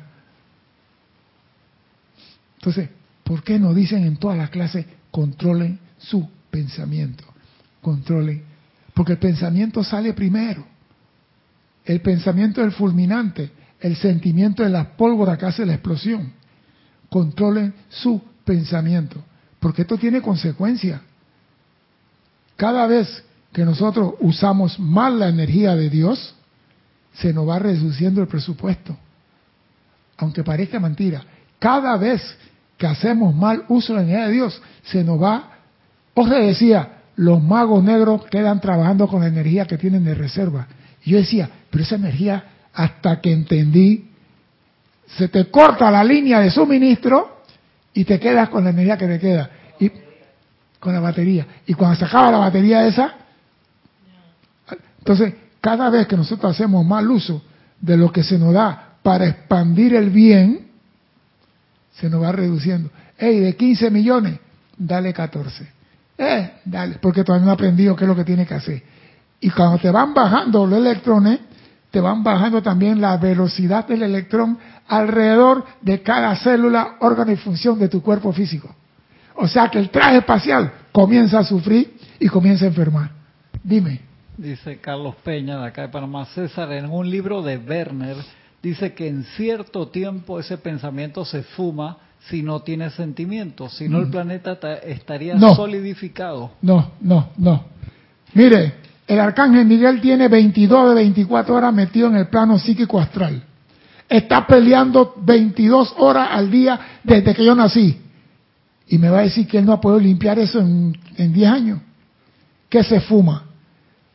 Entonces, 2.59 2.89
¿por 3.22 3.43
qué 3.43 3.59
no 3.59 3.72
dicen 3.74 4.05
en 4.05 4.16
todas 4.16 4.37
las 4.37 4.51
clases 4.51 4.87
controlen 5.11 5.79
su 5.99 6.29
pensamiento? 6.51 7.24
Controlen. 7.81 8.43
Porque 8.95 9.12
el 9.12 9.18
pensamiento 9.18 9.85
sale 9.85 10.14
primero. 10.14 10.66
El 11.87 12.01
pensamiento 12.01 12.61
es 12.61 12.66
el 12.66 12.72
fulminante. 12.72 13.51
El 13.80 13.97
sentimiento 13.97 14.64
es 14.64 14.70
la 14.70 14.97
pólvora 14.97 15.39
que 15.39 15.47
hace 15.47 15.64
la 15.64 15.74
explosión. 15.74 16.32
Controlen 17.09 17.72
su 17.89 18.20
pensamiento. 18.45 19.22
Porque 19.61 19.82
esto 19.82 19.97
tiene 19.97 20.20
consecuencias. 20.20 21.01
Cada 22.57 22.87
vez 22.87 23.24
que 23.53 23.64
nosotros 23.64 24.14
usamos 24.20 24.78
mal 24.78 25.18
la 25.18 25.28
energía 25.28 25.76
de 25.76 25.89
Dios, 25.89 26.34
se 27.14 27.32
nos 27.32 27.49
va 27.49 27.59
reduciendo 27.59 28.20
el 28.20 28.26
presupuesto. 28.26 28.97
Aunque 30.18 30.43
parezca 30.43 30.80
mentira, 30.80 31.22
cada 31.59 31.97
vez 31.97 32.20
que 32.76 32.87
hacemos 32.87 33.34
mal 33.34 33.64
uso 33.68 33.95
de 33.95 34.01
la 34.01 34.05
energía 34.05 34.26
de 34.26 34.32
Dios, 34.32 34.62
se 34.82 35.05
nos 35.05 35.22
va. 35.22 35.53
Os 36.14 36.28
decía, 36.28 37.03
los 37.16 37.43
magos 37.43 37.82
negros 37.84 38.26
quedan 38.26 38.61
trabajando 38.61 39.07
con 39.07 39.20
la 39.20 39.28
energía 39.28 39.66
que 39.66 39.78
tienen 39.78 40.05
de 40.05 40.14
reserva. 40.14 40.66
Yo 41.05 41.18
decía, 41.18 41.49
pero 41.77 41.85
esa 41.85 41.97
energía, 41.97 42.43
hasta 42.72 43.20
que 43.20 43.31
entendí, 43.31 44.09
se 45.09 45.29
te 45.29 45.51
corta 45.51 45.91
la 45.91 46.03
línea 46.03 46.41
de 46.41 46.51
suministro 46.51 47.43
y 47.93 48.07
te 48.07 48.18
quedas 48.18 48.49
con 48.49 48.64
la 48.64 48.70
energía 48.70 48.97
que 48.97 49.07
te 49.07 49.18
queda. 49.18 49.51
Y 49.79 49.93
con 50.81 50.95
la 50.95 51.01
batería. 51.01 51.47
Y 51.66 51.74
cuando 51.74 51.99
se 51.99 52.07
acaba 52.07 52.31
la 52.31 52.39
batería 52.39 52.87
esa, 52.87 53.14
entonces 55.01 55.35
cada 55.61 55.91
vez 55.91 56.07
que 56.07 56.16
nosotros 56.16 56.51
hacemos 56.51 56.83
mal 56.87 57.11
uso 57.11 57.43
de 57.79 57.99
lo 57.99 58.11
que 58.11 58.22
se 58.22 58.39
nos 58.39 58.55
da 58.55 58.95
para 59.03 59.27
expandir 59.27 59.97
el 59.97 60.09
bien, 60.09 60.68
se 61.93 62.09
nos 62.09 62.22
va 62.22 62.33
reduciendo. 62.33 62.89
Hey, 63.18 63.39
de 63.41 63.55
15 63.55 63.91
millones, 63.91 64.39
dale 64.79 65.12
14. 65.12 65.68
Eh, 66.16 66.53
dale, 66.64 66.97
porque 67.03 67.22
todavía 67.22 67.45
no 67.45 67.51
ha 67.51 67.55
aprendido 67.55 67.95
qué 67.95 68.05
es 68.05 68.09
lo 68.09 68.16
que 68.16 68.24
tiene 68.24 68.47
que 68.47 68.55
hacer. 68.55 68.83
Y 69.41 69.51
cuando 69.51 69.77
te 69.77 69.91
van 69.91 70.14
bajando 70.14 70.66
los 70.66 70.79
electrones, 70.79 71.41
te 71.97 72.01
van 72.03 72.22
bajando 72.22 72.61
también 72.61 73.01
la 73.01 73.16
velocidad 73.16 73.88
del 73.88 74.03
electrón 74.03 74.59
alrededor 74.86 75.64
de 75.80 76.03
cada 76.03 76.36
célula, 76.36 76.97
órgano 77.01 77.32
y 77.32 77.36
función 77.36 77.78
de 77.78 77.88
tu 77.88 78.03
cuerpo 78.03 78.34
físico. 78.34 78.68
O 79.34 79.49
sea 79.49 79.70
que 79.70 79.78
el 79.78 79.88
traje 79.88 80.18
espacial 80.18 80.70
comienza 80.92 81.38
a 81.38 81.44
sufrir 81.44 81.97
y 82.20 82.28
comienza 82.28 82.66
a 82.66 82.68
enfermar. 82.68 83.12
Dime. 83.64 84.03
Dice 84.36 84.78
Carlos 84.78 85.14
Peña 85.24 85.59
de 85.59 85.68
acá 85.68 85.82
de 85.82 85.88
Panamá, 85.88 86.26
César, 86.26 86.70
en 86.72 86.84
un 86.90 87.09
libro 87.09 87.40
de 87.40 87.57
Werner, 87.57 88.18
dice 88.62 88.92
que 88.92 89.09
en 89.09 89.24
cierto 89.24 89.88
tiempo 89.88 90.38
ese 90.38 90.59
pensamiento 90.59 91.24
se 91.24 91.44
fuma 91.44 91.97
si 92.28 92.42
no 92.42 92.61
tiene 92.61 92.90
sentimientos, 92.90 93.72
si 93.74 93.88
no 93.88 94.01
el 94.01 94.09
mm. 94.09 94.11
planeta 94.11 94.59
estaría 94.84 95.38
solidificado. 95.55 96.51
No, 96.61 96.92
no, 97.01 97.30
no. 97.38 97.64
Mire, 98.34 98.74
el 99.07 99.20
arcángel 99.20 99.66
Miguel 99.66 100.00
tiene 100.00 100.28
22 100.28 100.88
de 100.88 100.94
24 100.94 101.54
horas 101.54 101.72
metido 101.72 102.09
en 102.09 102.16
el 102.16 102.28
plano 102.28 102.59
psíquico 102.59 102.98
astral. 102.98 103.42
está 104.09 104.46
peleando 104.46 105.14
22 105.18 105.94
horas 105.98 106.28
al 106.32 106.50
día 106.50 107.00
desde 107.02 107.34
que 107.34 107.44
yo 107.44 107.54
nací. 107.54 108.00
Y 108.88 108.98
me 108.98 109.09
va 109.09 109.18
a 109.18 109.22
decir 109.22 109.46
que 109.48 109.59
él 109.59 109.64
no 109.64 109.72
ha 109.72 109.80
podido 109.80 110.00
limpiar 110.00 110.38
eso 110.38 110.61
en, 110.61 110.96
en 111.16 111.32
10 111.32 111.50
años. 111.50 111.80
Que 112.68 112.84
se 112.84 113.00
fuma. 113.00 113.44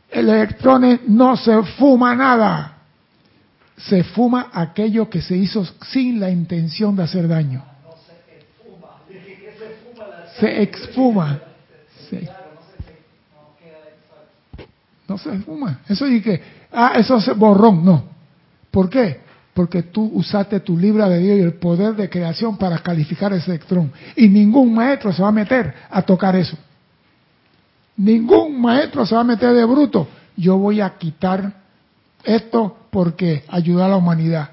El 0.10 0.30
electrones 0.30 1.02
no 1.08 1.36
se 1.38 1.62
fuma 1.78 2.16
nada. 2.16 2.78
Se 3.78 4.04
fuma 4.04 4.50
aquello 4.54 5.10
que 5.10 5.22
se 5.22 5.36
hizo 5.36 5.66
sin 5.92 6.20
la 6.20 6.30
intención 6.30 6.96
de 6.96 7.04
hacer 7.04 7.28
daño. 7.28 7.64
Se 10.40 10.62
exfuma. 10.62 11.40
Se, 12.10 12.30
no 15.12 15.18
se 15.18 15.38
fuma. 15.40 15.82
Eso 15.90 16.08
y 16.08 16.22
que, 16.22 16.42
ah, 16.72 16.94
eso 16.96 17.18
es 17.18 17.38
borrón. 17.38 17.84
No. 17.84 18.04
¿Por 18.72 18.90
qué? 18.90 19.20
Porque 19.54 19.84
tú 19.84 20.10
usaste 20.14 20.62
tu 20.62 20.78
libra 20.78 21.10
de 21.10 21.20
Dios 21.20 21.38
y 21.38 21.42
el 21.42 21.54
poder 21.56 21.96
de 21.96 22.10
creación 22.10 22.58
para 22.58 22.80
calificar 22.80 23.34
ese 23.34 23.52
electrón. 23.52 23.92
Y 24.16 24.30
ningún 24.30 24.74
maestro 24.74 25.12
se 25.12 25.22
va 25.22 25.28
a 25.28 25.34
meter 25.34 25.74
a 25.90 26.02
tocar 26.02 26.36
eso. 26.38 26.58
Ningún 27.98 28.60
maestro 28.62 29.06
se 29.06 29.14
va 29.14 29.22
a 29.22 29.26
meter 29.26 29.54
de 29.54 29.66
bruto. 29.66 30.08
Yo 30.38 30.58
voy 30.58 30.80
a 30.80 30.98
quitar 30.98 31.54
esto 32.24 32.78
porque 32.90 33.44
ayuda 33.50 33.88
a 33.88 33.90
la 33.90 33.98
humanidad. 33.98 34.50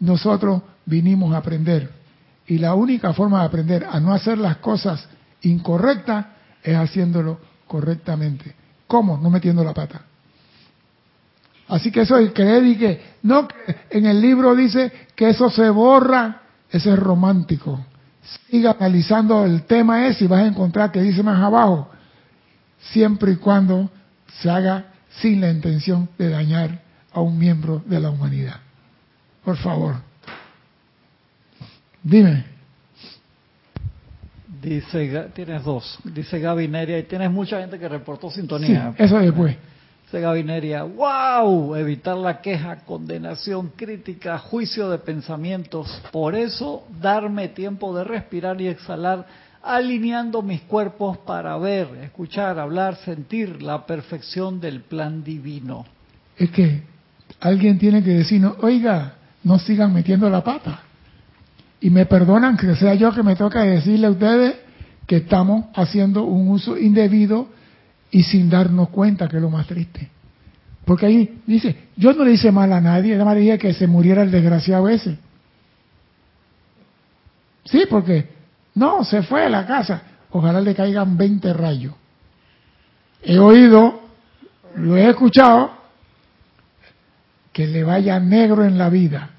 Nosotros 0.00 0.62
vinimos 0.86 1.32
a 1.32 1.38
aprender. 1.38 1.88
Y 2.48 2.58
la 2.58 2.74
única 2.74 3.12
forma 3.12 3.40
de 3.40 3.46
aprender 3.46 3.86
a 3.88 4.00
no 4.00 4.12
hacer 4.12 4.38
las 4.38 4.56
cosas 4.56 5.06
incorrectas 5.42 6.26
es 6.64 6.74
haciéndolo 6.74 7.38
correctamente. 7.68 8.59
¿Cómo? 8.90 9.16
No 9.16 9.30
metiendo 9.30 9.62
la 9.62 9.72
pata. 9.72 10.00
Así 11.68 11.92
que 11.92 12.00
eso 12.00 12.18
es 12.18 12.32
creer 12.32 12.64
y 12.64 12.76
que, 12.76 13.00
no, 13.22 13.46
en 13.88 14.06
el 14.06 14.20
libro 14.20 14.56
dice 14.56 14.90
que 15.14 15.30
eso 15.30 15.48
se 15.48 15.70
borra, 15.70 16.40
eso 16.68 16.92
es 16.92 16.98
romántico. 16.98 17.86
Siga 18.50 18.72
analizando 18.72 19.44
el 19.44 19.62
tema 19.62 20.08
ese 20.08 20.24
y 20.24 20.26
vas 20.26 20.42
a 20.42 20.48
encontrar 20.48 20.90
que 20.90 21.00
dice 21.00 21.22
más 21.22 21.40
abajo, 21.40 21.88
siempre 22.80 23.30
y 23.30 23.36
cuando 23.36 23.88
se 24.40 24.50
haga 24.50 24.86
sin 25.20 25.40
la 25.40 25.52
intención 25.52 26.08
de 26.18 26.30
dañar 26.30 26.80
a 27.12 27.20
un 27.20 27.38
miembro 27.38 27.80
de 27.86 28.00
la 28.00 28.10
humanidad. 28.10 28.56
Por 29.44 29.56
favor. 29.56 29.94
Dime. 32.02 32.49
Dice, 34.60 35.30
tienes 35.34 35.64
dos. 35.64 35.98
Dice 36.04 36.38
Gaby 36.38 36.68
Neria, 36.68 36.98
y 36.98 37.04
tienes 37.04 37.30
mucha 37.30 37.60
gente 37.60 37.78
que 37.78 37.88
reportó 37.88 38.30
sintonía. 38.30 38.92
Sí, 38.96 39.02
eso 39.04 39.18
después. 39.18 39.56
Dice 40.04 40.20
Gaby 40.20 40.44
Neria, 40.44 40.82
wow, 40.82 41.76
evitar 41.76 42.16
la 42.16 42.40
queja, 42.40 42.76
condenación, 42.84 43.72
crítica, 43.76 44.38
juicio 44.38 44.90
de 44.90 44.98
pensamientos. 44.98 46.02
Por 46.10 46.34
eso, 46.34 46.84
darme 47.00 47.48
tiempo 47.48 47.96
de 47.96 48.04
respirar 48.04 48.60
y 48.60 48.68
exhalar, 48.68 49.26
alineando 49.62 50.42
mis 50.42 50.62
cuerpos 50.62 51.18
para 51.18 51.56
ver, 51.56 51.88
escuchar, 52.02 52.58
hablar, 52.58 52.96
sentir 52.96 53.62
la 53.62 53.86
perfección 53.86 54.60
del 54.60 54.80
plan 54.80 55.22
divino. 55.22 55.86
Es 56.36 56.50
que 56.50 56.82
alguien 57.40 57.78
tiene 57.78 58.02
que 58.02 58.10
decirnos, 58.10 58.56
oiga, 58.60 59.14
no 59.44 59.58
sigan 59.58 59.94
metiendo 59.94 60.28
la 60.28 60.42
pata. 60.42 60.82
Y 61.80 61.90
me 61.90 62.06
perdonan 62.06 62.56
que 62.56 62.74
sea 62.76 62.94
yo 62.94 63.12
que 63.12 63.22
me 63.22 63.36
toca 63.36 63.62
decirle 63.62 64.06
a 64.06 64.10
ustedes 64.10 64.56
que 65.06 65.16
estamos 65.16 65.66
haciendo 65.74 66.24
un 66.24 66.48
uso 66.48 66.76
indebido 66.76 67.48
y 68.10 68.22
sin 68.22 68.50
darnos 68.50 68.90
cuenta, 68.90 69.28
que 69.28 69.36
es 69.36 69.42
lo 69.42 69.50
más 69.50 69.66
triste. 69.66 70.08
Porque 70.84 71.06
ahí 71.06 71.40
dice, 71.46 71.88
yo 71.96 72.12
no 72.12 72.24
le 72.24 72.32
hice 72.32 72.52
mal 72.52 72.72
a 72.72 72.80
nadie, 72.80 73.12
nada 73.12 73.24
más 73.24 73.36
dije 73.36 73.58
que 73.58 73.72
se 73.74 73.86
muriera 73.86 74.22
el 74.22 74.30
desgraciado 74.30 74.88
ese. 74.88 75.18
Sí, 77.64 77.84
porque 77.88 78.28
no, 78.74 79.04
se 79.04 79.22
fue 79.22 79.44
a 79.44 79.48
la 79.48 79.66
casa. 79.66 80.02
Ojalá 80.30 80.60
le 80.60 80.74
caigan 80.74 81.16
20 81.16 81.52
rayos. 81.52 81.94
He 83.22 83.38
oído, 83.38 84.00
lo 84.76 84.96
he 84.96 85.08
escuchado, 85.08 85.70
que 87.52 87.66
le 87.66 87.84
vaya 87.84 88.18
negro 88.18 88.64
en 88.64 88.78
la 88.78 88.88
vida. 88.88 89.30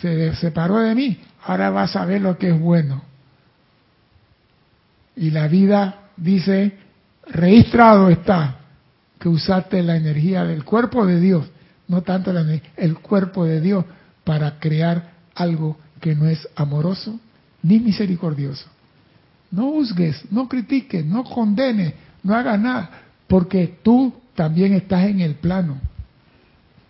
Se 0.00 0.34
separó 0.36 0.78
de 0.78 0.94
mí 0.94 1.18
ahora 1.46 1.70
vas 1.70 1.94
a 1.94 2.04
ver 2.04 2.20
lo 2.20 2.36
que 2.36 2.50
es 2.50 2.60
bueno. 2.60 3.02
Y 5.14 5.30
la 5.30 5.46
vida 5.46 6.10
dice, 6.16 6.72
registrado 7.26 8.10
está 8.10 8.58
que 9.18 9.28
usaste 9.28 9.82
la 9.82 9.96
energía 9.96 10.44
del 10.44 10.64
cuerpo 10.64 11.06
de 11.06 11.20
Dios, 11.20 11.46
no 11.88 12.02
tanto 12.02 12.32
la, 12.32 12.44
el 12.76 12.98
cuerpo 12.98 13.44
de 13.44 13.60
Dios, 13.60 13.84
para 14.24 14.58
crear 14.58 15.12
algo 15.34 15.78
que 16.00 16.14
no 16.14 16.26
es 16.28 16.46
amoroso 16.56 17.18
ni 17.62 17.78
misericordioso. 17.78 18.66
No 19.50 19.70
juzgues, 19.70 20.24
no 20.32 20.48
critiques, 20.48 21.06
no 21.06 21.22
condenes, 21.22 21.94
no 22.24 22.34
hagas 22.34 22.58
nada, 22.58 22.90
porque 23.28 23.78
tú 23.82 24.12
también 24.34 24.74
estás 24.74 25.04
en 25.04 25.20
el 25.20 25.36
plano. 25.36 25.78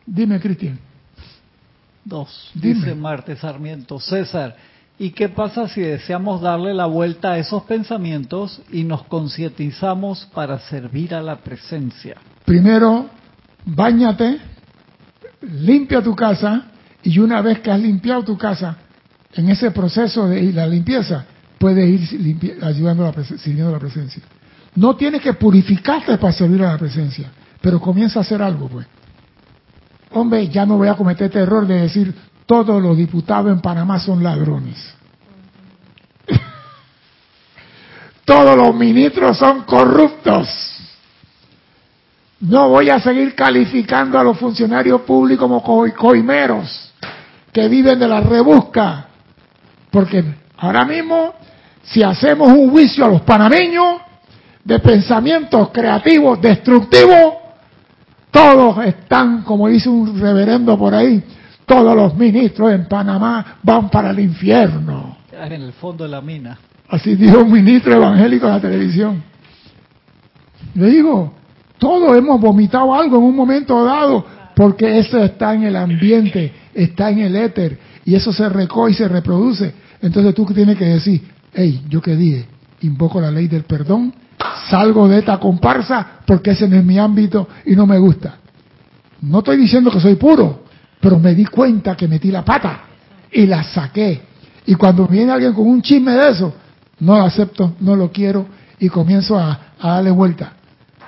Dime, 0.07 0.41
Cristian. 0.41 0.86
Dos, 2.07 2.53
dice 2.55 2.95
Marte 2.95 3.35
Sarmiento. 3.35 3.99
César, 3.99 4.55
¿y 4.97 5.11
qué 5.11 5.29
pasa 5.29 5.67
si 5.67 5.81
deseamos 5.81 6.41
darle 6.41 6.73
la 6.73 6.87
vuelta 6.87 7.33
a 7.33 7.39
esos 7.39 7.65
pensamientos 7.65 8.63
y 8.71 8.85
nos 8.85 9.03
concientizamos 9.07 10.25
para 10.33 10.61
servir 10.61 11.17
a 11.17 11.21
la 11.21 11.39
presencia? 11.39 12.15
Primero, 12.45 13.11
bañate, 13.65 14.39
limpia 15.43 16.01
tu 16.01 16.15
casa 16.15 16.67
y 17.03 17.19
una 17.19 17.43
vez 17.43 17.59
que 17.59 17.73
has 17.73 17.81
limpiado 17.81 18.23
tu 18.23 18.39
casa, 18.39 18.77
en 19.35 19.49
ese 19.49 19.73
proceso 19.73 20.29
de 20.29 20.53
la 20.53 20.69
limpieza, 20.69 21.25
puedes 21.59 22.13
ir 22.13 22.59
ayudando 22.63 23.05
a 23.05 23.13
la 23.13 23.25
sirviendo 23.25 23.71
a 23.71 23.73
la 23.73 23.81
presencia. 23.81 24.23
No 24.77 24.95
tienes 24.95 25.21
que 25.23 25.33
purificarte 25.33 26.19
para 26.19 26.33
servir 26.33 26.63
a 26.63 26.71
la 26.71 26.79
presencia, 26.79 27.33
pero 27.61 27.81
comienza 27.81 28.21
a 28.21 28.23
hacer 28.23 28.41
algo, 28.41 28.69
pues 28.69 28.87
hombre, 30.17 30.49
ya 30.49 30.65
no 30.65 30.79
voy 30.79 30.89
a 30.89 30.95
cometer 30.95 31.27
este 31.27 31.41
error 31.41 31.67
de 31.67 31.83
decir 31.83 32.15
todos 32.47 32.83
los 32.83 32.97
diputados 32.97 33.53
en 33.53 33.61
Panamá 33.61 34.01
son 34.01 34.23
ladrones. 34.23 34.95
todos 38.25 38.57
los 38.57 38.75
ministros 38.75 39.37
son 39.37 39.63
corruptos. 39.63 40.49
No 42.41 42.69
voy 42.69 42.91
a 42.91 42.99
seguir 43.01 43.35
calificando 43.35 44.19
a 44.19 44.25
los 44.25 44.39
funcionarios 44.39 45.03
públicos 45.03 45.49
como 45.49 45.63
coimeros 45.95 46.93
que 47.53 47.69
viven 47.69 47.99
de 47.99 48.09
la 48.09 48.21
rebusca. 48.21 49.07
Porque 49.91 50.25
ahora 50.57 50.85
mismo, 50.85 51.35
si 51.83 52.03
hacemos 52.03 52.49
un 52.49 52.71
juicio 52.71 53.05
a 53.05 53.09
los 53.09 53.23
panameños 53.23 54.01
de 54.65 54.79
pensamientos 54.79 55.71
creativos 55.71 56.41
destructivos, 56.41 57.46
todos 58.37 58.85
están, 58.85 59.43
como 59.45 59.67
dice 59.69 59.89
un 59.89 60.21
reverendo 60.21 60.77
por 60.77 60.95
ahí, 60.95 61.23
todos 61.65 61.97
los 61.97 62.15
ministros 62.17 62.71
en 62.71 62.87
Panamá 62.87 63.59
van 63.63 63.89
para 63.89 64.11
el 64.11 64.21
infierno. 64.21 65.17
En 65.33 65.53
el 65.53 65.73
fondo 65.73 66.05
de 66.05 66.11
la 66.11 66.21
mina. 66.21 66.59
Así 66.89 67.17
dijo 67.17 67.41
un 67.41 67.51
ministro 67.51 67.95
evangélico 67.95 68.47
en 68.47 68.53
la 68.53 68.61
televisión. 68.61 69.23
Le 70.75 70.87
digo, 70.89 71.33
todos 71.79 72.15
hemos 72.17 72.39
vomitado 72.39 72.95
algo 72.95 73.17
en 73.17 73.23
un 73.23 73.35
momento 73.35 73.83
dado, 73.83 74.27
porque 74.55 74.99
eso 74.99 75.19
está 75.25 75.55
en 75.55 75.63
el 75.63 75.75
ambiente, 75.75 76.53
está 76.75 77.11
en 77.11 77.21
el 77.21 77.37
éter, 77.37 77.79
y 78.05 78.15
eso 78.15 78.35
se 78.35 78.49
recoge 78.51 78.93
y 78.93 78.95
se 78.95 79.09
reproduce. 79.09 79.73
Entonces 80.03 80.35
tú 80.35 80.45
tienes 80.47 80.77
que 80.77 80.85
decir, 80.85 81.23
hey, 81.55 81.83
yo 81.89 82.03
qué 82.03 82.15
dije, 82.15 82.45
invoco 82.83 83.19
la 83.19 83.31
ley 83.31 83.49
del 83.49 83.65
perdón 83.65 84.13
salgo 84.69 85.09
de 85.09 85.19
esta 85.19 85.39
comparsa 85.39 86.21
porque 86.27 86.51
ese 86.51 86.69
no 86.69 86.77
es 86.77 86.85
mi 86.85 86.99
ámbito 86.99 87.49
y 87.65 87.75
no 87.75 87.87
me 87.87 87.99
gusta. 87.99 88.37
No 89.23 89.39
estoy 89.39 89.57
diciendo 89.57 89.91
que 89.91 90.01
soy 90.01 90.17
puro, 90.17 90.65
pero 91.01 91.19
me 91.19 91.35
di 91.35 91.47
cuenta 91.47 91.97
que 91.97 92.09
metí 92.09 92.31
la 92.31 92.45
pata 92.45 92.81
y 93.33 93.47
la 93.47 93.63
saqué. 93.63 94.23
Y 94.67 94.75
cuando 94.75 95.07
viene 95.07 95.33
alguien 95.33 95.53
con 95.53 95.67
un 95.67 95.81
chisme 95.81 96.13
de 96.13 96.31
eso, 96.31 96.53
no 97.01 97.17
lo 97.17 97.25
acepto, 97.25 97.75
no 97.81 97.97
lo 97.97 98.11
quiero 98.11 98.47
y 98.79 98.89
comienzo 98.89 99.39
a, 99.39 99.59
darle 99.81 100.11
vuelta. 100.11 100.53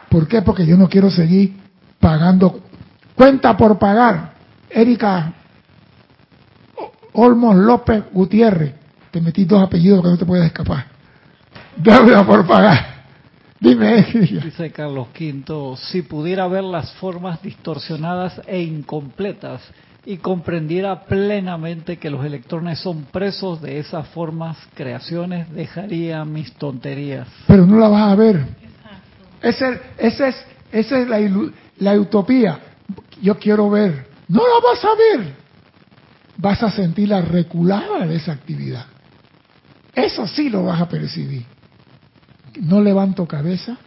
¿Por 0.08 0.26
qué? 0.26 0.42
Porque 0.42 0.64
yo 0.66 0.76
no 0.76 0.88
quiero 0.88 1.10
seguir 1.10 1.56
pagando 1.98 2.60
cuenta 3.14 3.56
por 3.56 3.78
pagar. 3.78 4.34
Erika 4.70 5.32
Olmos 7.14 7.56
López 7.56 8.04
Gutiérrez, 8.12 8.74
te 9.10 9.20
metí 9.20 9.44
dos 9.44 9.62
apellidos 9.62 10.02
que 10.02 10.08
no 10.08 10.16
te 10.16 10.24
puedes 10.24 10.46
escapar. 10.46 10.86
Deuda 11.76 12.24
por 12.24 12.46
pagar. 12.46 12.97
Dime. 13.60 14.02
Dice 14.44 14.70
Carlos 14.70 15.08
V, 15.18 15.76
si 15.76 16.02
pudiera 16.02 16.46
ver 16.46 16.64
las 16.64 16.92
formas 16.94 17.42
distorsionadas 17.42 18.40
e 18.46 18.60
incompletas 18.60 19.62
y 20.04 20.18
comprendiera 20.18 21.04
plenamente 21.04 21.98
que 21.98 22.08
los 22.08 22.24
electrones 22.24 22.78
son 22.78 23.04
presos 23.06 23.60
de 23.60 23.78
esas 23.78 24.06
formas, 24.08 24.56
creaciones, 24.74 25.52
dejaría 25.52 26.24
mis 26.24 26.52
tonterías. 26.54 27.28
Pero 27.46 27.66
no 27.66 27.78
la 27.78 27.88
vas 27.88 28.12
a 28.12 28.14
ver. 28.14 28.46
Esa 29.42 29.78
es, 29.98 30.46
esa 30.72 30.98
es 31.00 31.08
la, 31.08 31.20
la 31.78 32.00
utopía. 32.00 32.58
Yo 33.20 33.38
quiero 33.38 33.68
ver. 33.68 34.06
No 34.28 34.40
la 34.40 34.66
vas 34.66 34.84
a 34.84 34.94
ver. 34.94 35.34
vas 36.36 36.62
a 36.62 36.70
sentir 36.70 37.08
la 37.08 37.20
reculada 37.20 38.06
de 38.06 38.16
esa 38.16 38.32
actividad. 38.32 38.86
Eso 39.94 40.26
sí 40.26 40.48
lo 40.48 40.64
vas 40.64 40.80
a 40.80 40.88
percibir. 40.88 41.44
No 42.60 42.80
levanto 42.80 43.26
cabeza, 43.26 43.78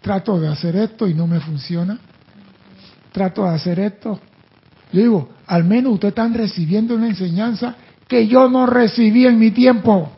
trato 0.00 0.40
de 0.40 0.48
hacer 0.48 0.76
esto 0.76 1.08
y 1.08 1.14
no 1.14 1.26
me 1.26 1.40
funciona. 1.40 1.98
Trato 3.12 3.44
de 3.44 3.54
hacer 3.54 3.80
esto. 3.80 4.20
Yo 4.92 5.00
digo, 5.00 5.30
al 5.46 5.64
menos 5.64 5.94
ustedes 5.94 6.12
están 6.12 6.34
recibiendo 6.34 6.94
una 6.94 7.08
enseñanza 7.08 7.76
que 8.06 8.26
yo 8.26 8.48
no 8.48 8.66
recibí 8.66 9.26
en 9.26 9.38
mi 9.38 9.50
tiempo. 9.50 10.12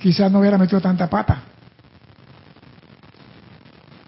Quizás 0.00 0.30
no 0.30 0.40
hubiera 0.40 0.58
metido 0.58 0.80
tanta 0.80 1.08
pata. 1.08 1.42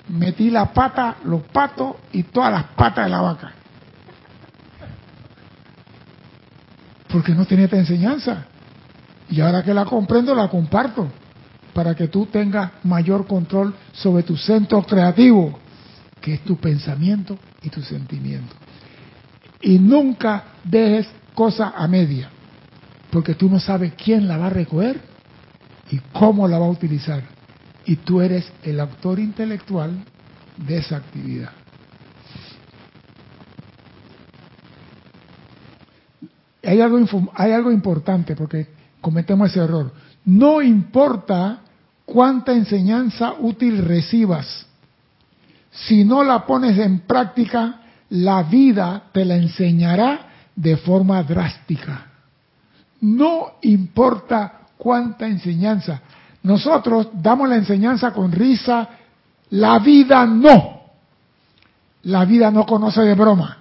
Metí 0.09 0.51
la 0.51 0.73
pata, 0.73 1.17
los 1.25 1.43
patos 1.43 1.97
y 2.13 2.25
todas 2.25 2.53
las 2.53 2.65
patas 2.65 3.05
de 3.05 3.11
la 3.11 3.21
vaca. 3.21 3.53
Porque 7.09 7.33
no 7.35 7.45
tenía 7.45 7.65
esta 7.65 7.79
enseñanza. 7.79 8.47
Y 9.31 9.41
ahora 9.41 9.63
que 9.63 9.73
la 9.73 9.85
comprendo, 9.85 10.35
la 10.35 10.49
comparto 10.49 11.09
para 11.73 11.95
que 11.95 12.09
tú 12.09 12.27
tengas 12.27 12.73
mayor 12.83 13.27
control 13.27 13.75
sobre 13.93 14.25
tu 14.25 14.37
centro 14.37 14.83
creativo, 14.83 15.57
que 16.21 16.35
es 16.35 16.41
tu 16.45 16.57
pensamiento 16.57 17.39
y 17.63 17.71
tu 17.71 17.81
sentimiento. 17.81 18.55
Y 19.63 19.79
nunca 19.79 20.45
dejes 20.65 21.09
cosa 21.35 21.73
a 21.77 21.87
media, 21.87 22.29
porque 23.11 23.35
tú 23.35 23.49
no 23.49 23.61
sabes 23.61 23.93
quién 23.95 24.27
la 24.27 24.37
va 24.37 24.49
a 24.49 24.51
recoger 24.51 25.01
y 25.91 25.99
cómo 26.13 26.49
la 26.49 26.59
va 26.59 26.67
a 26.67 26.71
utilizar. 26.71 27.23
Y 27.85 27.97
tú 27.97 28.21
eres 28.21 28.51
el 28.65 28.81
autor 28.81 29.21
intelectual 29.21 30.05
de 30.57 30.79
esa 30.79 30.97
actividad. 30.97 31.51
Hay 36.63 36.81
algo, 36.81 36.99
hay 37.35 37.53
algo 37.53 37.73
importante 37.73 38.37
porque 38.37 38.80
cometemos 39.01 39.51
ese 39.51 39.61
error. 39.61 39.93
No 40.25 40.63
importa 40.63 41.61
cuánta 42.05 42.53
enseñanza 42.53 43.35
útil 43.39 43.85
recibas, 43.85 44.67
si 45.71 46.05
no 46.05 46.25
la 46.25 46.47
pones 46.47 46.79
en 46.79 47.01
práctica, 47.01 47.81
la 48.11 48.43
vida 48.43 49.05
te 49.13 49.25
la 49.25 49.37
enseñará 49.37 50.27
de 50.55 50.77
forma 50.77 51.23
drástica. 51.23 52.07
No 53.01 53.53
importa 53.63 54.61
cuánta 54.77 55.27
enseñanza. 55.27 56.01
Nosotros 56.43 57.09
damos 57.15 57.49
la 57.49 57.57
enseñanza 57.57 58.13
con 58.13 58.33
risa, 58.33 58.89
la 59.51 59.79
vida 59.79 60.27
no. 60.27 60.81
La 62.03 62.25
vida 62.25 62.51
no 62.51 62.67
conoce 62.67 63.03
de 63.03 63.15
broma. 63.15 63.59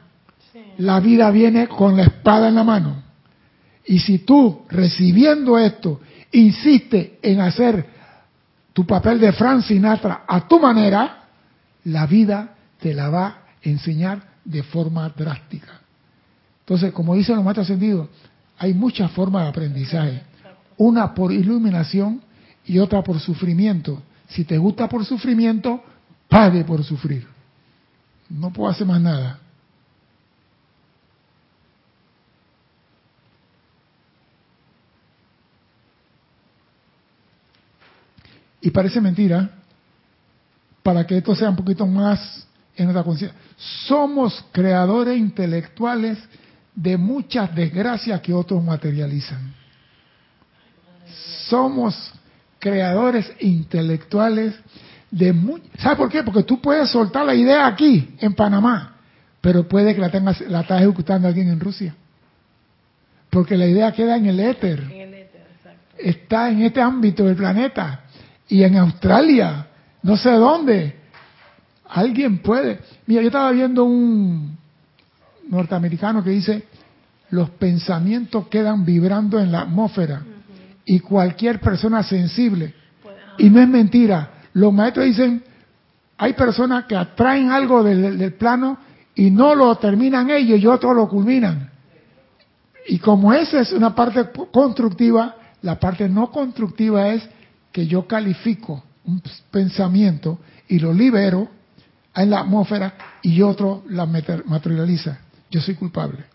La 0.77 0.99
vida 0.99 1.29
viene 1.29 1.67
con 1.67 1.95
la 1.95 2.03
espada 2.03 2.47
en 2.47 2.55
la 2.55 2.63
mano. 2.63 3.03
Y 3.89 3.97
si 3.97 4.19
tú, 4.19 4.65
recibiendo 4.69 5.57
esto, 5.57 5.99
insistes 6.31 7.13
en 7.23 7.41
hacer 7.41 7.87
tu 8.71 8.85
papel 8.85 9.19
de 9.19 9.31
Frank 9.31 9.63
Sinatra 9.63 10.25
a 10.27 10.47
tu 10.47 10.59
manera, 10.59 11.23
la 11.85 12.05
vida 12.05 12.53
te 12.79 12.93
la 12.93 13.09
va 13.09 13.25
a 13.25 13.43
enseñar 13.63 14.21
de 14.45 14.61
forma 14.61 15.09
drástica. 15.09 15.81
Entonces, 16.59 16.93
como 16.93 17.15
dicen 17.15 17.37
los 17.37 17.43
maestros 17.43 17.65
ascendidos, 17.65 18.09
hay 18.59 18.75
muchas 18.75 19.09
formas 19.11 19.45
de 19.45 19.49
aprendizaje. 19.49 20.21
Una 20.77 21.15
por 21.15 21.33
iluminación 21.33 22.21
y 22.67 22.77
otra 22.77 23.01
por 23.01 23.19
sufrimiento. 23.19 24.03
Si 24.27 24.43
te 24.43 24.59
gusta 24.59 24.87
por 24.87 25.03
sufrimiento, 25.03 25.83
pague 26.27 26.63
por 26.63 26.83
sufrir. 26.83 27.25
No 28.29 28.53
puedo 28.53 28.69
hacer 28.69 28.85
más 28.85 29.01
nada. 29.01 29.39
Y 38.61 38.71
parece 38.71 38.99
mentira, 38.99 39.49
para 40.83 41.05
que 41.05 41.17
esto 41.17 41.35
sea 41.35 41.49
un 41.49 41.55
poquito 41.55 41.85
más 41.85 42.47
en 42.75 42.85
nuestra 42.85 43.03
conciencia. 43.03 43.37
Somos 43.87 44.43
creadores 44.51 45.17
intelectuales 45.17 46.17
de 46.73 46.97
muchas 46.97 47.53
desgracias 47.53 48.21
que 48.21 48.33
otros 48.33 48.63
materializan. 48.63 49.53
Somos 51.47 52.13
creadores 52.59 53.31
intelectuales 53.39 54.55
de 55.11 55.33
muchas... 55.33 55.69
¿Sabes 55.79 55.97
por 55.97 56.09
qué? 56.09 56.23
Porque 56.23 56.43
tú 56.43 56.61
puedes 56.61 56.89
soltar 56.89 57.25
la 57.25 57.35
idea 57.35 57.65
aquí, 57.67 58.15
en 58.19 58.33
Panamá, 58.33 58.95
pero 59.41 59.67
puede 59.67 59.95
que 59.95 60.01
la, 60.01 60.09
tengas, 60.09 60.39
la 60.41 60.61
estás 60.61 60.81
ejecutando 60.81 61.27
alguien 61.27 61.49
en 61.49 61.59
Rusia. 61.59 61.95
Porque 63.29 63.57
la 63.57 63.67
idea 63.67 63.91
queda 63.91 64.17
en 64.17 64.25
el 64.27 64.39
éter. 64.39 64.79
En 64.79 65.01
el 65.01 65.13
éter 65.13 65.47
Está 65.97 66.49
en 66.49 66.61
este 66.61 66.81
ámbito 66.81 67.25
del 67.25 67.35
planeta 67.35 68.05
y 68.49 68.63
en 68.63 68.77
Australia, 68.77 69.67
no 70.01 70.17
sé 70.17 70.31
dónde. 70.31 70.95
Alguien 71.87 72.39
puede. 72.39 72.79
Mira, 73.05 73.21
yo 73.21 73.27
estaba 73.27 73.51
viendo 73.51 73.85
un 73.85 74.57
norteamericano 75.47 76.23
que 76.23 76.31
dice, 76.31 76.63
los 77.29 77.51
pensamientos 77.51 78.47
quedan 78.47 78.85
vibrando 78.85 79.39
en 79.39 79.51
la 79.51 79.61
atmósfera 79.61 80.23
y 80.83 80.99
cualquier 80.99 81.59
persona 81.59 82.01
sensible. 82.03 82.73
Y 83.37 83.49
no 83.49 83.61
es 83.61 83.67
mentira. 83.67 84.31
Los 84.53 84.73
maestros 84.73 85.05
dicen, 85.05 85.43
hay 86.17 86.33
personas 86.33 86.85
que 86.85 86.95
atraen 86.95 87.51
algo 87.51 87.83
del, 87.83 88.33
plano 88.33 88.77
y 89.15 89.29
no 89.29 89.53
lo 89.53 89.75
terminan 89.75 90.29
ellos 90.31 90.59
y 90.59 90.65
otros 90.65 90.95
lo 90.95 91.07
culminan. 91.07 91.69
Y 92.87 92.97
como 92.97 93.31
esa 93.31 93.61
es 93.61 93.71
una 93.71 93.93
parte 93.93 94.29
constructiva, 94.51 95.35
la 95.61 95.79
parte 95.79 96.09
no 96.09 96.31
constructiva 96.31 97.09
es 97.09 97.27
que 97.71 97.87
yo 97.87 98.07
califico 98.07 98.83
un 99.05 99.21
pensamiento 99.51 100.39
y 100.67 100.79
lo 100.79 100.93
libero 100.93 101.49
en 102.15 102.29
la 102.29 102.41
atmósfera 102.41 102.93
y 103.21 103.41
otro 103.41 103.83
la 103.89 104.05
materializa. 104.05 105.19
Yo 105.49 105.61
soy 105.61 105.75
culpable. 105.75 106.25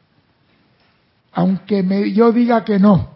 Aunque 1.32 1.82
me, 1.82 2.12
yo 2.12 2.32
diga 2.32 2.64
que 2.64 2.78
no, 2.78 3.10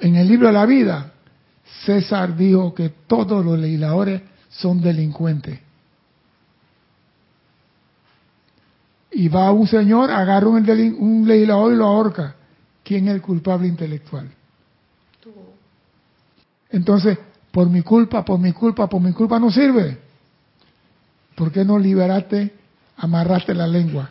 en 0.00 0.16
el 0.16 0.28
libro 0.28 0.48
de 0.48 0.52
la 0.52 0.66
vida, 0.66 1.12
César 1.84 2.36
dijo 2.36 2.74
que 2.74 2.90
todos 3.06 3.44
los 3.44 3.58
legisladores 3.58 4.22
son 4.48 4.80
delincuentes. 4.80 5.58
Y 9.12 9.28
va 9.28 9.52
un 9.52 9.66
señor, 9.66 10.10
agarra 10.10 10.48
un, 10.48 10.68
un 10.98 11.28
legislador 11.28 11.72
y 11.72 11.76
lo 11.76 11.86
ahorca. 11.86 12.34
¿Quién 12.82 13.08
es 13.08 13.14
el 13.14 13.22
culpable 13.22 13.68
intelectual? 13.68 14.30
Entonces, 16.72 17.18
por 17.50 17.68
mi 17.68 17.82
culpa, 17.82 18.24
por 18.24 18.38
mi 18.38 18.52
culpa, 18.52 18.88
por 18.88 19.00
mi 19.00 19.12
culpa 19.12 19.38
no 19.38 19.50
sirve. 19.50 19.98
¿Por 21.34 21.52
qué 21.52 21.64
no 21.64 21.78
liberaste, 21.78 22.52
amarraste 22.96 23.54
la 23.54 23.66
lengua? 23.66 24.10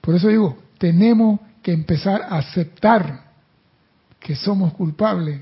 Por 0.00 0.14
eso 0.16 0.28
digo, 0.28 0.58
tenemos 0.78 1.40
que 1.62 1.72
empezar 1.72 2.22
a 2.22 2.38
aceptar 2.38 3.24
que 4.20 4.36
somos 4.36 4.74
culpables 4.74 5.40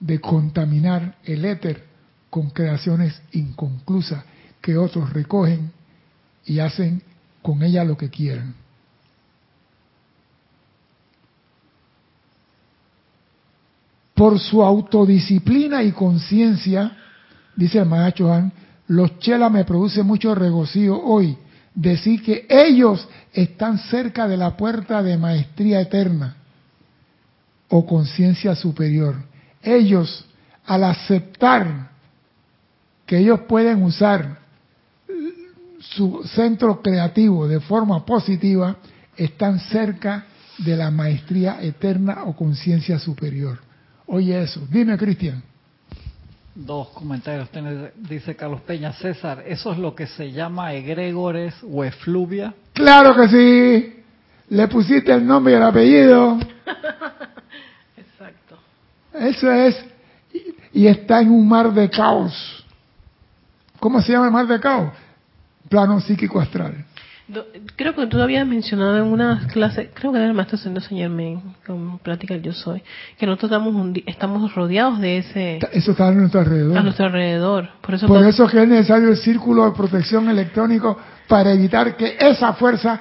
de 0.00 0.20
contaminar 0.20 1.16
el 1.24 1.44
éter 1.44 1.84
con 2.30 2.50
creaciones 2.50 3.20
inconclusas 3.32 4.24
que 4.60 4.76
otros 4.76 5.12
recogen 5.12 5.70
y 6.44 6.58
hacen 6.58 7.02
con 7.42 7.62
ella 7.62 7.84
lo 7.84 7.96
que 7.96 8.10
quieran. 8.10 8.54
Por 14.16 14.40
su 14.40 14.62
autodisciplina 14.62 15.82
y 15.82 15.92
conciencia, 15.92 16.90
dice 17.54 17.78
el 17.78 17.84
maestro 17.84 18.32
Han, 18.32 18.50
los 18.88 19.18
chelas 19.18 19.52
me 19.52 19.64
producen 19.64 20.06
mucho 20.06 20.34
regocijo 20.34 20.98
hoy. 21.04 21.36
Decir 21.74 22.22
que 22.22 22.46
ellos 22.48 23.06
están 23.34 23.78
cerca 23.78 24.26
de 24.26 24.38
la 24.38 24.56
puerta 24.56 25.02
de 25.02 25.18
maestría 25.18 25.82
eterna 25.82 26.34
o 27.68 27.84
conciencia 27.84 28.54
superior. 28.54 29.16
Ellos, 29.62 30.24
al 30.64 30.84
aceptar 30.84 31.90
que 33.04 33.18
ellos 33.18 33.40
pueden 33.40 33.82
usar 33.82 34.38
su 35.80 36.22
centro 36.34 36.80
creativo 36.80 37.46
de 37.46 37.60
forma 37.60 38.06
positiva, 38.06 38.76
están 39.14 39.60
cerca 39.60 40.24
de 40.56 40.74
la 40.74 40.90
maestría 40.90 41.60
eterna 41.60 42.24
o 42.24 42.34
conciencia 42.34 42.98
superior. 42.98 43.65
Oye 44.06 44.42
eso. 44.42 44.60
Dime, 44.70 44.96
Cristian. 44.96 45.42
Dos 46.54 46.88
comentarios. 46.88 47.48
Dice 47.96 48.34
Carlos 48.34 48.62
Peña, 48.62 48.92
César, 48.94 49.44
¿eso 49.46 49.72
es 49.72 49.78
lo 49.78 49.94
que 49.94 50.06
se 50.06 50.32
llama 50.32 50.72
egregores 50.72 51.54
o 51.62 51.84
efluvia? 51.84 52.54
Claro 52.72 53.14
que 53.14 53.28
sí. 53.28 54.02
Le 54.48 54.68
pusiste 54.68 55.12
el 55.12 55.26
nombre 55.26 55.52
y 55.52 55.56
el 55.56 55.62
apellido. 55.62 56.38
Exacto. 57.96 58.58
Eso 59.12 59.52
es. 59.52 59.84
Y 60.72 60.86
está 60.86 61.20
en 61.20 61.30
un 61.30 61.46
mar 61.48 61.72
de 61.72 61.90
caos. 61.90 62.64
¿Cómo 63.80 64.00
se 64.00 64.12
llama 64.12 64.26
el 64.26 64.32
mar 64.32 64.46
de 64.46 64.60
caos? 64.60 64.92
plano 65.68 66.00
psíquico 66.00 66.40
astral. 66.40 66.85
Creo 67.74 67.92
que 67.96 68.06
tú 68.06 68.20
habías 68.22 68.46
mencionado 68.46 68.98
en 68.98 69.04
una 69.04 69.48
clase, 69.52 69.90
creo 69.92 70.12
que 70.12 70.18
era 70.18 70.28
el 70.28 70.34
maestro 70.34 70.56
Sendo 70.58 70.80
Saint 70.80 71.00
Germain, 71.02 71.40
con 71.66 71.98
Plática 71.98 72.34
del 72.34 72.42
Yo 72.44 72.52
Soy, 72.52 72.82
que 73.18 73.26
nosotros 73.26 73.50
estamos, 73.50 73.74
un 73.74 74.00
estamos 74.06 74.54
rodeados 74.54 75.00
de 75.00 75.18
ese, 75.18 75.58
Eso 75.72 75.90
está 75.90 76.06
a 76.06 76.12
nuestro 76.12 76.40
alrededor. 76.40 76.78
a 76.78 76.82
nuestro 76.82 77.06
alrededor. 77.06 77.68
Por 77.80 77.94
eso, 77.96 78.06
Por 78.06 78.24
eso 78.24 78.44
es 78.44 78.52
que 78.52 78.62
es 78.62 78.68
necesario 78.68 79.08
el 79.08 79.16
círculo 79.16 79.64
de 79.64 79.72
protección 79.72 80.28
electrónico 80.28 80.96
para 81.26 81.50
evitar 81.52 81.96
que 81.96 82.16
esa 82.20 82.52
fuerza 82.52 83.00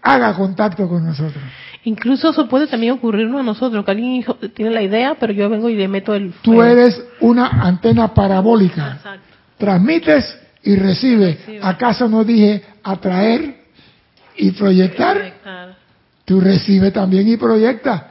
haga 0.00 0.32
contacto 0.34 0.88
con 0.88 1.04
nosotros. 1.04 1.42
incluso 1.84 2.30
eso 2.30 2.48
puede 2.48 2.68
también 2.68 2.94
ocurrirnos 2.94 3.40
a 3.40 3.42
nosotros, 3.42 3.84
que 3.84 3.90
alguien 3.90 4.24
tiene 4.54 4.70
la 4.70 4.80
idea, 4.80 5.16
pero 5.20 5.34
yo 5.34 5.50
vengo 5.50 5.68
y 5.68 5.76
le 5.76 5.88
meto 5.88 6.14
el... 6.14 6.32
Tú 6.40 6.62
eres 6.62 7.04
una 7.20 7.48
antena 7.48 8.14
parabólica. 8.14 8.94
Exacto. 8.96 9.26
Transmites 9.58 10.38
y 10.62 10.74
recibes. 10.76 11.38
Recibe. 11.40 11.60
¿Acaso 11.62 12.08
no 12.08 12.24
dije 12.24 12.62
atraer 12.82 13.57
y 14.38 14.52
proyectar? 14.52 15.76
Tú 16.24 16.40
recibes 16.40 16.92
también 16.92 17.28
y 17.28 17.36
proyectas. 17.36 18.02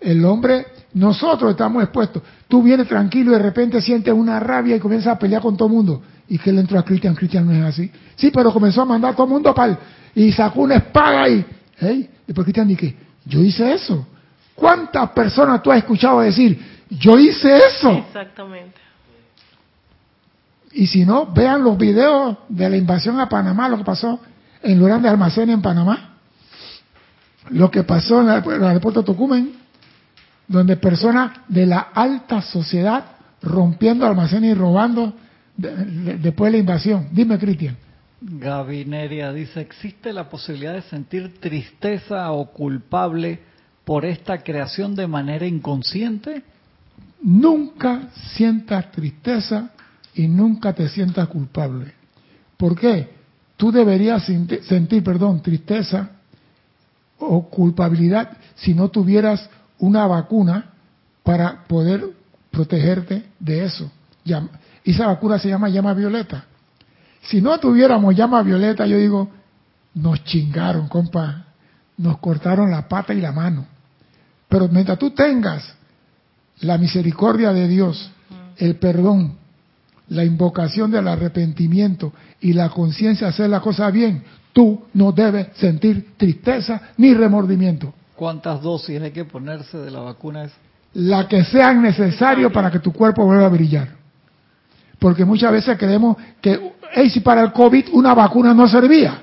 El 0.00 0.24
hombre, 0.24 0.66
nosotros 0.94 1.52
estamos 1.52 1.82
expuestos. 1.82 2.22
Tú 2.48 2.62
vienes 2.62 2.86
tranquilo 2.86 3.32
y 3.32 3.34
de 3.34 3.42
repente 3.42 3.80
sientes 3.80 4.12
una 4.12 4.38
rabia 4.38 4.76
y 4.76 4.80
comienzas 4.80 5.14
a 5.14 5.18
pelear 5.18 5.42
con 5.42 5.56
todo 5.56 5.68
el 5.68 5.74
mundo. 5.74 6.02
¿Y 6.28 6.38
que 6.38 6.52
le 6.52 6.60
entró 6.60 6.78
a 6.78 6.84
Cristian? 6.84 7.14
Cristian 7.14 7.46
no 7.46 7.52
es 7.52 7.62
así. 7.62 7.90
Sí, 8.16 8.30
pero 8.32 8.52
comenzó 8.52 8.82
a 8.82 8.84
mandar 8.84 9.12
a 9.12 9.14
todo 9.14 9.26
el 9.26 9.32
mundo 9.32 9.54
para 9.54 9.78
y 10.14 10.30
sacó 10.32 10.62
una 10.62 10.76
espada 10.76 11.28
y... 11.28 11.44
¿hey? 11.78 12.10
Después 12.26 12.44
Cristian 12.44 12.68
dice, 12.68 12.94
yo 13.24 13.40
hice 13.40 13.72
eso. 13.72 14.06
¿Cuántas 14.54 15.10
personas 15.10 15.62
tú 15.62 15.72
has 15.72 15.78
escuchado 15.78 16.20
decir, 16.20 16.60
yo 16.90 17.18
hice 17.18 17.56
eso? 17.56 17.90
Exactamente. 17.92 18.78
Y 20.72 20.86
si 20.86 21.04
no, 21.04 21.26
vean 21.26 21.64
los 21.64 21.76
videos 21.78 22.36
de 22.48 22.68
la 22.68 22.76
invasión 22.76 23.18
a 23.18 23.28
Panamá, 23.28 23.68
lo 23.68 23.78
que 23.78 23.84
pasó 23.84 24.20
en 24.62 24.78
los 24.78 24.88
grandes 24.88 25.10
almacenes 25.10 25.54
en 25.54 25.62
Panamá, 25.62 26.16
lo 27.50 27.70
que 27.70 27.82
pasó 27.82 28.20
en 28.20 28.28
el 28.28 28.42
aer- 28.42 28.52
el 28.56 28.64
aeropuerto 28.64 29.00
de 29.00 29.06
Tocumen, 29.06 29.52
donde 30.46 30.76
personas 30.76 31.32
de 31.48 31.66
la 31.66 31.78
alta 31.94 32.42
sociedad 32.42 33.04
rompiendo 33.42 34.06
almacenes 34.06 34.50
y 34.50 34.54
robando 34.54 35.14
de- 35.56 35.74
de- 35.84 36.18
después 36.18 36.50
de 36.52 36.58
la 36.58 36.60
invasión. 36.60 37.08
Dime, 37.12 37.38
Cristian. 37.38 37.76
Gabineria 38.20 39.32
dice, 39.32 39.60
¿existe 39.62 40.12
la 40.12 40.28
posibilidad 40.28 40.74
de 40.74 40.82
sentir 40.82 41.40
tristeza 41.40 42.30
o 42.32 42.50
culpable 42.52 43.40
por 43.84 44.04
esta 44.04 44.42
creación 44.42 44.94
de 44.94 45.06
manera 45.06 45.46
inconsciente? 45.46 46.42
Nunca 47.22 48.08
sientas 48.34 48.90
tristeza 48.92 49.70
y 50.14 50.28
nunca 50.28 50.72
te 50.74 50.88
sientas 50.88 51.28
culpable. 51.28 51.92
¿Por 52.56 52.78
qué? 52.78 53.19
Tú 53.60 53.70
deberías 53.70 54.24
senti- 54.24 54.62
sentir, 54.62 55.04
perdón, 55.04 55.42
tristeza 55.42 56.08
o 57.18 57.46
culpabilidad 57.50 58.38
si 58.54 58.72
no 58.72 58.88
tuvieras 58.88 59.50
una 59.80 60.06
vacuna 60.06 60.70
para 61.22 61.64
poder 61.68 62.06
protegerte 62.50 63.22
de 63.38 63.64
eso. 63.64 63.92
Llam- 64.24 64.48
Esa 64.82 65.06
vacuna 65.08 65.38
se 65.38 65.50
llama 65.50 65.68
llama 65.68 65.92
violeta. 65.92 66.46
Si 67.20 67.42
no 67.42 67.58
tuviéramos 67.60 68.16
llama 68.16 68.42
violeta, 68.42 68.86
yo 68.86 68.96
digo, 68.96 69.28
nos 69.92 70.24
chingaron, 70.24 70.88
compa, 70.88 71.44
nos 71.98 72.16
cortaron 72.16 72.70
la 72.70 72.88
pata 72.88 73.12
y 73.12 73.20
la 73.20 73.30
mano. 73.30 73.66
Pero 74.48 74.68
mientras 74.68 74.98
tú 74.98 75.10
tengas 75.10 75.62
la 76.60 76.78
misericordia 76.78 77.52
de 77.52 77.68
Dios, 77.68 78.10
el 78.56 78.76
perdón, 78.76 79.36
la 80.10 80.24
invocación 80.24 80.90
del 80.90 81.08
arrepentimiento 81.08 82.12
y 82.40 82.52
la 82.52 82.68
conciencia 82.68 83.28
de 83.28 83.32
hacer 83.32 83.48
la 83.48 83.60
cosa 83.60 83.90
bien, 83.90 84.22
tú 84.52 84.82
no 84.94 85.12
debes 85.12 85.48
sentir 85.54 86.14
tristeza 86.16 86.90
ni 86.96 87.14
remordimiento. 87.14 87.94
¿Cuántas 88.16 88.60
dosis 88.60 89.00
hay 89.00 89.12
que 89.12 89.24
ponerse 89.24 89.78
de 89.78 89.90
la 89.90 90.00
vacuna 90.00 90.44
esa? 90.44 90.56
La 90.94 91.28
que 91.28 91.44
sean 91.44 91.80
necesario 91.80 92.52
para 92.52 92.70
que 92.70 92.80
tu 92.80 92.92
cuerpo 92.92 93.24
vuelva 93.24 93.46
a 93.46 93.50
brillar. 93.50 93.88
Porque 94.98 95.24
muchas 95.24 95.52
veces 95.52 95.78
creemos 95.78 96.16
que 96.40 96.72
"Ey, 96.92 97.08
si 97.08 97.20
para 97.20 97.42
el 97.42 97.52
COVID 97.52 97.86
una 97.92 98.12
vacuna 98.12 98.52
no 98.52 98.68
servía. 98.68 99.22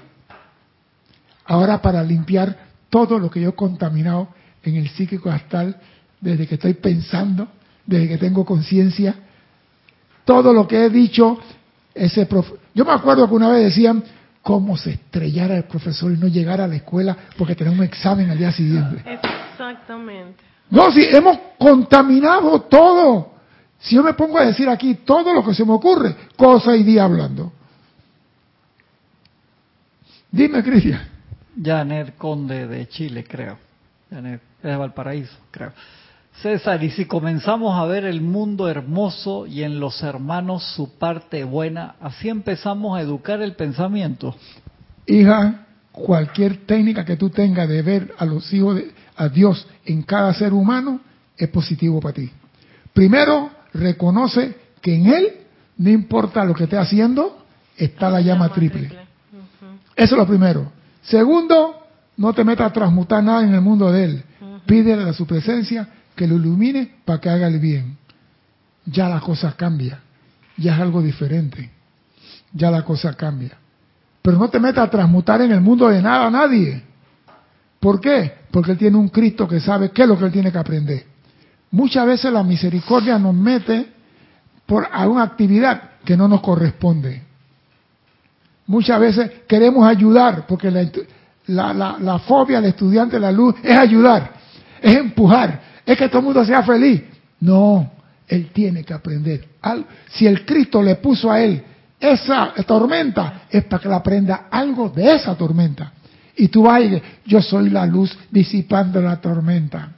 Ahora 1.46 1.82
para 1.82 2.02
limpiar 2.02 2.58
todo 2.90 3.20
lo 3.20 3.30
que 3.30 3.42
yo 3.42 3.50
he 3.50 3.56
contaminado 3.56 4.30
en 4.64 4.78
el 4.78 4.88
psíquico 4.88 5.30
astral 5.30 5.76
desde 6.22 6.48
que 6.48 6.56
estoy 6.56 6.74
pensando, 6.76 7.50
desde 7.86 8.08
que 8.08 8.18
tengo 8.18 8.46
conciencia, 8.46 9.16
todo 10.28 10.52
lo 10.52 10.68
que 10.68 10.86
he 10.86 10.90
dicho, 10.90 11.40
ese 11.96 12.26
prof- 12.26 12.52
yo 12.76 12.84
me 12.84 12.92
acuerdo 12.92 13.30
que 13.30 13.34
una 13.34 13.48
vez 13.50 13.64
decían 13.64 14.04
cómo 14.42 14.76
se 14.76 14.92
estrellara 14.92 15.56
el 15.56 15.64
profesor 15.64 16.12
y 16.12 16.18
no 16.18 16.28
llegara 16.28 16.66
a 16.66 16.68
la 16.68 16.76
escuela 16.76 17.16
porque 17.38 17.56
tenía 17.56 17.72
un 17.72 17.82
examen 17.84 18.30
al 18.30 18.38
día 18.38 18.52
siguiente. 18.52 19.02
Exactamente. 19.10 20.44
No, 20.70 20.92
si 20.92 21.02
hemos 21.06 21.38
contaminado 21.58 22.62
todo. 22.64 23.36
Si 23.80 23.96
yo 23.96 24.04
me 24.04 24.14
pongo 24.16 24.38
a 24.38 24.46
decir 24.46 24.68
aquí 24.68 24.96
todo 25.06 25.34
lo 25.34 25.46
que 25.46 25.54
se 25.54 25.64
me 25.64 25.72
ocurre, 25.72 26.14
cosa 26.36 26.76
y 26.76 26.84
día 26.84 27.06
hablando. 27.06 27.54
Dime, 30.30 30.62
Cristian. 30.62 31.08
Janet 31.64 32.18
Conde 32.18 32.68
de 32.68 32.88
Chile, 32.90 33.24
creo. 33.24 33.58
Janet 34.10 34.42
es 34.58 34.64
de 34.64 34.76
Valparaíso, 34.76 35.38
creo. 35.52 35.72
César, 36.42 36.84
y 36.84 36.92
si 36.92 37.06
comenzamos 37.06 37.80
a 37.80 37.86
ver 37.86 38.06
el 38.06 38.22
mundo 38.22 38.68
hermoso 38.70 39.48
y 39.48 39.64
en 39.64 39.80
los 39.80 40.04
hermanos 40.04 40.64
su 40.76 40.98
parte 40.98 41.44
buena, 41.44 41.96
así 42.00 42.30
empezamos 42.30 42.98
a 42.98 43.02
educar 43.02 43.42
el 43.42 43.54
pensamiento. 43.56 44.36
Hija, 45.08 45.66
cualquier 45.92 46.66
técnica 46.68 47.06
que 47.06 47.16
tú 47.16 47.32
tengas 47.32 47.68
de 47.68 47.82
ver 47.82 48.14
a 48.20 48.26
los 48.26 48.54
hijos 48.54 48.76
de 48.76 48.92
a 49.18 49.30
Dios 49.30 49.68
en 49.84 50.04
cada 50.04 50.32
ser 50.36 50.54
humano 50.54 51.02
es 51.36 51.50
positivo 51.50 52.00
para 52.00 52.14
ti. 52.14 52.30
Primero, 52.94 53.50
reconoce 53.74 54.56
que 54.80 54.94
en 54.94 55.08
él, 55.08 55.34
no 55.78 55.90
importa 55.90 56.46
lo 56.46 56.54
que 56.54 56.66
esté 56.66 56.78
haciendo, 56.78 57.46
está 57.76 58.12
la 58.12 58.22
llama 58.22 58.50
triple. 58.50 58.92
Eso 59.96 60.16
es 60.16 60.20
lo 60.20 60.28
primero. 60.28 60.72
Segundo, 61.02 61.76
no 62.16 62.32
te 62.34 62.44
metas 62.44 62.70
a 62.70 62.74
transmutar 62.74 63.24
nada 63.24 63.44
en 63.44 63.56
el 63.56 63.62
mundo 63.62 63.92
de 63.92 64.04
él. 64.04 64.24
Pídele 64.68 65.10
a 65.10 65.14
su 65.14 65.26
presencia 65.26 65.88
que 66.18 66.28
lo 66.28 66.36
ilumine 66.36 66.96
para 67.06 67.22
que 67.22 67.30
haga 67.30 67.48
el 67.48 67.60
bien. 67.60 67.98
Ya 68.86 69.08
la 69.08 69.22
cosa 69.22 69.56
cambia. 69.56 70.00
Ya 70.58 70.74
es 70.76 70.82
algo 70.82 71.02
diferente. 71.02 71.70
Ya 72.52 72.72
la 72.72 72.84
cosa 72.84 73.14
cambia. 73.14 73.58
Pero 74.22 74.38
no 74.38 74.50
te 74.50 74.60
metas 74.60 74.88
a 74.88 74.90
transmutar 74.90 75.42
en 75.42 75.52
el 75.52 75.62
mundo 75.62 75.88
de 75.88 76.02
nada 76.02 76.28
a 76.28 76.32
nadie. 76.32 76.84
¿Por 77.80 78.02
qué? 78.02 78.34
Porque 78.52 78.72
él 78.72 78.78
tiene 78.78 78.98
un 78.98 79.10
Cristo 79.10 79.48
que 79.48 79.60
sabe 79.60 79.92
qué 79.92 80.02
es 80.02 80.08
lo 80.08 80.18
que 80.18 80.26
él 80.26 80.32
tiene 80.32 80.52
que 80.52 80.58
aprender. 80.58 81.06
Muchas 81.72 82.06
veces 82.06 82.34
la 82.34 82.44
misericordia 82.44 83.20
nos 83.20 83.36
mete 83.36 83.94
por 84.66 84.88
a 84.92 85.08
una 85.08 85.24
actividad 85.24 85.92
que 86.04 86.18
no 86.18 86.28
nos 86.28 86.42
corresponde. 86.42 87.22
Muchas 88.66 89.00
veces 89.00 89.32
queremos 89.48 89.88
ayudar, 89.88 90.46
porque 90.48 90.72
la, 90.72 90.90
la, 91.48 91.74
la, 91.74 91.98
la 92.00 92.20
fobia 92.20 92.60
del 92.60 92.72
estudiante 92.72 93.18
de 93.18 93.20
la 93.22 93.32
luz 93.32 93.56
es 93.64 93.78
ayudar, 93.78 94.32
es 94.82 94.96
empujar, 94.96 95.67
es 95.88 95.98
que 95.98 96.08
todo 96.10 96.20
el 96.20 96.26
mundo 96.26 96.46
sea 96.46 96.62
feliz. 96.64 97.02
No, 97.40 97.92
él 98.28 98.50
tiene 98.54 98.84
que 98.84 98.94
aprender. 98.94 99.48
Al- 99.62 99.86
Si 100.10 100.28
el 100.28 100.46
Cristo 100.46 100.84
le 100.84 100.96
puso 100.96 101.32
a 101.32 101.40
él 101.42 101.64
esa 102.00 102.54
tormenta, 102.68 103.44
es 103.50 103.64
para 103.64 103.82
que 103.82 103.88
él 103.88 103.94
aprenda 103.96 104.48
algo 104.52 104.90
de 104.90 105.16
esa 105.16 105.36
tormenta. 105.36 105.94
Y 106.36 106.50
tú 106.50 106.64
vas 106.64 106.84
y 106.84 107.02
yo 107.26 107.42
soy 107.42 107.70
la 107.72 107.86
luz 107.88 108.16
disipando 108.30 109.02
la 109.02 109.16
tormenta. 109.20 109.90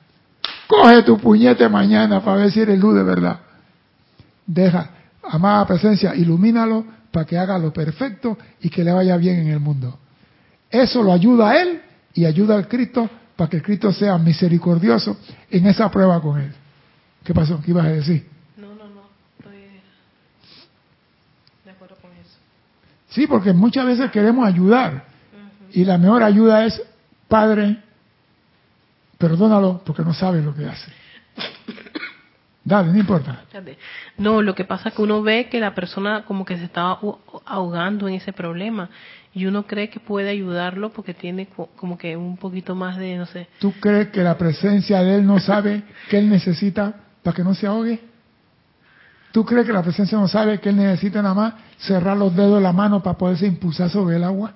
Coge 0.68 1.04
tu 1.04 1.18
puñete 1.18 1.68
mañana 1.68 2.24
para 2.24 2.38
ver 2.38 2.52
si 2.52 2.62
eres 2.62 2.80
luz 2.80 2.96
de 2.96 3.04
verdad. 3.04 3.40
Deja, 4.46 4.90
amada 5.30 5.66
presencia, 5.66 6.16
ilumínalo 6.16 6.86
para 7.12 7.26
que 7.26 7.38
haga 7.38 7.58
lo 7.58 7.74
perfecto 7.74 8.38
y 8.62 8.70
que 8.70 8.84
le 8.84 8.92
vaya 8.92 9.18
bien 9.18 9.40
en 9.40 9.48
el 9.48 9.60
mundo. 9.60 10.00
Eso 10.70 11.02
lo 11.04 11.12
ayuda 11.12 11.50
a 11.50 11.62
él 11.62 11.82
y 12.14 12.26
ayuda 12.26 12.56
al 12.56 12.68
Cristo 12.68 13.10
para 13.40 13.50
que 13.50 13.62
Cristo 13.62 13.94
sea 13.94 14.18
misericordioso 14.18 15.16
en 15.50 15.66
esa 15.66 15.90
prueba 15.90 16.22
con 16.22 16.42
él. 16.42 16.52
¿Qué 17.24 17.34
pasó? 17.34 17.62
¿Qué 17.62 17.72
ibas 17.72 17.86
a 17.86 17.92
decir? 17.92 18.28
No, 18.58 18.76
no, 18.76 18.90
no. 18.90 19.04
Estoy 19.38 19.80
de 21.64 21.72
acuerdo 21.72 21.96
con 22.02 22.12
eso. 22.12 22.38
Sí, 23.08 23.28
porque 23.28 23.54
muchas 23.54 23.86
veces 23.86 24.12
queremos 24.12 24.46
ayudar 24.46 25.06
y 25.72 25.86
la 25.86 25.98
mejor 25.98 26.22
ayuda 26.22 26.66
es, 26.66 26.82
Padre, 27.30 27.82
perdónalo 29.18 29.84
porque 29.86 30.04
no 30.04 30.14
sabe 30.14 30.42
lo 30.42 30.54
que 30.54 30.66
hace. 30.66 30.92
Dale, 32.70 32.92
no 32.92 33.00
importa. 33.00 33.42
No, 34.20 34.44
lo 34.44 34.54
que 34.54 34.64
pasa 34.64 34.90
es 34.90 34.96
que 34.96 35.02
uno 35.02 35.24
ve 35.24 35.50
que 35.50 35.60
la 35.60 35.74
persona 35.74 36.24
como 36.26 36.46
que 36.46 36.56
se 36.56 36.66
está 36.66 37.00
ahogando 37.46 38.08
en 38.08 38.14
ese 38.14 38.32
problema 38.32 38.90
y 39.34 39.48
uno 39.48 39.66
cree 39.66 39.90
que 39.90 40.00
puede 40.00 40.30
ayudarlo 40.30 40.92
porque 40.92 41.16
tiene 41.16 41.48
co- 41.48 41.70
como 41.76 41.98
que 41.98 42.16
un 42.16 42.38
poquito 42.38 42.76
más 42.76 42.98
de, 42.98 43.18
no 43.18 43.26
sé, 43.26 43.48
¿Tú 43.58 43.74
crees 43.80 44.10
que 44.10 44.22
la 44.22 44.38
presencia 44.38 45.02
de 45.02 45.16
él 45.16 45.26
no 45.26 45.40
sabe 45.40 45.82
qué 46.10 46.20
él 46.20 46.30
necesita 46.30 46.94
para 47.24 47.36
que 47.36 47.44
no 47.44 47.56
se 47.56 47.66
ahogue? 47.66 48.00
¿Tú 49.32 49.44
crees 49.46 49.66
que 49.66 49.74
la 49.74 49.82
presencia 49.82 50.20
no 50.20 50.28
sabe 50.28 50.60
que 50.60 50.70
él 50.70 50.76
necesita 50.78 51.24
nada 51.24 51.34
más 51.34 51.54
cerrar 51.80 52.18
los 52.18 52.36
dedos 52.36 52.58
de 52.58 52.62
la 52.62 52.72
mano 52.72 53.02
para 53.02 53.18
poderse 53.18 53.48
impulsar 53.48 53.90
sobre 53.90 54.18
el 54.18 54.24
agua? 54.24 54.54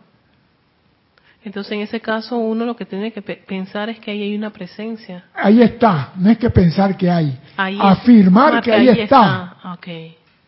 Entonces, 1.46 1.74
en 1.74 1.82
ese 1.82 2.00
caso, 2.00 2.38
uno 2.38 2.66
lo 2.66 2.76
que 2.76 2.86
tiene 2.86 3.12
que 3.12 3.22
pe- 3.22 3.36
pensar 3.46 3.90
es 3.90 4.00
que 4.00 4.12
ahí 4.12 4.22
hay 4.24 4.36
una 4.36 4.50
presencia. 4.52 5.26
Ahí 5.34 5.62
está, 5.62 6.12
no 6.16 6.30
es 6.30 6.38
que 6.38 6.50
pensar 6.50 6.96
que 6.96 7.10
hay, 7.10 7.38
Ahí 7.58 7.78
afirmar 7.82 8.62
que 8.62 8.72
ahí 8.72 8.88
está, 8.90 9.56
Ah, 9.64 9.74
Ok. 9.74 9.86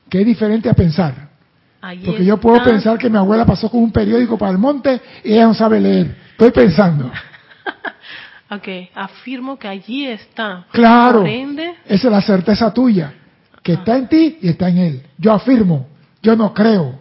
que 0.09 0.21
es 0.21 0.25
diferente 0.25 0.69
a 0.69 0.73
pensar. 0.73 1.13
Ahí 1.81 1.99
Porque 2.05 2.23
yo 2.25 2.37
puedo 2.37 2.57
está. 2.57 2.69
pensar 2.71 2.97
que 2.97 3.09
mi 3.09 3.17
abuela 3.17 3.45
pasó 3.45 3.69
con 3.69 3.83
un 3.83 3.91
periódico 3.91 4.37
para 4.37 4.51
el 4.53 4.57
monte 4.57 4.99
y 5.23 5.33
ella 5.33 5.47
no 5.47 5.53
sabe 5.53 5.79
leer. 5.79 6.15
Estoy 6.31 6.51
pensando. 6.51 7.11
Ok, 8.51 8.67
afirmo 8.93 9.57
que 9.57 9.67
allí 9.67 10.05
está. 10.05 10.65
Claro, 10.71 11.25
esa 11.25 11.73
es 11.87 12.03
la 12.03 12.21
certeza 12.21 12.71
tuya, 12.71 13.11
que 13.63 13.73
está 13.73 13.97
en 13.97 14.07
ti 14.07 14.37
y 14.39 14.49
está 14.49 14.69
en 14.69 14.77
él. 14.77 15.01
Yo 15.17 15.33
afirmo, 15.33 15.87
yo 16.21 16.35
no 16.35 16.53
creo. 16.53 16.99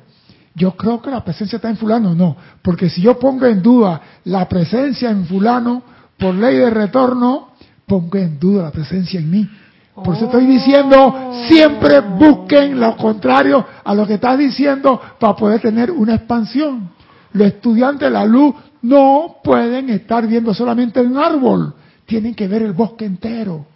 Yo 0.54 0.76
creo 0.76 1.02
que 1.02 1.10
la 1.10 1.24
presencia 1.24 1.56
está 1.56 1.68
en 1.68 1.76
fulano, 1.76 2.14
no. 2.14 2.36
Porque 2.62 2.88
si 2.88 3.02
yo 3.02 3.18
pongo 3.18 3.46
en 3.46 3.60
duda 3.60 4.00
la 4.24 4.48
presencia 4.48 5.10
en 5.10 5.26
fulano, 5.26 5.82
por 6.16 6.34
ley 6.34 6.56
de 6.58 6.70
retorno, 6.70 7.48
pongo 7.86 8.18
en 8.18 8.38
duda 8.38 8.62
la 8.62 8.70
presencia 8.70 9.18
en 9.18 9.30
mí. 9.30 9.48
Por 9.94 10.16
eso 10.16 10.24
estoy 10.24 10.46
diciendo, 10.46 11.32
siempre 11.46 12.00
busquen 12.00 12.80
lo 12.80 12.96
contrario 12.96 13.64
a 13.84 13.94
lo 13.94 14.06
que 14.06 14.14
estás 14.14 14.36
diciendo 14.36 15.00
para 15.20 15.36
poder 15.36 15.60
tener 15.60 15.90
una 15.90 16.16
expansión. 16.16 16.90
Los 17.32 17.48
estudiantes 17.48 18.08
de 18.08 18.10
la 18.10 18.24
luz 18.24 18.54
no 18.82 19.36
pueden 19.42 19.90
estar 19.90 20.26
viendo 20.26 20.52
solamente 20.52 21.00
un 21.00 21.16
árbol, 21.16 21.74
tienen 22.06 22.34
que 22.34 22.48
ver 22.48 22.62
el 22.62 22.72
bosque 22.72 23.04
entero. 23.04 23.66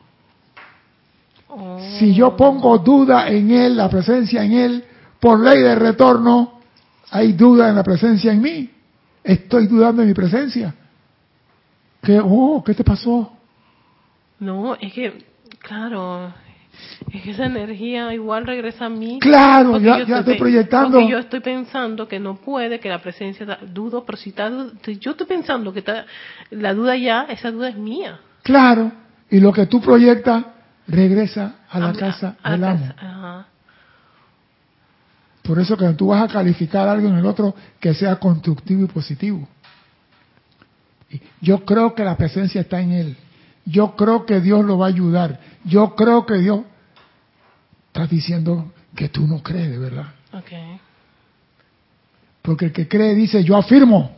oh, 1.48 1.78
Si 1.98 2.14
yo 2.14 2.36
pongo 2.36 2.78
duda 2.78 3.28
en 3.28 3.50
él, 3.52 3.76
la 3.76 3.88
presencia 3.88 4.44
en 4.44 4.52
él, 4.52 4.84
por 5.20 5.38
ley 5.38 5.60
de 5.60 5.74
retorno, 5.76 6.57
hay 7.10 7.32
duda 7.32 7.68
en 7.68 7.76
la 7.76 7.82
presencia 7.82 8.32
en 8.32 8.40
mí. 8.42 8.70
Estoy 9.24 9.66
dudando 9.66 10.02
de 10.02 10.08
mi 10.08 10.14
presencia. 10.14 10.74
¿Qué, 12.02 12.20
oh, 12.22 12.62
¿qué 12.64 12.74
te 12.74 12.84
pasó? 12.84 13.34
no, 14.40 14.76
es 14.76 14.92
que, 14.92 15.24
claro, 15.58 16.32
es 17.12 17.22
que 17.22 17.32
esa 17.32 17.46
energía 17.46 18.14
igual 18.14 18.46
regresa 18.46 18.86
a 18.86 18.88
mí. 18.88 19.18
Claro, 19.20 19.78
ya, 19.80 19.98
yo 19.98 20.06
ya 20.06 20.18
estoy 20.20 20.38
proyectando. 20.38 20.92
Porque 20.98 21.10
yo 21.10 21.18
estoy 21.18 21.40
pensando 21.40 22.06
que 22.06 22.20
no 22.20 22.36
puede, 22.36 22.78
que 22.78 22.88
la 22.88 23.00
presencia 23.00 23.44
da- 23.44 23.58
dudo, 23.66 24.04
pero 24.04 24.16
si 24.16 24.30
está, 24.30 24.48
yo 24.48 25.10
estoy 25.10 25.26
pensando 25.26 25.72
que 25.72 25.80
está, 25.80 26.06
la 26.50 26.72
duda 26.72 26.96
ya, 26.96 27.22
esa 27.24 27.50
duda 27.50 27.68
es 27.70 27.76
mía. 27.76 28.20
Claro. 28.44 28.92
Y 29.28 29.40
lo 29.40 29.52
que 29.52 29.66
tú 29.66 29.80
proyectas 29.80 30.44
regresa 30.86 31.56
a 31.68 31.80
la 31.80 31.92
casa 31.92 32.36
a 32.42 32.50
la 32.50 32.56
del 32.56 32.64
amo. 32.64 32.86
casa, 32.94 32.94
ajá. 32.98 33.46
Por 35.48 35.58
eso 35.58 35.78
que 35.78 35.88
tú 35.94 36.08
vas 36.08 36.28
a 36.28 36.30
calificar 36.30 36.86
algo 36.86 37.08
en 37.08 37.16
el 37.16 37.24
otro 37.24 37.54
que 37.80 37.94
sea 37.94 38.16
constructivo 38.16 38.84
y 38.84 38.86
positivo. 38.86 39.48
Yo 41.40 41.64
creo 41.64 41.94
que 41.94 42.04
la 42.04 42.18
presencia 42.18 42.60
está 42.60 42.82
en 42.82 42.92
él. 42.92 43.16
Yo 43.64 43.96
creo 43.96 44.26
que 44.26 44.42
Dios 44.42 44.62
lo 44.62 44.76
va 44.76 44.84
a 44.84 44.88
ayudar. 44.90 45.40
Yo 45.64 45.96
creo 45.96 46.26
que 46.26 46.34
Dios... 46.34 46.60
Estás 47.86 48.10
diciendo 48.10 48.74
que 48.94 49.08
tú 49.08 49.26
no 49.26 49.42
crees, 49.42 49.70
de 49.70 49.78
verdad. 49.78 50.12
Ok, 50.34 50.80
Porque 52.42 52.66
el 52.66 52.72
que 52.72 52.86
cree 52.86 53.14
dice, 53.14 53.42
yo 53.42 53.56
afirmo, 53.56 54.14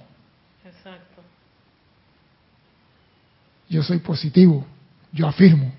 exacto. 0.65 1.23
yo 3.69 3.85
soy 3.85 3.99
positivo, 3.99 4.67
yo 5.13 5.29
afirmo 5.29 5.73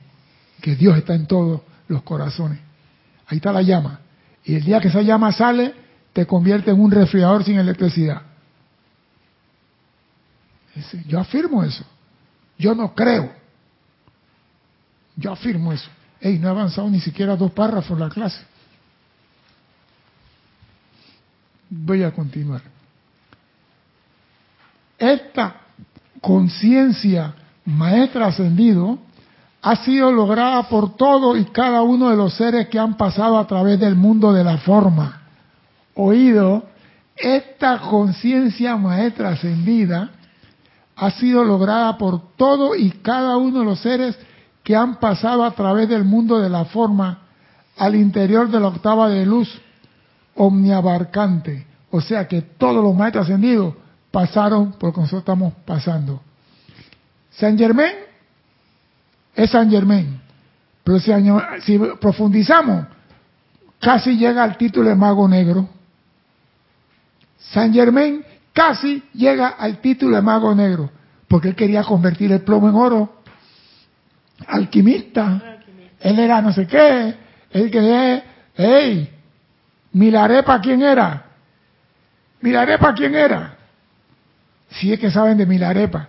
que 0.62 0.78
Dios 0.78 0.98
está 0.98 1.14
en 1.14 1.28
todos 1.28 1.60
los 1.90 2.04
corazones. 2.04 2.60
Ahí 3.28 3.36
está 3.36 3.52
la 3.52 3.62
llama. 3.62 4.00
Y 4.44 4.56
el 4.56 4.64
día 4.64 4.80
que 4.80 4.88
esa 4.88 5.02
llama 5.02 5.32
sale, 5.32 5.74
te 6.14 6.26
convierte 6.26 6.72
en 6.72 6.80
un 6.80 6.92
resfriador 6.92 7.44
sin 7.44 7.58
electricidad. 7.58 8.22
Yo 11.08 11.20
afirmo 11.20 11.64
eso. 11.64 11.84
Yo 12.58 12.74
no 12.76 12.94
creo. 12.94 13.32
Yo 15.16 15.32
afirmo 15.32 15.74
eso. 15.74 15.90
Ey, 16.20 16.38
no 16.40 16.48
he 16.48 16.52
avanzado 16.52 16.90
ni 16.90 17.00
siquiera 17.00 17.36
dos 17.36 17.52
párrafos 17.52 18.00
la 18.00 18.10
clase. 18.10 18.42
Voy 21.70 22.04
a 22.04 22.12
continuar. 22.12 22.62
Esta 24.98 25.62
conciencia 26.20 27.34
maestra 27.66 28.28
ascendido 28.28 29.00
ha 29.62 29.76
sido 29.78 30.12
lograda 30.12 30.64
por 30.64 30.96
todo 30.96 31.38
y 31.38 31.46
cada 31.46 31.84
uno 31.84 32.10
de 32.10 32.16
los 32.16 32.34
seres 32.34 32.68
que 32.68 32.80
han 32.80 32.98
pasado 32.98 33.38
a 33.38 33.46
través 33.46 33.80
del 33.80 33.96
mundo 33.96 34.34
de 34.34 34.44
la 34.44 34.58
forma. 34.58 35.22
Oído, 35.94 36.64
esta 37.16 37.80
conciencia 37.80 38.76
maestra 38.76 39.30
ascendida 39.30 40.10
ha 40.96 41.12
sido 41.12 41.44
lograda 41.44 41.98
por 41.98 42.36
todo 42.36 42.76
y 42.76 42.90
cada 42.90 43.38
uno 43.38 43.60
de 43.60 43.66
los 43.66 43.80
seres 43.80 44.18
que 44.64 44.76
han 44.76 45.00
pasado 45.00 45.44
a 45.44 45.52
través 45.52 45.88
del 45.90 46.04
mundo 46.04 46.40
de 46.40 46.50
la 46.50 46.66
forma 46.66 47.20
al 47.78 47.96
interior 47.96 48.50
de 48.50 48.60
la 48.60 48.68
octava 48.68 49.10
de 49.10 49.26
luz 49.26 49.62
omniabarcante. 50.36 51.68
O 51.92 52.02
sea 52.02 52.28
que 52.28 52.42
todos 52.42 52.84
los 52.84 52.96
maestros 52.96 53.26
ascendidos 53.26 53.76
pasaron 54.10 54.74
por 54.74 54.90
lo 54.90 54.94
que 54.94 55.02
nosotros 55.02 55.22
estamos 55.22 55.54
pasando. 55.66 56.22
San 57.32 57.58
Germán 57.58 57.92
es 59.36 59.50
San 59.50 59.70
Germán. 59.70 60.22
Pero 60.84 61.00
si, 61.00 61.12
si 61.62 61.78
profundizamos, 62.00 62.86
casi 63.80 64.18
llega 64.18 64.44
al 64.44 64.58
título 64.58 64.90
de 64.90 64.96
mago 64.96 65.28
negro. 65.28 65.70
San 67.38 67.74
Germán 67.74 68.24
casi 68.54 69.04
llega 69.14 69.50
al 69.50 69.80
título 69.80 70.16
de 70.16 70.22
mago 70.22 70.54
negro, 70.56 70.90
porque 71.28 71.50
él 71.50 71.56
quería 71.56 71.84
convertir 71.84 72.32
el 72.32 72.42
plomo 72.42 72.70
en 72.70 72.76
oro. 72.76 73.22
Alquimista. 74.48 75.60
Él 76.00 76.20
era 76.20 76.42
no 76.42 76.52
sé 76.52 76.66
qué. 76.66 77.16
Él 77.52 77.70
quería, 77.70 78.24
hey, 78.56 79.10
Milarepa, 79.94 80.60
¿quién 80.62 80.82
era? 80.82 81.26
Milarepa, 82.42 82.94
¿quién 82.94 83.14
era? 83.14 83.56
Si 84.72 84.92
es 84.92 85.00
que 85.00 85.12
saben 85.12 85.38
de 85.38 85.46
Milarepa. 85.46 86.08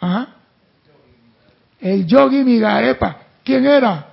¿Ah? 0.00 0.33
El 1.84 2.06
yogi 2.06 2.42
Milarepa, 2.42 3.18
¿quién 3.44 3.66
era? 3.66 4.08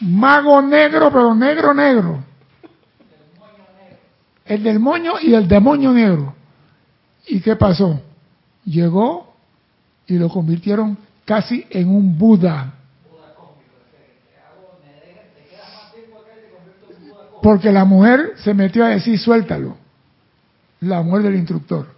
Mago 0.00 0.62
negro, 0.62 1.10
pero 1.10 1.34
negro, 1.34 1.74
negro. 1.74 2.22
El 4.44 4.62
del 4.62 4.78
moño 4.78 5.14
y 5.20 5.34
el 5.34 5.48
demonio 5.48 5.92
negro. 5.92 6.34
¿Y 7.26 7.40
qué 7.40 7.56
pasó? 7.56 8.00
Llegó 8.64 9.34
y 10.06 10.18
lo 10.18 10.28
convirtieron 10.28 10.96
casi 11.24 11.66
en 11.68 11.88
un 11.88 12.16
Buda. 12.16 12.72
Porque 17.42 17.72
la 17.72 17.84
mujer 17.84 18.34
se 18.36 18.54
metió 18.54 18.84
a 18.84 18.90
decir, 18.90 19.18
suéltalo. 19.18 19.76
La 20.82 21.02
mujer 21.02 21.24
del 21.24 21.34
instructor. 21.34 21.88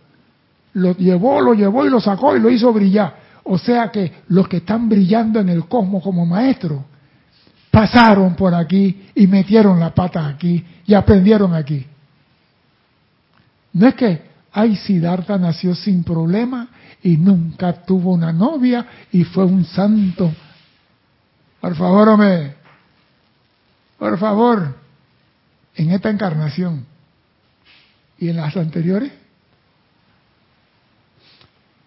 Lo 0.73 0.97
llevó, 0.97 1.43
lo 1.43 1.53
llevó 1.53 1.85
y 1.85 1.91
lo 1.91 2.01
sacó 2.01 2.35
y 2.35 2.41
lo 2.41 2.49
hizo 2.49 2.73
brillar. 2.73 3.20
O 3.53 3.59
sea 3.59 3.91
que 3.91 4.23
los 4.29 4.47
que 4.47 4.59
están 4.59 4.89
brillando 4.89 5.41
en 5.41 5.49
el 5.49 5.67
cosmos 5.67 6.05
como 6.05 6.25
maestros 6.25 6.85
pasaron 7.69 8.37
por 8.37 8.55
aquí 8.55 9.09
y 9.13 9.27
metieron 9.27 9.81
la 9.81 9.93
pata 9.93 10.29
aquí 10.29 10.65
y 10.87 10.95
aprendieron 10.95 11.53
aquí. 11.53 11.85
No 13.73 13.89
es 13.89 13.97
que, 13.97 14.23
ay, 14.53 14.77
Siddhartha 14.77 15.37
nació 15.37 15.75
sin 15.75 16.05
problema 16.05 16.69
y 17.03 17.17
nunca 17.17 17.73
tuvo 17.73 18.13
una 18.13 18.33
novia 18.33 18.87
y 19.11 19.25
fue 19.25 19.45
un 19.47 19.65
santo. 19.65 20.33
Por 21.61 21.75
favor, 21.75 22.09
hombre, 22.09 22.55
por 23.99 24.17
favor, 24.17 24.77
en 25.75 25.91
esta 25.91 26.09
encarnación 26.09 26.87
y 28.17 28.29
en 28.29 28.37
las 28.37 28.57
anteriores, 28.57 29.11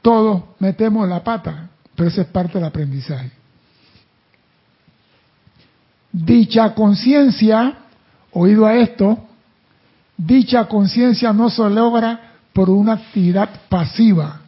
todos 0.03 0.43
metemos 0.59 1.07
la 1.07 1.23
pata, 1.23 1.69
pero 1.95 2.09
esa 2.09 2.21
es 2.21 2.27
parte 2.27 2.59
del 2.59 2.65
aprendizaje. 2.65 3.31
Dicha 6.11 6.75
conciencia, 6.75 7.77
oído 8.33 8.65
a 8.65 8.75
esto, 8.75 9.17
dicha 10.17 10.67
conciencia 10.67 11.31
no 11.33 11.49
se 11.49 11.67
logra 11.69 12.33
por 12.51 12.69
una 12.69 12.93
actividad 12.93 13.49
pasiva. 13.69 14.41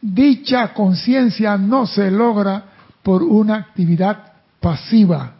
Dicha 0.00 0.74
conciencia 0.74 1.56
no 1.56 1.86
se 1.86 2.10
logra 2.10 2.64
por 3.02 3.22
una 3.22 3.56
actividad 3.56 4.34
pasiva, 4.60 5.32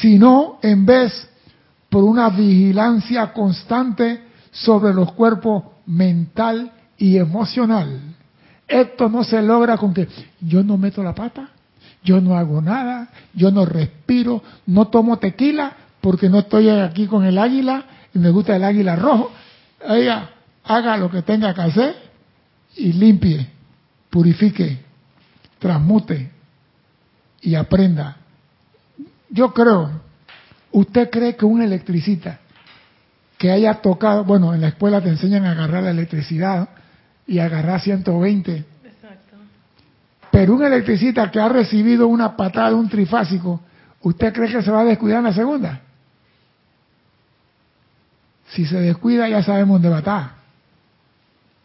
sino 0.00 0.58
en 0.62 0.84
vez 0.84 1.28
por 1.88 2.02
una 2.02 2.28
vigilancia 2.28 3.32
constante 3.32 4.24
sobre 4.50 4.92
los 4.92 5.12
cuerpos 5.12 5.62
mental 5.86 6.72
y 7.02 7.18
emocional. 7.18 8.00
Esto 8.68 9.08
no 9.08 9.24
se 9.24 9.42
logra 9.42 9.76
con 9.76 9.92
que 9.92 10.06
yo 10.40 10.62
no 10.62 10.78
meto 10.78 11.02
la 11.02 11.12
pata, 11.12 11.48
yo 12.04 12.20
no 12.20 12.36
hago 12.36 12.62
nada, 12.62 13.08
yo 13.34 13.50
no 13.50 13.66
respiro, 13.66 14.40
no 14.66 14.86
tomo 14.86 15.18
tequila 15.18 15.72
porque 16.00 16.28
no 16.28 16.38
estoy 16.38 16.68
aquí 16.68 17.08
con 17.08 17.24
el 17.24 17.38
águila 17.38 17.84
y 18.14 18.20
me 18.20 18.30
gusta 18.30 18.54
el 18.54 18.62
águila 18.62 18.94
rojo. 18.94 19.32
Ella 19.84 20.30
haga 20.62 20.96
lo 20.96 21.10
que 21.10 21.22
tenga 21.22 21.52
que 21.52 21.62
hacer 21.62 21.96
y 22.76 22.92
limpie, 22.92 23.48
purifique, 24.08 24.78
transmute 25.58 26.30
y 27.40 27.56
aprenda. 27.56 28.16
Yo 29.28 29.52
creo, 29.52 29.90
¿usted 30.70 31.10
cree 31.10 31.34
que 31.34 31.46
un 31.46 31.62
electricista 31.62 32.38
que 33.38 33.50
haya 33.50 33.74
tocado, 33.82 34.22
bueno, 34.22 34.54
en 34.54 34.60
la 34.60 34.68
escuela 34.68 35.00
te 35.00 35.08
enseñan 35.08 35.46
a 35.46 35.50
agarrar 35.50 35.82
la 35.82 35.90
electricidad 35.90 36.68
y 37.32 37.38
agarrar 37.38 37.80
120 37.80 38.66
pero 40.30 40.54
un 40.54 40.64
electricista 40.64 41.30
que 41.30 41.38
ha 41.38 41.48
recibido 41.48 42.08
una 42.08 42.34
patada 42.34 42.70
de 42.70 42.74
un 42.74 42.88
trifásico, 42.88 43.60
¿usted 44.00 44.32
cree 44.32 44.50
que 44.50 44.62
se 44.62 44.70
va 44.70 44.80
a 44.80 44.84
descuidar 44.84 45.18
en 45.18 45.24
la 45.24 45.32
segunda? 45.34 45.80
Si 48.48 48.64
se 48.64 48.80
descuida 48.80 49.28
ya 49.28 49.42
sabemos 49.42 49.74
dónde 49.74 49.88
va 49.90 49.96
a 49.96 49.98
estar. 49.98 50.30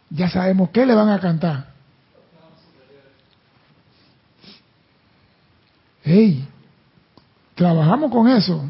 Ya 0.09 0.29
sabemos 0.29 0.69
qué 0.71 0.85
le 0.85 0.95
van 0.95 1.09
a 1.09 1.19
cantar. 1.19 1.67
Hey, 6.03 6.45
trabajamos 7.55 8.11
con 8.11 8.27
eso, 8.27 8.69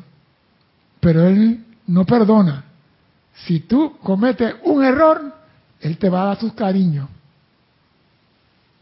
pero 0.99 1.27
él 1.27 1.65
no 1.87 2.05
perdona. 2.05 2.65
Si 3.33 3.61
tú 3.61 3.97
cometes 3.97 4.55
un 4.63 4.83
error, 4.83 5.36
él 5.87 5.97
te 5.97 6.09
va 6.09 6.23
a 6.23 6.25
dar 6.25 6.39
sus 6.39 6.53
cariños. 6.53 7.09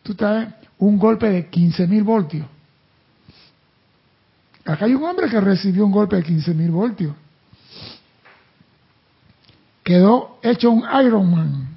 Tú 0.03 0.14
sabes, 0.14 0.49
un 0.78 0.97
golpe 0.97 1.30
de 1.30 1.49
15.000 1.49 2.03
voltios. 2.03 2.47
Acá 4.66 4.86
hay 4.86 4.95
un 4.95 5.03
hombre 5.03 5.30
que 5.30 5.39
recibió 5.39 5.86
un 5.86 5.91
golpe 5.91 6.16
de 6.18 6.24
15.000 6.24 6.72
voltios. 6.72 7.16
Quedó 9.84 10.39
hecho 10.41 10.72
un 10.72 10.84
Ironman. 11.06 11.76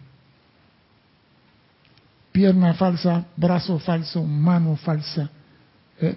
Pierna 2.33 2.73
falsa, 2.75 3.27
brazo 3.37 3.79
falso, 3.79 4.23
mano 4.23 4.77
falsa. 4.77 5.29
Eh, 6.01 6.17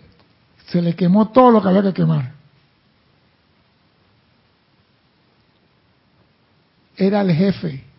se 0.68 0.82
le 0.82 0.96
quemó 0.96 1.30
todo 1.30 1.52
lo 1.52 1.62
que 1.62 1.68
había 1.68 1.84
que 1.84 1.94
quemar. 1.94 2.32
Era 6.96 7.22
el 7.22 7.32
jefe 7.34 7.91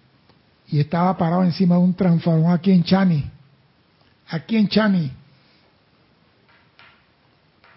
y 0.73 0.81
estaba 0.81 1.17
parado 1.17 1.45
encima 1.45 1.77
de 1.77 1.83
un 1.83 1.95
transformador 1.95 2.59
aquí 2.59 2.73
en 2.73 2.83
Chani 2.83 3.31
aquí 4.33 4.57
en 4.57 4.69
Chani, 4.69 5.13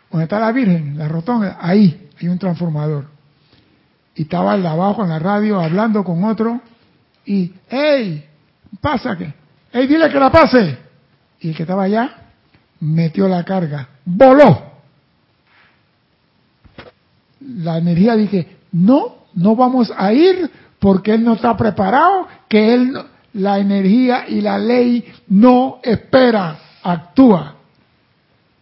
donde 0.09 0.23
está 0.23 0.39
la 0.39 0.51
Virgen, 0.53 0.97
la 0.97 1.07
rotonda, 1.07 1.57
ahí 1.59 2.09
hay 2.19 2.27
un 2.29 2.39
transformador. 2.39 3.07
Y 4.15 4.23
estaba 4.23 4.53
abajo 4.53 5.03
en 5.03 5.09
la 5.09 5.19
radio 5.19 5.59
hablando 5.59 6.03
con 6.03 6.23
otro 6.23 6.61
y, 7.25 7.53
hey, 7.67 8.25
pasa 8.79 9.17
que, 9.17 9.33
hey, 9.73 9.85
dile 9.87 10.09
que 10.09 10.19
la 10.19 10.31
pase. 10.31 10.77
Y 11.41 11.49
el 11.49 11.55
que 11.55 11.63
estaba 11.63 11.83
allá 11.83 12.15
metió 12.79 13.27
la 13.27 13.43
carga, 13.43 13.89
voló. 14.05 14.73
La 17.41 17.77
energía 17.77 18.15
dije, 18.15 18.57
no, 18.71 19.25
no 19.33 19.55
vamos 19.57 19.91
a 19.95 20.13
ir 20.13 20.49
porque 20.85 21.15
él 21.15 21.23
no 21.23 21.33
está 21.33 21.57
preparado, 21.57 22.27
que 22.47 22.75
él 22.75 22.95
la 23.33 23.57
energía 23.57 24.29
y 24.29 24.39
la 24.39 24.59
ley 24.59 25.03
no 25.29 25.79
espera, 25.81 26.59
actúa. 26.83 27.55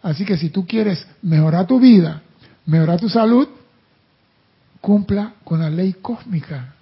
Así 0.02 0.24
que 0.24 0.38
si 0.38 0.48
tú 0.48 0.66
quieres 0.66 1.06
mejorar 1.20 1.66
tu 1.66 1.78
vida, 1.78 2.22
mejorar 2.64 2.98
tu 2.98 3.10
salud, 3.10 3.46
cumpla 4.80 5.34
con 5.44 5.60
la 5.60 5.68
ley 5.68 5.96
cósmica. 6.00 6.72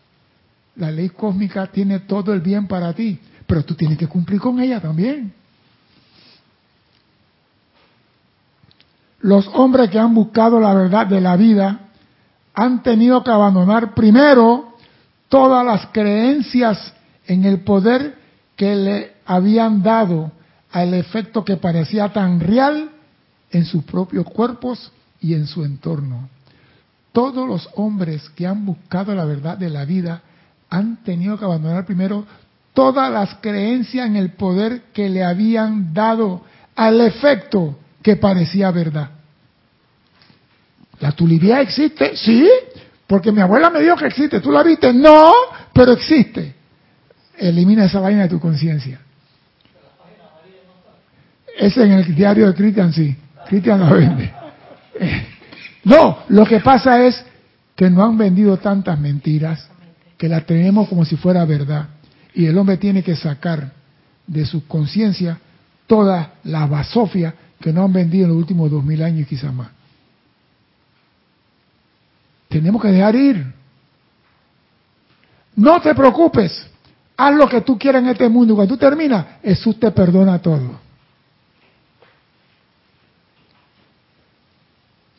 La 0.77 0.93
ley 0.93 1.09
cósmica 1.09 1.67
tiene 1.67 1.99
todo 1.99 2.33
el 2.33 2.41
bien 2.41 2.69
para 2.69 2.93
ti, 2.93 3.19
pero 3.45 3.65
tú 3.65 3.75
tienes 3.75 3.99
que 3.99 4.07
cumplir 4.07 4.41
con 4.41 4.61
ella 4.61 4.81
también. 4.81 5.33
Los 9.23 9.49
hombres 9.55 9.91
que 9.91 9.99
han 9.99 10.15
buscado 10.15 10.61
la 10.61 10.73
verdad 10.73 11.09
de 11.09 11.21
la 11.21 11.35
vida 11.35 11.81
han 12.55 12.85
tenido 12.85 13.25
que 13.25 13.33
abandonar 13.33 13.93
primero 13.93 14.72
todas 15.33 15.65
las 15.65 15.87
creencias 15.93 16.93
en 17.27 17.47
el 17.47 17.61
poder 17.61 18.17
que 18.55 18.77
le 18.77 19.13
habían 19.25 19.83
dado 19.83 20.31
al 20.71 20.93
efecto 20.93 21.43
que 21.43 21.57
parecía 21.57 22.13
tan 22.13 22.39
real 22.39 22.91
en 23.51 23.65
sus 23.65 23.83
propios 23.85 24.27
cuerpos 24.27 24.93
y 25.23 25.33
en 25.33 25.47
su 25.47 25.65
entorno. 25.65 26.29
Todos 27.13 27.49
los 27.49 27.67
hombres 27.77 28.29
que 28.37 28.47
han 28.47 28.67
buscado 28.67 29.15
la 29.15 29.25
verdad 29.25 29.57
de 29.57 29.71
la 29.71 29.87
vida 29.87 30.21
han 30.69 31.03
tenido 31.03 31.39
que 31.39 31.47
abandonar 31.47 31.87
primero 31.87 32.27
todas 32.75 33.11
las 33.11 33.35
creencias 33.37 34.07
en 34.07 34.17
el 34.17 34.33
poder 34.33 34.83
que 34.93 35.09
le 35.09 35.25
habían 35.25 35.95
dado 35.95 36.43
al 36.77 37.01
efecto 37.01 37.79
que 38.03 38.17
parecía 38.17 38.71
verdad. 38.71 39.09
¿La 41.01 41.13
tulibía 41.13 41.63
existe? 41.63 42.19
Sí, 42.19 42.47
porque 43.13 43.31
mi 43.31 43.43
abuela 43.43 43.69
me 43.69 43.83
dijo 43.83 43.95
que 43.97 44.07
existe. 44.07 44.41
¿Tú 44.41 44.51
la 44.51 44.63
viste? 44.63 44.91
No, 44.91 45.35
pero 45.75 45.93
existe. 45.93 46.55
Elimina 47.37 47.85
esa 47.85 48.01
vaina 48.01 48.23
de 48.23 48.31
tu 48.31 48.41
conciencia. 48.41 49.01
Ese 51.59 51.83
en 51.83 51.93
el 51.93 52.15
diario 52.15 52.47
de 52.47 52.55
Cristian, 52.55 52.91
sí. 52.91 53.15
Cristian 53.47 53.81
la 53.81 53.93
vende. 53.93 54.33
No, 55.85 56.21
lo 56.29 56.47
que 56.47 56.61
pasa 56.61 57.05
es 57.05 57.23
que 57.77 57.91
no 57.91 58.03
han 58.03 58.17
vendido 58.17 58.57
tantas 58.57 58.99
mentiras 58.99 59.69
que 60.17 60.29
las 60.29 60.47
tenemos 60.47 60.89
como 60.89 61.05
si 61.05 61.17
fuera 61.17 61.45
verdad. 61.45 61.89
Y 62.35 62.47
el 62.47 62.57
hombre 62.57 62.79
tiene 62.79 63.03
que 63.03 63.15
sacar 63.15 63.73
de 64.27 64.47
su 64.47 64.67
conciencia 64.67 65.39
toda 65.87 66.35
la 66.45 66.67
basofia 66.67 67.35
que 67.61 67.75
no 67.75 67.85
han 67.85 67.93
vendido 67.93 68.25
en 68.25 68.31
los 68.31 68.39
últimos 68.39 68.71
dos 68.71 68.83
mil 68.83 69.03
años 69.03 69.23
y 69.23 69.25
quizás 69.27 69.53
más. 69.53 69.69
Tenemos 72.53 72.83
que 72.83 72.89
dejar 72.89 73.17
ir. 73.17 73.47
No 75.57 75.81
te 75.81 75.95
preocupes. 75.95 76.67
Haz 77.17 77.35
lo 77.35 77.49
que 77.49 77.63
tú 77.63 77.79
quieras 77.79 78.03
en 78.03 78.11
este 78.11 78.29
mundo. 78.29 78.55
Cuando 78.55 78.75
tú 78.75 78.79
terminas, 78.79 79.25
Jesús 79.43 79.81
te 79.81 79.91
perdona 79.91 80.39
todo. 80.39 80.79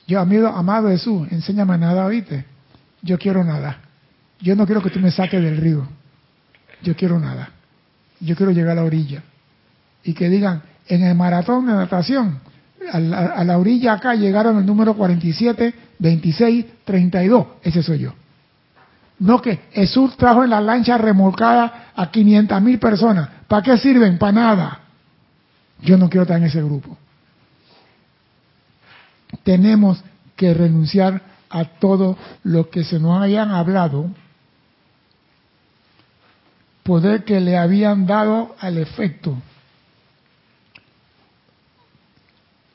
Yo, 0.05 0.19
amigo, 0.19 0.47
amado 0.47 0.89
Jesús, 0.89 1.27
enséñame 1.31 1.75
nada, 1.77 2.05
oíste. 2.05 2.45
Yo 3.01 3.17
quiero 3.17 3.43
nada. 3.43 3.79
Yo 4.39 4.55
no 4.55 4.67
quiero 4.67 4.83
que 4.83 4.91
tú 4.91 4.99
me 4.99 5.09
saques 5.09 5.41
del 5.41 5.57
río. 5.57 5.87
Yo 6.83 6.95
quiero 6.95 7.19
nada. 7.19 7.49
Yo 8.19 8.35
quiero 8.35 8.51
llegar 8.51 8.73
a 8.73 8.81
la 8.81 8.83
orilla. 8.83 9.23
Y 10.03 10.13
que 10.13 10.29
digan, 10.29 10.61
en 10.87 11.03
el 11.03 11.15
maratón 11.15 11.65
de 11.65 11.73
natación, 11.73 12.39
a 12.91 12.99
la, 12.99 13.17
a 13.17 13.43
la 13.43 13.57
orilla 13.57 13.93
acá 13.93 14.15
llegaron 14.15 14.57
el 14.57 14.65
número 14.65 14.95
47, 14.95 15.73
26, 15.99 16.65
32. 16.83 17.47
Ese 17.63 17.83
soy 17.83 17.99
yo. 17.99 18.13
No 19.19 19.41
que 19.41 19.59
Jesús 19.71 20.17
trajo 20.17 20.43
en 20.43 20.49
la 20.49 20.59
lancha 20.59 20.97
remolcada 20.97 21.91
a 21.95 22.11
500 22.11 22.61
mil 22.61 22.79
personas. 22.79 23.29
¿Para 23.47 23.61
qué 23.61 23.77
sirven? 23.77 24.17
Para 24.17 24.31
nada. 24.31 24.79
Yo 25.81 25.97
no 25.97 26.09
quiero 26.09 26.23
estar 26.23 26.37
en 26.37 26.45
ese 26.45 26.61
grupo. 26.61 26.97
Tenemos 29.43 30.03
que 30.35 30.53
renunciar 30.53 31.21
a 31.49 31.65
todo 31.65 32.17
lo 32.43 32.69
que 32.69 32.83
se 32.83 32.99
nos 32.99 33.21
hayan 33.21 33.51
hablado, 33.51 34.09
poder 36.81 37.23
que 37.23 37.39
le 37.39 37.57
habían 37.57 38.05
dado 38.07 38.55
al 38.59 38.77
efecto 38.77 39.37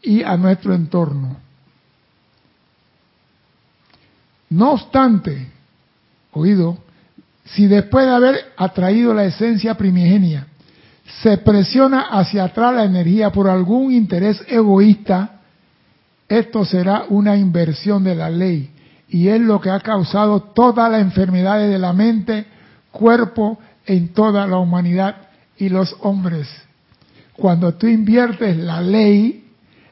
y 0.08 0.22
a 0.22 0.38
nuestro 0.38 0.74
entorno. 0.74 1.36
No 4.48 4.72
obstante, 4.72 5.50
oído, 6.32 6.78
si 7.44 7.66
después 7.66 8.06
de 8.06 8.12
haber 8.12 8.36
atraído 8.56 9.12
la 9.12 9.26
esencia 9.26 9.74
primigenia, 9.74 10.46
se 11.22 11.36
presiona 11.36 12.06
hacia 12.08 12.44
atrás 12.44 12.74
la 12.74 12.84
energía 12.84 13.30
por 13.30 13.50
algún 13.50 13.92
interés 13.92 14.42
egoísta, 14.48 15.40
esto 16.26 16.64
será 16.64 17.04
una 17.10 17.36
inversión 17.36 18.02
de 18.02 18.14
la 18.14 18.30
ley 18.30 18.70
y 19.10 19.28
es 19.28 19.42
lo 19.42 19.60
que 19.60 19.68
ha 19.68 19.80
causado 19.80 20.40
todas 20.40 20.90
las 20.90 21.02
enfermedades 21.02 21.70
de 21.70 21.78
la 21.78 21.92
mente, 21.92 22.46
cuerpo 22.90 23.58
en 23.84 24.14
toda 24.14 24.46
la 24.46 24.56
humanidad 24.56 25.16
y 25.58 25.68
los 25.68 25.94
hombres. 26.00 26.48
Cuando 27.34 27.74
tú 27.74 27.86
inviertes 27.86 28.56
la 28.56 28.80
ley, 28.80 29.47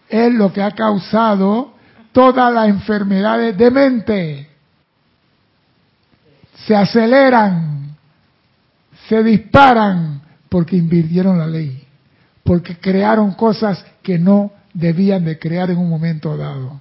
es 0.08 0.32
lo 0.32 0.52
que 0.52 0.62
ha 0.62 0.70
causado 0.72 1.74
todas 2.12 2.52
las 2.52 2.68
enfermedades 2.68 3.56
de 3.56 3.70
mente 3.70 4.48
se 6.66 6.74
aceleran, 6.74 7.96
se 9.08 9.22
disparan 9.22 10.20
porque 10.48 10.76
invirtieron 10.76 11.38
la 11.38 11.46
ley, 11.46 11.86
porque 12.42 12.76
crearon 12.76 13.32
cosas 13.34 13.84
que 14.02 14.18
no 14.18 14.52
debían 14.74 15.24
de 15.24 15.38
crear 15.38 15.70
en 15.70 15.78
un 15.78 15.88
momento 15.88 16.36
dado. 16.36 16.80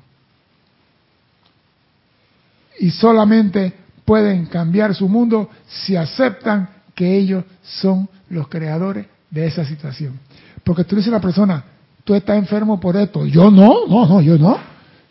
Y 2.80 2.90
solamente 2.92 3.74
pueden 4.04 4.48
cambiar 4.48 4.96
su 4.96 5.08
mundo 5.08 5.50
si 5.68 5.96
aceptan 5.96 6.70
que 6.96 7.16
ellos 7.16 7.44
son 7.62 8.10
los 8.30 8.48
creadores 8.48 9.06
de 9.30 9.46
esa 9.46 9.66
situación. 9.66 10.20
Porque 10.64 10.84
tú 10.84 10.96
dices 10.96 11.10
a 11.10 11.18
la 11.18 11.22
persona, 11.22 11.64
tú 12.06 12.14
estás 12.16 12.38
enfermo 12.38 12.80
por 12.80 12.96
esto. 12.96 13.26
Yo 13.26 13.52
no, 13.52 13.88
no, 13.90 14.08
no, 14.08 14.22
yo 14.22 14.38
no. 14.38 14.58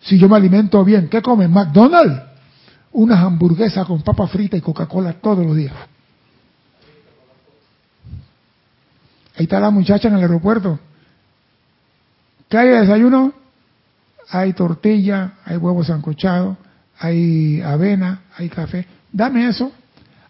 Si 0.01 0.19
yo 0.19 0.29
me 0.29 0.37
alimento 0.37 0.83
bien, 0.85 1.09
¿qué 1.11 1.21
comen? 1.21 1.51
McDonald's. 1.51 2.23
Unas 2.93 3.19
hamburguesas 3.19 3.85
con 3.87 4.01
papa 4.03 4.27
frita 4.29 4.57
y 4.57 4.61
Coca-Cola 4.61 5.15
todos 5.15 5.45
los 5.45 5.57
días. 5.57 5.75
Ahí 9.37 9.45
está 9.45 9.59
la 9.59 9.71
muchacha 9.71 10.09
en 10.09 10.15
el 10.15 10.21
aeropuerto. 10.21 10.79
¿Qué 12.49 12.57
hay 12.57 12.69
de 12.69 12.81
desayuno? 12.81 13.33
Hay 14.31 14.53
tortilla, 14.53 15.33
hay 15.45 15.57
huevos 15.57 15.89
sancochados, 15.89 16.57
hay 17.01 17.61
avena, 17.61 18.23
hay 18.37 18.49
café. 18.49 18.87
Dame 19.13 19.49
eso. 19.49 19.73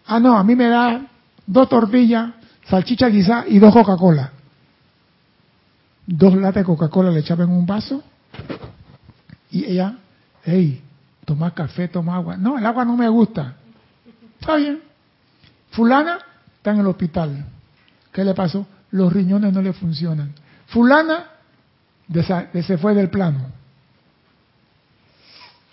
Ah, 0.07 0.19
no, 0.19 0.39
a 0.39 0.43
mí 0.43 0.57
me 0.57 0.69
da 0.69 1.03
dos 1.47 1.69
tortillas, 1.69 2.31
salchicha 2.67 3.11
quizá 3.11 3.45
y 3.47 3.59
dos 3.59 3.75
Coca-Cola. 3.75 4.34
Dos 6.07 6.35
latas 6.35 6.57
de 6.57 6.65
Coca-Cola 6.65 7.11
le 7.11 7.21
echaba 7.21 7.45
en 7.45 7.51
un 7.51 7.67
vaso 7.67 8.03
y 9.51 9.65
ella, 9.65 9.97
hey, 10.45 10.83
toma 11.25 11.53
café, 11.53 11.89
toma 11.89 12.17
agua. 12.17 12.37
No, 12.37 12.59
el 12.59 12.67
agua 12.67 12.85
no 12.85 12.97
me 12.97 13.09
gusta. 13.09 13.55
Está 14.41 14.57
bien. 14.57 14.81
Fulana 15.71 16.19
está 16.57 16.73
en 16.73 16.81
el 16.81 16.87
hospital. 16.87 17.47
¿Qué 18.13 18.25
le 18.25 18.35
pasó? 18.35 18.67
Los 18.91 19.13
riñones 19.13 19.53
no 19.53 19.63
le 19.63 19.73
funcionan. 19.73 20.33
Fulana 20.67 21.27
se 22.53 22.79
fue 22.79 22.95
del 22.95 23.11
plano. 23.11 23.47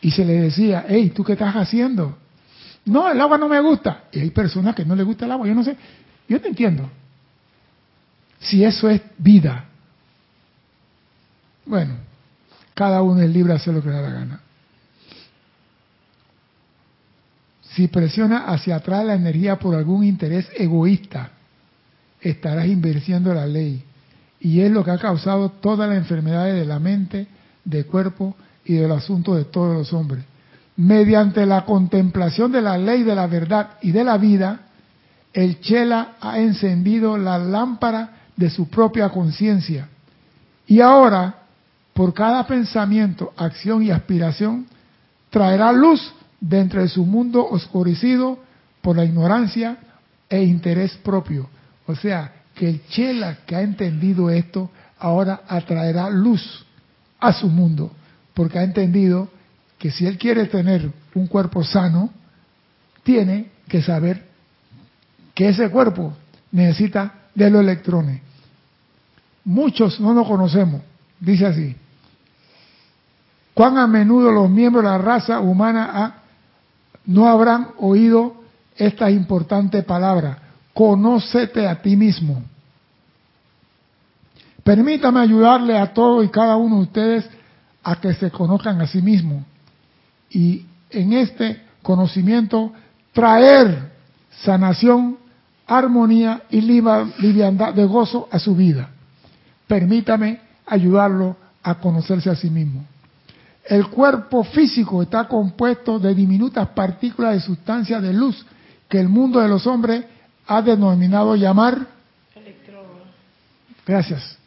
Y 0.01 0.11
se 0.11 0.25
le 0.25 0.33
decía, 0.33 0.85
hey, 0.87 1.11
¿tú 1.15 1.23
qué 1.23 1.33
estás 1.33 1.55
haciendo? 1.55 2.17
No, 2.85 3.09
el 3.11 3.19
agua 3.19 3.37
no 3.37 3.47
me 3.47 3.59
gusta. 3.59 4.05
Y 4.11 4.19
hay 4.19 4.31
personas 4.31 4.75
que 4.75 4.85
no 4.85 4.95
les 4.95 5.05
gusta 5.05 5.25
el 5.25 5.31
agua. 5.31 5.47
Yo 5.47 5.53
no 5.53 5.63
sé. 5.63 5.75
Yo 6.27 6.41
te 6.41 6.47
entiendo. 6.47 6.89
Si 8.39 8.63
eso 8.63 8.89
es 8.89 9.01
vida. 9.17 9.65
Bueno, 11.65 11.95
cada 12.73 13.01
uno 13.01 13.21
es 13.21 13.29
libre 13.29 13.53
de 13.53 13.59
hacer 13.59 13.73
lo 13.73 13.81
que 13.81 13.89
le 13.89 13.95
da 13.95 14.01
la 14.01 14.11
gana. 14.11 14.41
Si 17.73 17.87
presiona 17.87 18.45
hacia 18.45 18.77
atrás 18.77 19.05
la 19.05 19.13
energía 19.13 19.57
por 19.57 19.75
algún 19.75 20.03
interés 20.03 20.47
egoísta, 20.55 21.31
estarás 22.19 22.67
invirtiendo 22.67 23.33
la 23.33 23.45
ley. 23.45 23.83
Y 24.39 24.61
es 24.61 24.71
lo 24.71 24.83
que 24.83 24.91
ha 24.91 24.97
causado 24.97 25.49
todas 25.49 25.87
las 25.87 25.97
enfermedades 25.97 26.55
de 26.55 26.65
la 26.65 26.79
mente, 26.79 27.27
del 27.63 27.85
cuerpo 27.85 28.35
y 28.65 28.73
del 28.73 28.91
asunto 28.91 29.35
de 29.35 29.45
todos 29.45 29.75
los 29.75 29.93
hombres. 29.93 30.23
Mediante 30.75 31.45
la 31.45 31.65
contemplación 31.65 32.51
de 32.51 32.61
la 32.61 32.77
ley 32.77 33.03
de 33.03 33.15
la 33.15 33.27
verdad 33.27 33.71
y 33.81 33.91
de 33.91 34.03
la 34.03 34.17
vida, 34.17 34.61
el 35.31 35.61
Chela 35.61 36.15
ha 36.19 36.39
encendido 36.39 37.17
la 37.17 37.37
lámpara 37.37 38.17
de 38.35 38.49
su 38.49 38.67
propia 38.67 39.09
conciencia. 39.09 39.87
Y 40.67 40.81
ahora, 40.81 41.40
por 41.93 42.13
cada 42.13 42.45
pensamiento, 42.47 43.33
acción 43.35 43.83
y 43.83 43.91
aspiración, 43.91 44.67
traerá 45.29 45.71
luz 45.71 46.13
dentro 46.39 46.81
de 46.81 46.87
su 46.87 47.05
mundo 47.05 47.47
oscurecido 47.47 48.39
por 48.81 48.97
la 48.97 49.05
ignorancia 49.05 49.77
e 50.29 50.43
interés 50.43 50.95
propio. 50.97 51.49
O 51.87 51.95
sea, 51.95 52.33
que 52.55 52.69
el 52.69 52.87
Chela 52.87 53.39
que 53.45 53.55
ha 53.55 53.61
entendido 53.61 54.29
esto 54.29 54.69
ahora 54.97 55.41
atraerá 55.47 56.09
luz 56.09 56.65
a 57.19 57.33
su 57.33 57.47
mundo, 57.47 57.91
porque 58.33 58.59
ha 58.59 58.63
entendido 58.63 59.29
que 59.77 59.91
si 59.91 60.05
él 60.05 60.17
quiere 60.17 60.45
tener 60.45 60.91
un 61.15 61.27
cuerpo 61.27 61.63
sano, 61.63 62.11
tiene 63.03 63.51
que 63.67 63.81
saber 63.81 64.25
que 65.33 65.49
ese 65.49 65.69
cuerpo 65.69 66.13
necesita 66.51 67.13
de 67.33 67.49
los 67.49 67.61
electrones. 67.61 68.21
Muchos 69.43 69.99
no 69.99 70.13
lo 70.13 70.23
conocemos, 70.23 70.81
dice 71.21 71.45
así. 71.45 71.75
Cuán 73.53 73.77
a 73.77 73.87
menudo 73.87 74.31
los 74.31 74.49
miembros 74.49 74.83
de 74.83 74.89
la 74.89 74.97
raza 74.97 75.39
humana 75.39 76.15
no 77.05 77.27
habrán 77.27 77.69
oído 77.79 78.35
estas 78.75 79.11
importantes 79.11 79.85
palabras. 79.85 80.37
Conócete 80.73 81.67
a 81.67 81.81
ti 81.81 81.95
mismo. 81.95 82.41
Permítame 84.63 85.19
ayudarle 85.19 85.77
a 85.77 85.93
todos 85.93 86.25
y 86.25 86.29
cada 86.29 86.55
uno 86.55 86.77
de 86.77 86.81
ustedes 86.83 87.29
a 87.83 87.99
que 87.99 88.13
se 88.13 88.29
conozcan 88.31 88.79
a 88.81 88.87
sí 88.87 89.01
mismos 89.01 89.43
y 90.29 90.65
en 90.89 91.13
este 91.13 91.61
conocimiento 91.81 92.71
traer 93.11 93.91
sanación, 94.43 95.17
armonía 95.67 96.43
y 96.49 96.61
liviandad 96.61 97.73
de 97.73 97.85
gozo 97.85 98.27
a 98.31 98.39
su 98.39 98.55
vida. 98.55 98.89
Permítame 99.67 100.50
ayudarlo 100.71 101.35
a 101.61 101.75
conocerse 101.75 102.29
a 102.29 102.35
sí 102.35 102.49
mismo. 102.49 102.85
El 103.65 103.87
cuerpo 103.87 104.43
físico 104.45 105.01
está 105.03 105.27
compuesto 105.27 105.99
de 105.99 106.15
diminutas 106.15 106.69
partículas 106.69 107.33
de 107.33 107.41
sustancia 107.41 107.99
de 107.99 108.13
luz 108.13 108.45
que 108.87 108.99
el 108.99 109.09
mundo 109.09 109.39
de 109.41 109.49
los 109.49 109.67
hombres 109.67 110.05
ha 110.47 110.61
denominado 110.61 111.35
llamar 111.35 111.77
electrones. 112.35 113.03
Gracias. 113.85 114.37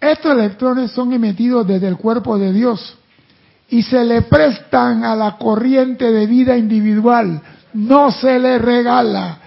Estos 0.00 0.32
electrones 0.32 0.90
son 0.90 1.12
emitidos 1.12 1.66
desde 1.66 1.86
el 1.86 1.96
cuerpo 1.96 2.36
de 2.36 2.52
Dios 2.52 2.96
y 3.68 3.82
se 3.82 4.04
le 4.04 4.22
prestan 4.22 5.04
a 5.04 5.14
la 5.14 5.36
corriente 5.38 6.10
de 6.10 6.26
vida 6.26 6.56
individual, 6.56 7.40
no 7.72 8.10
se 8.10 8.38
le 8.38 8.58
regala, 8.58 9.38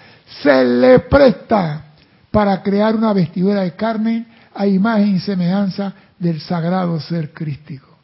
se 0.41 0.63
le 0.63 0.99
presta 0.99 1.83
para 2.31 2.63
crear 2.63 2.95
una 2.95 3.11
vestidura 3.11 3.61
de 3.61 3.75
carne 3.75 4.36
a 4.57 4.65
imagen 4.65 5.15
y 5.15 5.19
semejanza 5.19 5.93
del 6.17 6.41
sagrado 6.41 6.99
ser 6.99 7.31
crístico. 7.31 7.97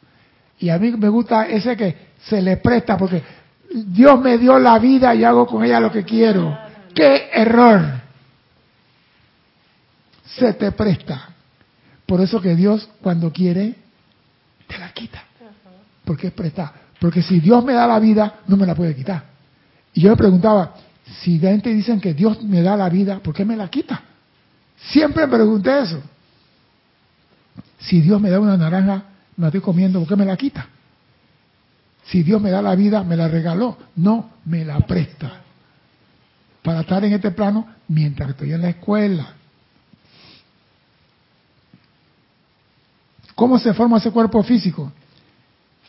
Y 0.60 0.70
a 0.70 0.78
mí 0.78 0.92
me 0.92 1.08
gusta 1.08 1.48
ese 1.48 1.76
que 1.76 1.96
se 2.28 2.40
le 2.40 2.58
presta 2.58 2.96
porque 2.96 3.22
Dios 3.74 4.20
me 4.20 4.38
dio 4.38 4.58
la 4.58 4.78
vida 4.78 5.14
y 5.14 5.24
hago 5.24 5.46
con 5.46 5.64
ella 5.64 5.80
lo 5.80 5.90
que 5.90 6.04
quiero. 6.04 6.56
¡Qué 6.94 7.28
error! 7.32 7.82
Se 10.24 10.52
te 10.54 10.70
presta. 10.72 11.28
Por 12.06 12.20
eso 12.20 12.40
que 12.40 12.54
Dios 12.54 12.88
cuando 13.02 13.32
quiere, 13.32 13.74
te 14.68 14.78
la 14.78 14.92
quita. 14.92 15.24
Porque 16.04 16.28
es 16.28 16.32
prestada. 16.32 16.72
Porque 17.00 17.22
si 17.22 17.40
Dios 17.40 17.64
me 17.64 17.72
da 17.72 17.86
la 17.86 17.98
vida, 17.98 18.40
no 18.46 18.56
me 18.56 18.66
la 18.66 18.74
puede 18.74 18.94
quitar. 18.94 19.24
Y 19.92 20.02
yo 20.02 20.10
me 20.10 20.16
preguntaba, 20.16 20.74
si 21.20 21.38
la 21.38 21.50
gente 21.50 21.70
dicen 21.70 22.00
que 22.00 22.14
Dios 22.14 22.42
me 22.42 22.62
da 22.62 22.76
la 22.76 22.88
vida, 22.88 23.18
¿por 23.18 23.34
qué 23.34 23.44
me 23.44 23.56
la 23.56 23.68
quita? 23.68 24.02
Siempre 24.76 25.26
me 25.26 25.36
pregunté 25.36 25.80
eso. 25.80 26.00
Si 27.86 28.00
Dios 28.00 28.20
me 28.20 28.30
da 28.30 28.40
una 28.40 28.56
naranja, 28.56 29.04
me 29.36 29.42
la 29.42 29.46
estoy 29.48 29.60
comiendo, 29.60 29.98
¿por 29.98 30.08
qué 30.08 30.16
me 30.16 30.24
la 30.24 30.36
quita? 30.36 30.68
Si 32.04 32.22
Dios 32.22 32.40
me 32.40 32.50
da 32.50 32.62
la 32.62 32.74
vida, 32.74 33.02
me 33.02 33.16
la 33.16 33.28
regaló. 33.28 33.76
No, 33.96 34.30
me 34.44 34.64
la 34.64 34.80
presta. 34.80 35.40
Para 36.62 36.80
estar 36.80 37.04
en 37.04 37.12
este 37.12 37.30
plano 37.30 37.66
mientras 37.88 38.30
estoy 38.30 38.52
en 38.52 38.62
la 38.62 38.70
escuela. 38.70 39.34
¿Cómo 43.34 43.58
se 43.58 43.74
forma 43.74 43.98
ese 43.98 44.10
cuerpo 44.10 44.42
físico? 44.42 44.92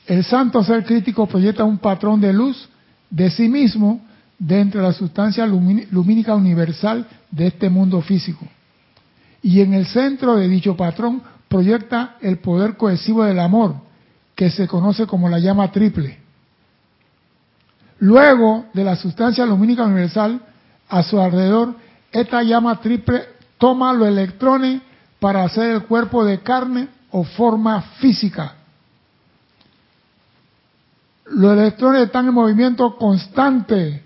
El 0.06 0.24
santo 0.24 0.64
ser 0.64 0.84
crítico 0.84 1.28
proyecta 1.28 1.64
un 1.64 1.78
patrón 1.78 2.20
de 2.20 2.34
luz 2.34 2.70
de 3.10 3.30
sí 3.30 3.48
mismo 3.48 4.02
dentro 4.38 4.82
de 4.82 4.88
la 4.88 4.94
sustancia 4.94 5.46
lumínica 5.46 6.36
universal 6.36 7.08
de 7.32 7.48
este 7.48 7.70
mundo 7.70 8.02
físico. 8.02 8.46
Y 9.42 9.62
en 9.62 9.74
el 9.74 9.86
centro 9.86 10.36
de 10.36 10.48
dicho 10.48 10.76
patrón 10.76 11.22
proyecta 11.56 12.18
el 12.20 12.40
poder 12.40 12.76
cohesivo 12.76 13.24
del 13.24 13.40
amor, 13.40 13.76
que 14.36 14.50
se 14.50 14.68
conoce 14.68 15.08
como 15.08 15.30
la 15.30 15.40
llama 15.40 15.72
triple. 15.72 16.20
Luego 18.00 18.66
de 18.74 18.84
la 18.84 18.98
sustancia 18.98 19.46
lumínica 19.46 19.86
universal, 19.86 20.42
a 20.90 21.02
su 21.02 21.18
alrededor, 21.18 21.76
esta 22.12 22.44
llama 22.44 22.82
triple 22.82 23.24
toma 23.58 23.94
los 23.94 24.10
electrones 24.10 24.82
para 25.22 25.46
hacer 25.46 25.72
el 25.72 25.84
cuerpo 25.84 26.26
de 26.26 26.42
carne 26.42 26.90
o 27.12 27.24
forma 27.24 27.82
física. 28.02 28.56
Los 31.28 31.54
electrones 31.54 32.02
están 32.02 32.28
en 32.28 32.34
movimiento 32.34 32.98
constante, 32.98 34.04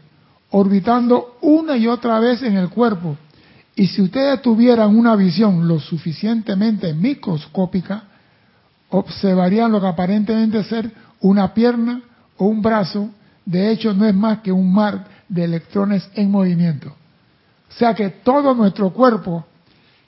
orbitando 0.52 1.40
una 1.42 1.76
y 1.78 1.88
otra 1.88 2.20
vez 2.20 2.44
en 2.44 2.58
el 2.58 2.70
cuerpo. 2.70 3.18
Y 3.80 3.88
si 3.88 4.02
ustedes 4.02 4.42
tuvieran 4.42 4.94
una 4.94 5.16
visión 5.16 5.66
lo 5.66 5.80
suficientemente 5.80 6.94
microscópica, 6.94 8.04
observarían 8.90 9.72
lo 9.72 9.80
que 9.80 9.88
aparentemente 9.88 10.66
ser 10.66 10.92
una 11.22 11.54
pierna 11.54 12.02
o 12.36 12.48
un 12.48 12.62
brazo. 12.62 13.10
De 13.46 13.72
hecho, 13.72 13.94
no 13.94 14.06
es 14.06 14.14
más 14.14 14.40
que 14.40 14.52
un 14.52 14.74
mar 14.74 15.06
de 15.30 15.46
electrones 15.46 16.10
en 16.16 16.30
movimiento. 16.30 16.90
O 16.90 17.74
sea 17.74 17.94
que 17.94 18.10
todo 18.10 18.54
nuestro 18.54 18.90
cuerpo 18.90 19.46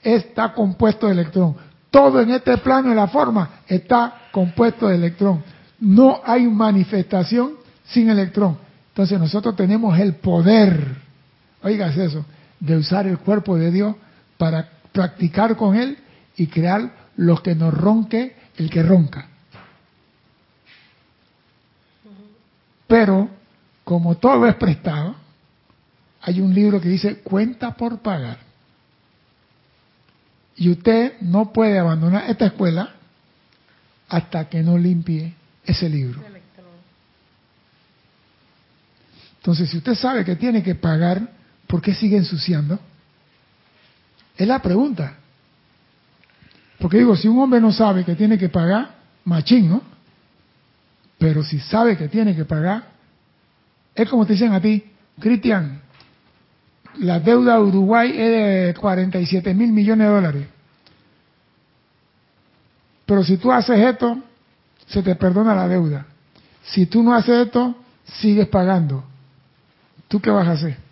está 0.02 0.52
compuesto 0.52 1.06
de 1.06 1.12
electrones 1.12 1.56
Todo 1.90 2.20
en 2.20 2.30
este 2.30 2.58
plano 2.58 2.90
de 2.90 2.94
la 2.94 3.08
forma 3.08 3.62
está 3.66 4.28
compuesto 4.32 4.88
de 4.88 4.96
electrón. 4.96 5.42
No 5.80 6.20
hay 6.26 6.46
manifestación 6.46 7.52
sin 7.86 8.10
electrón. 8.10 8.58
Entonces 8.88 9.18
nosotros 9.18 9.56
tenemos 9.56 9.98
el 9.98 10.16
poder, 10.16 10.94
oigas 11.62 11.96
eso, 11.96 12.22
de 12.62 12.76
usar 12.76 13.08
el 13.08 13.18
cuerpo 13.18 13.56
de 13.56 13.72
Dios 13.72 13.96
para 14.38 14.68
practicar 14.92 15.56
con 15.56 15.74
él 15.74 15.98
y 16.36 16.46
crear 16.46 17.10
lo 17.16 17.42
que 17.42 17.56
nos 17.56 17.74
ronque 17.74 18.36
el 18.56 18.70
que 18.70 18.84
ronca. 18.84 19.26
Pero, 22.86 23.28
como 23.82 24.16
todo 24.16 24.46
es 24.46 24.54
prestado, 24.54 25.16
hay 26.20 26.40
un 26.40 26.54
libro 26.54 26.80
que 26.80 26.88
dice 26.88 27.16
cuenta 27.16 27.72
por 27.74 27.98
pagar. 27.98 28.38
Y 30.54 30.70
usted 30.70 31.14
no 31.20 31.52
puede 31.52 31.80
abandonar 31.80 32.30
esta 32.30 32.46
escuela 32.46 32.94
hasta 34.08 34.48
que 34.48 34.62
no 34.62 34.78
limpie 34.78 35.34
ese 35.64 35.88
libro. 35.88 36.20
Entonces, 39.38 39.68
si 39.68 39.78
usted 39.78 39.96
sabe 39.96 40.24
que 40.24 40.36
tiene 40.36 40.62
que 40.62 40.76
pagar, 40.76 41.41
¿por 41.72 41.80
qué 41.80 41.94
sigue 41.94 42.18
ensuciando? 42.18 42.78
Es 44.36 44.46
la 44.46 44.60
pregunta. 44.60 45.14
Porque 46.78 46.98
digo, 46.98 47.16
si 47.16 47.28
un 47.28 47.38
hombre 47.38 47.62
no 47.62 47.72
sabe 47.72 48.04
que 48.04 48.14
tiene 48.14 48.36
que 48.36 48.50
pagar, 48.50 48.94
machín, 49.24 49.70
¿no? 49.70 49.80
Pero 51.16 51.42
si 51.42 51.58
sabe 51.60 51.96
que 51.96 52.08
tiene 52.08 52.36
que 52.36 52.44
pagar, 52.44 52.90
es 53.94 54.06
como 54.06 54.26
te 54.26 54.34
dicen 54.34 54.52
a 54.52 54.60
ti, 54.60 54.84
Cristian, 55.18 55.80
la 56.98 57.20
deuda 57.20 57.54
de 57.54 57.62
Uruguay 57.62 58.10
es 58.10 58.18
de 58.66 58.74
47 58.78 59.54
mil 59.54 59.72
millones 59.72 60.06
de 60.06 60.12
dólares. 60.12 60.46
Pero 63.06 63.24
si 63.24 63.38
tú 63.38 63.50
haces 63.50 63.78
esto, 63.78 64.18
se 64.88 65.02
te 65.02 65.14
perdona 65.14 65.54
la 65.54 65.68
deuda. 65.68 66.04
Si 66.64 66.84
tú 66.84 67.02
no 67.02 67.14
haces 67.14 67.46
esto, 67.46 67.74
sigues 68.20 68.48
pagando. 68.48 69.04
¿Tú 70.08 70.20
qué 70.20 70.28
vas 70.28 70.46
a 70.48 70.52
hacer? 70.52 70.91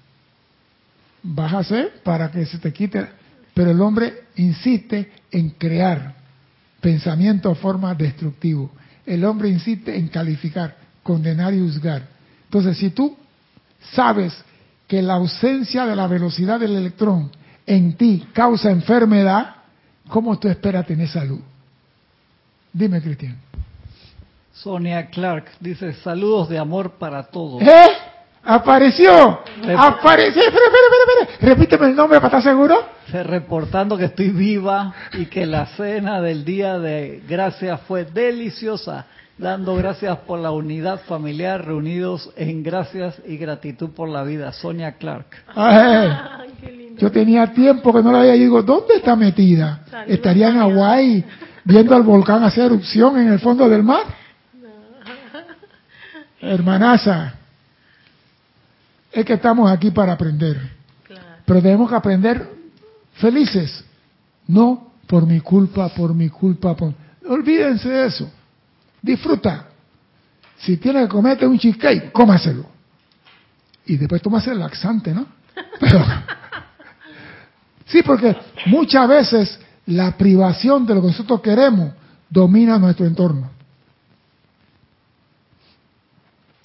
Vas 1.23 1.53
a 1.53 1.59
hacer 1.59 2.01
para 2.03 2.31
que 2.31 2.45
se 2.47 2.59
te 2.59 2.73
quite. 2.73 3.07
Pero 3.55 3.71
el 3.71 3.81
hombre 3.81 4.25
insiste 4.37 5.11
en 5.31 5.51
crear 5.51 6.15
pensamiento 6.81 7.51
o 7.51 7.55
forma 7.55 7.95
destructivo. 7.95 8.71
El 9.05 9.25
hombre 9.25 9.49
insiste 9.49 9.97
en 9.97 10.09
calificar, 10.09 10.77
condenar 11.03 11.53
y 11.53 11.61
juzgar. 11.61 12.03
Entonces, 12.45 12.79
si 12.79 12.91
tú 12.91 13.17
sabes 13.93 14.33
que 14.87 15.03
la 15.03 15.15
ausencia 15.15 15.87
de 15.87 15.97
la 15.97 16.07
velocidad 16.07 16.59
del 16.59 16.77
electrón 16.77 17.31
en 17.67 17.95
ti 17.95 18.27
causa 18.33 18.71
enfermedad, 18.71 19.57
¿cómo 20.09 20.39
tú 20.39 20.49
esperas 20.49 20.87
tener 20.87 21.09
salud? 21.09 21.41
Dime, 22.73 23.01
Cristian. 23.01 23.37
Sonia 24.53 25.07
Clark 25.09 25.53
dice, 25.61 25.93
saludos 25.95 26.49
de 26.49 26.59
amor 26.59 26.93
para 26.99 27.23
todos. 27.23 27.63
¿Eh? 27.63 27.87
Apareció. 28.45 29.41
Apareció. 29.77 30.43
Espera, 30.43 30.67
espera, 30.67 31.27
espera, 31.27 31.55
Repíteme 31.55 31.87
el 31.89 31.97
nombre 31.97 32.19
para 32.21 32.39
estar 32.39 32.53
seguro. 32.53 32.77
Reportando 33.13 33.97
que 33.99 34.05
estoy 34.05 34.31
viva 34.31 34.95
y 35.13 35.27
que 35.27 35.45
la 35.45 35.67
cena 35.67 36.21
del 36.21 36.45
día 36.45 36.79
de 36.79 37.23
gracias 37.29 37.81
fue 37.83 38.05
deliciosa. 38.05 39.07
Dando 39.37 39.75
gracias 39.75 40.19
por 40.19 40.39
la 40.39 40.51
unidad 40.51 41.01
familiar, 41.07 41.65
reunidos 41.65 42.31
en 42.37 42.63
gracias 42.63 43.21
y 43.27 43.39
gratitud 43.39 43.91
por 43.91 44.09
la 44.09 44.23
vida. 44.23 44.53
Sonia 44.53 44.93
Clark. 44.93 45.27
yo 46.99 47.11
tenía 47.11 47.47
tiempo 47.47 47.93
que 47.93 48.03
no 48.03 48.13
la 48.13 48.21
veía 48.21 48.35
digo, 48.35 48.63
¿dónde 48.63 48.97
está 48.97 49.17
metida? 49.17 49.81
¿Estaría 50.07 50.49
en 50.49 50.59
Hawái 50.59 51.25
viendo 51.65 51.97
al 51.97 52.03
volcán 52.03 52.45
hacer 52.45 52.67
erupción 52.67 53.19
en 53.19 53.33
el 53.33 53.39
fondo 53.39 53.67
del 53.67 53.83
mar? 53.83 54.03
Hermanaza, 56.41 57.40
es 59.13 59.25
que 59.25 59.35
estamos 59.35 59.71
aquí 59.71 59.91
para 59.91 60.13
aprender. 60.13 60.59
Pero 61.45 61.63
tenemos 61.63 61.89
que 61.89 61.97
aprender 61.97 62.49
felices, 63.15 63.85
no 64.47 64.93
por 65.07 65.27
mi 65.27 65.41
culpa, 65.41 65.89
por 65.89 66.15
mi 66.15 66.29
culpa. 66.29 66.77
Por... 66.77 66.95
Olvídense 67.27 67.89
de 67.89 68.07
eso. 68.07 68.31
Disfruta. 69.03 69.67
Si 70.59 70.77
tiene 70.77 71.03
que 71.03 71.09
comerte 71.09 71.47
un 71.47 71.59
cheesecake, 71.59 72.13
cómaselo. 72.13 72.67
Y 73.87 73.97
después 73.97 74.23
tómase 74.23 74.53
el 74.53 74.61
laxante, 74.61 75.13
¿no? 75.13 75.27
Pero, 75.81 76.05
sí, 77.87 78.03
porque 78.03 78.37
muchas 78.67 79.09
veces 79.09 79.61
la 79.87 80.17
privación 80.17 80.87
de 80.87 80.95
lo 80.95 81.01
que 81.01 81.09
nosotros 81.09 81.41
queremos 81.41 81.93
domina 82.29 82.79
nuestro 82.79 83.07
entorno. 83.07 83.51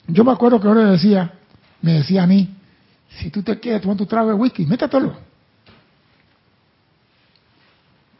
Yo 0.08 0.24
me 0.24 0.32
acuerdo 0.32 0.60
que 0.60 0.68
ahora 0.68 0.92
decía, 0.92 1.34
me 1.86 1.94
decía 1.94 2.24
a 2.24 2.28
mí, 2.28 2.49
si 3.20 3.30
tú 3.30 3.44
te 3.44 3.60
quieres 3.60 3.80
tomar 3.80 3.95
tu 3.95 4.07
trago 4.07 4.30
de 4.30 4.34
whisky, 4.34 4.66
métetelo. 4.66 5.16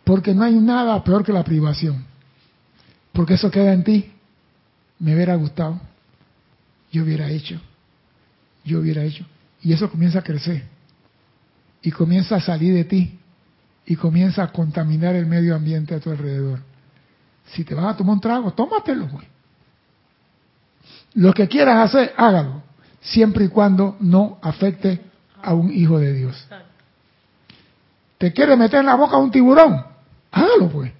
Porque 0.04 0.36
no 0.36 0.44
hay 0.44 0.54
nada 0.54 1.04
peor 1.04 1.26
que 1.26 1.34
la 1.34 1.44
privación. 1.44 2.06
Porque 3.12 3.34
eso 3.34 3.50
queda 3.50 3.74
en 3.74 3.84
ti. 3.84 4.14
Me 5.00 5.16
hubiera 5.16 5.34
gustado. 5.34 5.82
Yo 6.92 7.02
hubiera 7.02 7.28
hecho. 7.28 7.60
Yo 8.64 8.82
hubiera 8.82 9.04
hecho. 9.04 9.26
Y 9.64 9.74
eso 9.74 9.90
comienza 9.90 10.20
a 10.20 10.24
crecer. 10.24 10.64
Y 11.82 11.90
comienza 11.90 12.36
a 12.36 12.42
salir 12.42 12.72
de 12.76 12.84
ti. 12.84 13.18
Y 13.88 13.96
comienza 13.96 14.44
a 14.44 14.52
contaminar 14.52 15.16
el 15.16 15.26
medio 15.26 15.56
ambiente 15.56 15.96
a 15.96 16.00
tu 16.00 16.12
alrededor. 16.12 16.60
Si 17.48 17.64
te 17.64 17.74
vas 17.74 17.96
a 17.96 17.98
tomar 17.98 18.14
un 18.14 18.22
trago, 18.22 18.54
tómatelo, 18.54 19.08
güey. 19.08 19.28
Lo 21.16 21.34
que 21.34 21.48
quieras 21.48 21.90
hacer, 21.90 22.14
hágalo 22.16 22.66
siempre 23.06 23.46
y 23.46 23.48
cuando 23.50 23.98
no 24.00 24.40
afecte 24.42 25.02
a 25.42 25.54
un 25.54 25.72
hijo 25.72 26.00
de 26.00 26.14
Dios. 26.14 26.48
¿Te 28.18 28.34
quiere 28.34 28.56
meter 28.56 28.80
en 28.80 28.88
la 28.88 28.96
boca 28.96 29.18
un 29.18 29.32
tiburón? 29.32 29.84
Hágalo 30.32 30.70
pues. 30.70 30.92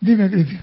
Dime, 0.00 0.30
Cristian. 0.30 0.62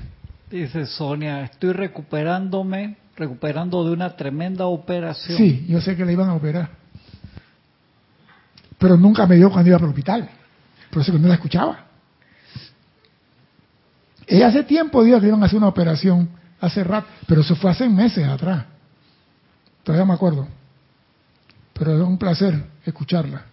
Dice 0.49 0.85
Sonia, 0.85 1.43
estoy 1.43 1.73
recuperándome, 1.73 2.97
recuperando 3.15 3.83
de 3.83 3.91
una 3.91 4.15
tremenda 4.15 4.65
operación. 4.65 5.37
Sí, 5.37 5.65
yo 5.67 5.81
sé 5.81 5.95
que 5.95 6.05
le 6.05 6.13
iban 6.13 6.29
a 6.29 6.35
operar. 6.35 6.69
Pero 8.77 8.95
nunca 8.95 9.25
me 9.25 9.35
dio 9.35 9.51
cuando 9.51 9.69
iba 9.69 9.77
el 9.77 9.85
hospital. 9.85 10.29
Por 10.89 11.01
eso 11.01 11.11
que 11.11 11.19
no 11.19 11.27
la 11.27 11.33
escuchaba. 11.33 11.85
Ella 14.25 14.47
hace 14.47 14.63
tiempo 14.63 15.03
dijo 15.03 15.19
que 15.19 15.27
iban 15.27 15.41
a 15.41 15.45
hacer 15.45 15.57
una 15.57 15.67
operación, 15.67 16.29
hace 16.59 16.83
rato, 16.83 17.07
pero 17.27 17.41
eso 17.41 17.55
fue 17.55 17.71
hace 17.71 17.87
meses 17.89 18.25
atrás. 18.27 18.65
Todavía 19.88 20.05
me 20.05 20.15
acuerdo. 20.15 20.45
Pero 21.72 21.95
es 21.95 22.01
un 22.01 22.18
placer 22.18 22.61
escucharla. 22.85 23.45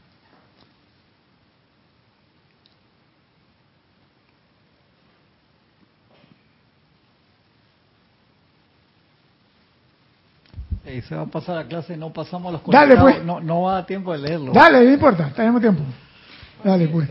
Y 10.85 11.02
se 11.02 11.15
va 11.15 11.23
a 11.23 11.27
pasar 11.27 11.55
la 11.55 11.69
clase, 11.69 11.97
no 11.97 12.12
pasamos 12.12 12.52
los 12.52 12.62
Dale, 12.66 12.97
pues. 12.97 13.24
no, 13.24 13.40
no 13.40 13.62
va 13.62 13.78
a 13.78 13.86
tiempo 13.86 14.12
de 14.12 14.19
leerlo. 14.19 14.52
Dale, 14.52 14.85
no 14.85 14.93
importa, 14.93 15.32
tenemos 15.36 15.61
tiempo. 15.61 15.85
Dale, 16.65 16.89
pues. 16.89 17.09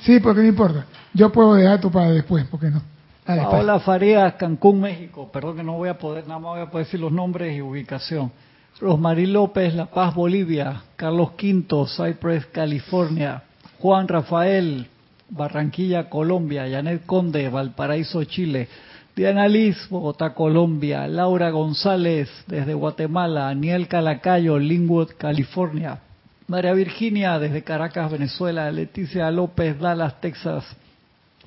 Sí, 0.00 0.20
porque 0.20 0.40
no 0.40 0.46
importa. 0.46 0.86
Yo 1.12 1.30
puedo 1.30 1.54
dejar 1.54 1.74
esto 1.74 1.90
para 1.90 2.08
después, 2.12 2.46
porque 2.50 2.70
no. 2.70 2.80
Dale, 3.26 3.42
Paola 3.42 3.78
Farías, 3.80 4.32
Cancún, 4.36 4.80
México. 4.80 5.30
Perdón 5.30 5.56
que 5.56 5.62
no 5.62 5.74
voy 5.74 5.90
a 5.90 5.98
poder, 5.98 6.26
nada 6.26 6.40
más 6.40 6.52
voy 6.52 6.60
a 6.62 6.70
poder 6.70 6.86
decir 6.86 6.98
los 7.00 7.12
nombres 7.12 7.54
y 7.54 7.60
ubicación. 7.60 8.32
Rosmarí 8.80 9.26
López, 9.26 9.72
La 9.74 9.86
Paz, 9.86 10.14
Bolivia. 10.14 10.82
Carlos 10.96 11.32
Quinto, 11.32 11.86
Cypress, 11.86 12.46
California. 12.46 13.42
Juan 13.78 14.08
Rafael, 14.08 14.88
Barranquilla, 15.30 16.08
Colombia. 16.08 16.68
Janet 16.68 17.06
Conde, 17.06 17.48
Valparaíso, 17.48 18.24
Chile. 18.24 18.68
Diana 19.14 19.46
Liz, 19.46 19.76
Bogotá, 19.88 20.34
Colombia. 20.34 21.06
Laura 21.06 21.50
González, 21.50 22.28
desde 22.48 22.74
Guatemala. 22.74 23.48
Aniel 23.48 23.86
Calacayo, 23.86 24.58
Linwood, 24.58 25.10
California. 25.16 26.00
María 26.48 26.72
Virginia, 26.72 27.38
desde 27.38 27.62
Caracas, 27.62 28.10
Venezuela. 28.10 28.70
Leticia 28.72 29.30
López, 29.30 29.78
Dallas, 29.78 30.20
Texas. 30.20 30.64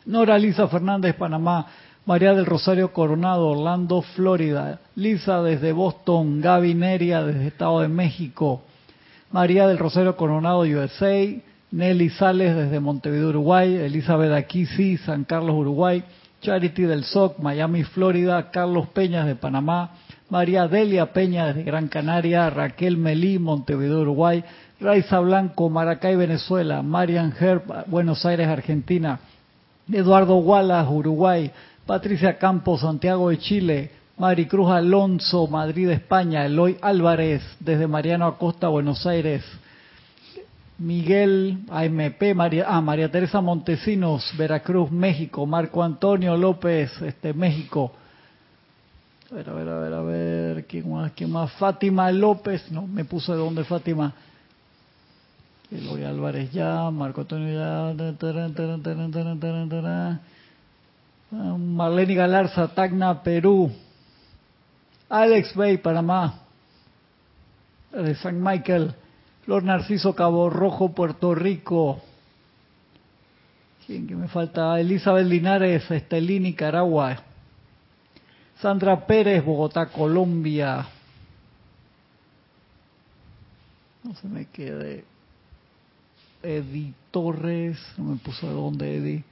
Nora 0.06 0.40
Lisa 0.40 0.66
Fernández, 0.70 1.14
Panamá. 1.16 1.68
María 2.08 2.34
del 2.34 2.46
Rosario 2.46 2.94
Coronado, 2.94 3.50
Orlando, 3.50 4.02
Florida. 4.02 4.80
Lisa 4.96 5.44
desde 5.44 5.74
Boston. 5.74 6.40
Gaby 6.40 6.74
Neria 6.74 7.22
desde 7.22 7.48
Estado 7.48 7.82
de 7.82 7.90
México. 7.90 8.62
María 9.30 9.68
del 9.68 9.78
Rosario 9.78 10.16
Coronado, 10.16 10.62
USA. 10.62 11.28
Nelly 11.72 12.10
Sales 12.12 12.56
desde 12.56 12.80
Montevideo, 12.80 13.28
Uruguay. 13.28 13.76
Elizabeth 13.76 14.32
Aquisi, 14.32 14.96
San 14.96 15.26
Carlos, 15.26 15.58
Uruguay. 15.58 16.02
Charity 16.40 16.84
del 16.84 17.04
SOC, 17.04 17.40
Miami, 17.40 17.84
Florida. 17.84 18.52
Carlos 18.52 18.88
Peñas 18.94 19.26
de 19.26 19.36
Panamá. 19.36 19.90
María 20.30 20.66
Delia 20.70 21.12
Peña 21.12 21.48
desde 21.48 21.64
Gran 21.64 21.90
Canaria. 21.90 22.50
Raquel 22.50 22.96
Melí, 22.96 23.38
Montevideo, 23.38 24.00
Uruguay. 24.00 24.46
Raiza 24.80 25.20
Blanco, 25.20 25.70
Maracay, 25.70 26.16
Venezuela. 26.16 26.82
Marian 26.82 27.34
Herb, 27.38 27.64
Buenos 27.88 28.26
Aires, 28.26 28.48
Argentina. 28.48 29.20
Eduardo 29.92 30.38
Wallace, 30.38 30.90
Uruguay, 30.90 31.52
Patricia 31.88 32.38
Campos, 32.38 32.82
Santiago 32.82 33.30
de 33.30 33.38
Chile, 33.38 33.92
Maricruz 34.18 34.70
Alonso, 34.70 35.48
Madrid, 35.48 35.90
España, 35.90 36.46
Eloy 36.46 36.78
Álvarez, 36.82 37.42
desde 37.62 37.88
Mariano 37.88 38.28
Acosta, 38.28 38.68
Buenos 38.68 39.08
Aires, 39.08 39.42
Miguel 40.78 41.60
AMP, 41.70 42.36
María, 42.36 42.66
ah, 42.68 42.82
María 42.82 43.10
Teresa 43.10 43.40
Montesinos, 43.40 44.34
Veracruz, 44.38 44.92
México, 44.92 45.46
Marco 45.46 45.82
Antonio 45.82 46.36
López, 46.36 46.92
este 47.02 47.34
México. 47.34 47.94
A 49.32 49.36
ver, 49.36 49.50
a 49.50 49.54
ver, 49.54 49.70
a 49.70 49.80
ver, 49.80 49.94
a 49.94 50.02
ver, 50.02 50.66
¿quién 50.66 50.92
más? 50.92 51.14
¿Quién 51.14 51.32
más? 51.32 51.54
Fátima 51.54 52.12
López, 52.12 52.70
no, 52.70 52.86
me 52.86 53.06
puso 53.06 53.32
de 53.32 53.40
dónde 53.40 53.64
Fátima. 53.64 54.14
Eloy 55.72 56.04
Álvarez 56.04 56.52
ya, 56.52 56.92
Marco 56.92 57.22
Antonio 57.22 57.54
ya. 57.54 57.94
Marlene 61.32 62.16
Galarza, 62.16 62.68
Tacna, 62.74 63.22
Perú. 63.22 63.72
Alex 65.10 65.54
Bay, 65.56 65.78
Panamá. 65.78 66.42
De 67.92 68.16
San 68.16 68.42
Michael. 68.42 68.94
Flor 69.44 69.64
Narciso, 69.64 70.14
Cabo 70.14 70.50
Rojo, 70.50 70.94
Puerto 70.94 71.34
Rico. 71.34 72.02
¿Quién 73.86 74.06
que 74.06 74.16
me 74.16 74.28
falta? 74.28 74.80
Elizabeth 74.80 75.26
Linares, 75.26 75.90
Estelín, 75.90 76.44
Nicaragua. 76.44 77.24
Sandra 78.60 79.06
Pérez, 79.06 79.44
Bogotá, 79.44 79.86
Colombia. 79.86 80.86
No 84.04 84.14
se 84.16 84.28
me 84.28 84.46
quede. 84.46 85.06
Eddie 86.44 86.94
Torres, 87.12 87.78
no 87.98 88.06
me 88.12 88.18
puso 88.18 88.48
de 88.48 88.54
dónde 88.54 88.98
Eddie. 88.98 89.24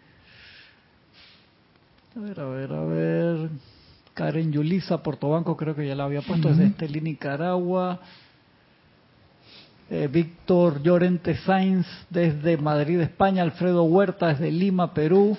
A 2.15 2.19
ver, 2.21 2.39
a 2.39 2.45
ver, 2.45 2.71
a 2.71 2.83
ver. 2.85 3.49
Karen 4.13 4.49
Yulisa, 4.49 5.03
Portobanco, 5.03 5.57
creo 5.57 5.75
que 5.75 5.85
ya 5.85 5.95
la 5.95 6.05
había 6.05 6.21
puesto, 6.21 6.47
desde 6.47 6.67
Estelí, 6.67 7.01
Nicaragua. 7.01 7.99
Eh, 9.89 10.07
Víctor 10.09 10.81
Llorente 10.81 11.35
Sainz, 11.35 11.85
desde 12.09 12.55
Madrid, 12.55 13.01
España. 13.01 13.43
Alfredo 13.43 13.83
Huerta, 13.83 14.27
desde 14.27 14.49
Lima, 14.49 14.93
Perú. 14.93 15.37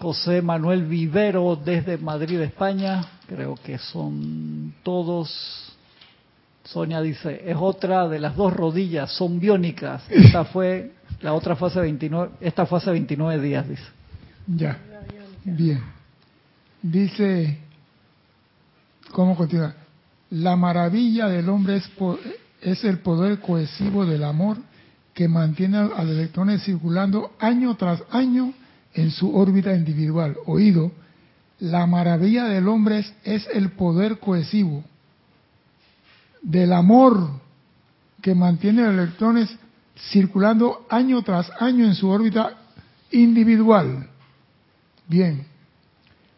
José 0.00 0.42
Manuel 0.42 0.84
Vivero, 0.84 1.56
desde 1.56 1.98
Madrid, 1.98 2.40
España. 2.42 3.04
Creo 3.26 3.56
que 3.56 3.78
son 3.78 4.74
todos. 4.84 5.76
Sonia 6.62 7.00
dice, 7.00 7.42
es 7.44 7.56
otra 7.58 8.06
de 8.06 8.20
las 8.20 8.36
dos 8.36 8.52
rodillas, 8.52 9.10
son 9.10 9.40
biónicas. 9.40 10.08
Esta 10.08 10.44
fue 10.44 10.92
la 11.20 11.34
otra 11.34 11.56
fase 11.56 11.80
29, 11.80 12.34
esta 12.40 12.64
fue 12.64 12.78
hace 12.78 12.92
29 12.92 13.42
días, 13.42 13.68
dice. 13.68 13.93
Ya. 14.46 14.78
Bien. 15.44 15.80
Dice, 16.82 17.58
¿cómo 19.12 19.36
continúa? 19.36 19.74
La 20.30 20.56
maravilla 20.56 21.28
del 21.28 21.48
hombre 21.48 21.76
es, 21.76 21.90
es 22.60 22.84
el 22.84 22.98
poder 22.98 23.40
cohesivo 23.40 24.04
del 24.04 24.24
amor 24.24 24.58
que 25.14 25.28
mantiene 25.28 25.78
a 25.78 26.02
los 26.02 26.10
electrones 26.10 26.62
circulando 26.64 27.32
año 27.38 27.76
tras 27.76 28.02
año 28.10 28.52
en 28.92 29.10
su 29.10 29.34
órbita 29.34 29.74
individual. 29.74 30.36
Oído, 30.46 30.92
la 31.60 31.86
maravilla 31.86 32.44
del 32.44 32.68
hombre 32.68 32.98
es, 32.98 33.14
es 33.22 33.48
el 33.54 33.70
poder 33.70 34.18
cohesivo 34.18 34.84
del 36.42 36.72
amor 36.72 37.30
que 38.20 38.34
mantiene 38.34 38.82
a 38.82 38.86
los 38.86 39.04
electrones 39.04 39.56
circulando 40.10 40.86
año 40.90 41.22
tras 41.22 41.50
año 41.60 41.86
en 41.86 41.94
su 41.94 42.08
órbita 42.08 42.58
individual. 43.10 44.08
Bien, 45.06 45.46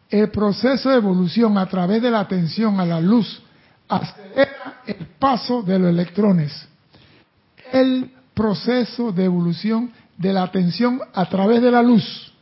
el 0.09 0.29
proceso 0.29 0.89
de 0.89 0.97
evolución 0.97 1.57
a 1.57 1.65
través 1.67 2.01
de 2.01 2.11
la 2.11 2.21
atención 2.21 2.79
a 2.79 2.85
la 2.85 2.99
luz 2.99 3.41
acelera 3.87 4.81
el 4.85 5.07
paso 5.19 5.63
de 5.63 5.79
los 5.79 5.89
electrones. 5.89 6.67
El 7.71 8.11
proceso 8.33 9.11
de 9.11 9.25
evolución 9.25 9.91
de 10.17 10.33
la 10.33 10.43
atención 10.43 11.01
a 11.13 11.25
través 11.27 11.61
de 11.61 11.71
la 11.71 11.81
luz 11.81 12.33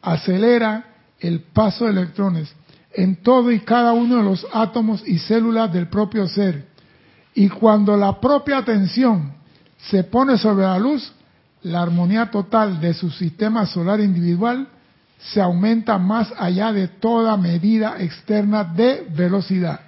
acelera 0.00 0.84
el 1.20 1.40
paso 1.40 1.84
de 1.84 1.92
electrones 1.92 2.52
en 2.94 3.16
todo 3.22 3.50
y 3.50 3.60
cada 3.60 3.92
uno 3.92 4.16
de 4.16 4.22
los 4.22 4.46
átomos 4.52 5.02
y 5.06 5.18
células 5.18 5.72
del 5.72 5.88
propio 5.88 6.26
ser. 6.28 6.66
Y 7.34 7.48
cuando 7.48 7.96
la 7.96 8.20
propia 8.20 8.58
atención 8.58 9.32
se 9.78 10.04
pone 10.04 10.36
sobre 10.36 10.64
la 10.64 10.78
luz, 10.78 11.12
la 11.62 11.82
armonía 11.82 12.30
total 12.30 12.80
de 12.80 12.92
su 12.92 13.10
sistema 13.10 13.66
solar 13.66 14.00
individual 14.00 14.68
se 15.22 15.40
aumenta 15.40 15.98
más 15.98 16.32
allá 16.36 16.72
de 16.72 16.88
toda 16.88 17.36
medida 17.36 17.96
externa 18.00 18.64
de 18.64 19.06
velocidad. 19.10 19.80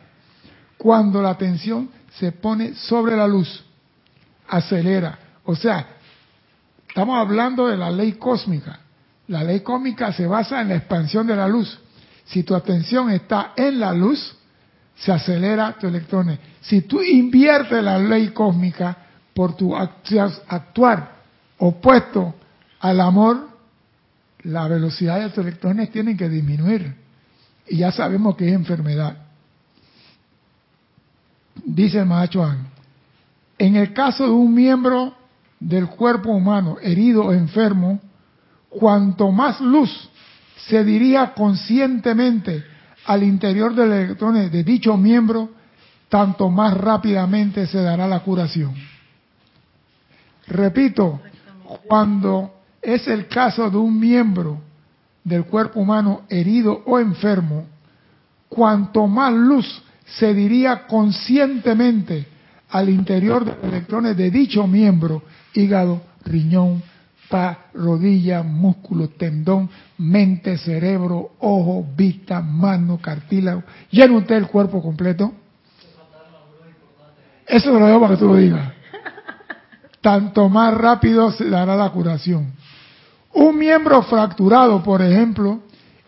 Cuando 0.79 1.21
la 1.21 1.37
tensión 1.37 1.91
se 2.19 2.31
pone 2.33 2.75
sobre 2.75 3.17
la 3.17 3.27
luz, 3.27 3.65
acelera. 4.49 5.19
O 5.45 5.57
sea, 5.57 5.87
estamos 6.89 7.19
hablando 7.19 7.67
de 7.67 7.77
la 7.77 7.91
ley 7.91 8.13
cósmica. 8.13 8.79
La 9.29 9.43
ley 9.43 9.61
cósmica 9.61 10.13
se 10.13 10.27
basa 10.27 10.61
en 10.61 10.69
la 10.69 10.77
expansión 10.77 11.27
de 11.27 11.35
la 11.35 11.49
luz. 11.49 11.81
Si 12.27 12.43
tu 12.43 12.55
atención 12.55 13.11
está 13.11 13.53
en 13.57 13.81
la 13.81 13.93
luz, 13.93 14.37
se 14.95 15.11
acelera 15.11 15.73
tu 15.73 15.89
electrones. 15.89 16.39
Si 16.61 16.83
tú 16.83 17.03
inviertes 17.03 17.83
la 17.83 17.99
ley 17.99 18.29
cósmica 18.29 18.97
por 19.35 19.57
tu 19.57 19.75
actuar 19.75 21.13
opuesto 21.59 22.35
al 22.81 23.01
amor, 23.01 23.54
la 24.45 24.69
velocidad 24.69 25.21
de 25.21 25.31
tus 25.31 25.39
electrones 25.39 25.91
tiene 25.91 26.17
que 26.17 26.29
disminuir. 26.29 26.95
Y 27.69 27.79
ya 27.79 27.93
sabemos 27.93 28.37
que 28.37 28.49
es 28.49 28.55
enfermedad. 28.55 29.17
Dice 31.65 32.01
el 32.01 32.07
Mahachuan, 32.07 32.69
en 33.59 33.77
el 33.77 33.93
caso 33.93 34.25
de 34.25 34.31
un 34.31 34.55
miembro 34.55 35.15
del 35.61 35.87
cuerpo 35.89 36.31
humano 36.31 36.77
herido 36.83 37.27
o 37.27 37.33
enfermo, 37.33 38.01
cuanto 38.69 39.31
más 39.31 39.61
luz 39.61 40.11
se 40.69 40.85
dirija 40.85 41.33
conscientemente 41.33 42.65
al 43.07 43.23
interior 43.23 43.75
de 43.75 43.87
los 43.87 43.97
electrones 43.97 44.51
de 44.51 44.65
dicho 44.65 44.97
miembro, 44.97 45.51
tanto 46.09 46.51
más 46.51 46.77
rápidamente 46.77 47.67
se 47.67 47.83
dará 47.83 48.07
la 48.07 48.21
curación. 48.21 48.75
Repito, 50.47 51.21
cuando 51.87 52.64
es 52.85 53.09
el 53.09 53.27
caso 53.27 53.71
de 53.71 53.77
un 53.77 53.99
miembro 53.99 54.61
del 55.25 55.45
cuerpo 55.45 55.81
humano 55.81 56.23
herido 56.29 56.83
o 56.85 56.99
enfermo, 56.99 57.67
cuanto 58.49 59.07
más 59.07 59.33
luz 59.33 59.83
se 60.05 60.35
diría 60.35 60.87
conscientemente 60.87 62.27
al 62.69 62.89
interior 62.89 63.45
de 63.45 63.53
los 63.53 63.65
electrones 63.65 64.17
de 64.17 64.31
dicho 64.31 64.67
miembro, 64.67 65.23
hígado, 65.55 66.03
riñón, 66.25 66.83
pa, 67.29 67.67
rodilla, 67.73 68.43
músculo, 68.43 69.09
tendón, 69.09 69.71
mente, 69.99 70.59
cerebro, 70.59 71.33
ojo, 71.39 71.87
vista, 71.97 72.41
mano, 72.41 72.99
cartílago, 72.99 73.63
llena 73.91 74.19
usted 74.19 74.37
el 74.37 74.47
cuerpo 74.49 74.83
completo. 74.83 75.33
Eso 77.47 77.79
lo 77.79 77.87
dejo 77.87 78.01
para 78.01 78.15
que 78.15 78.21
tú 78.21 78.27
lo 78.27 78.37
digas. 78.37 78.73
Tanto 80.01 80.49
más 80.49 80.75
rápido 80.75 81.31
se 81.31 81.49
dará 81.49 81.77
la 81.77 81.91
curación. 81.91 82.53
Un 83.35 83.59
miembro 83.59 84.03
fracturado, 84.03 84.83
por 84.83 85.03
ejemplo, 85.03 85.61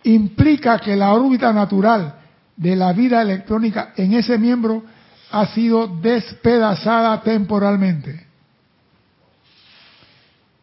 implica 0.05 0.79
que 0.79 0.95
la 0.95 1.13
órbita 1.13 1.53
natural 1.53 2.15
de 2.57 2.77
la 2.77 2.93
vida 2.93 3.21
electrónica 3.21 3.93
en 3.97 4.15
ese 4.15 4.39
miembro 4.39 4.85
ha 5.33 5.47
sido 5.47 5.89
despedazada 5.89 7.21
temporalmente. 7.23 8.27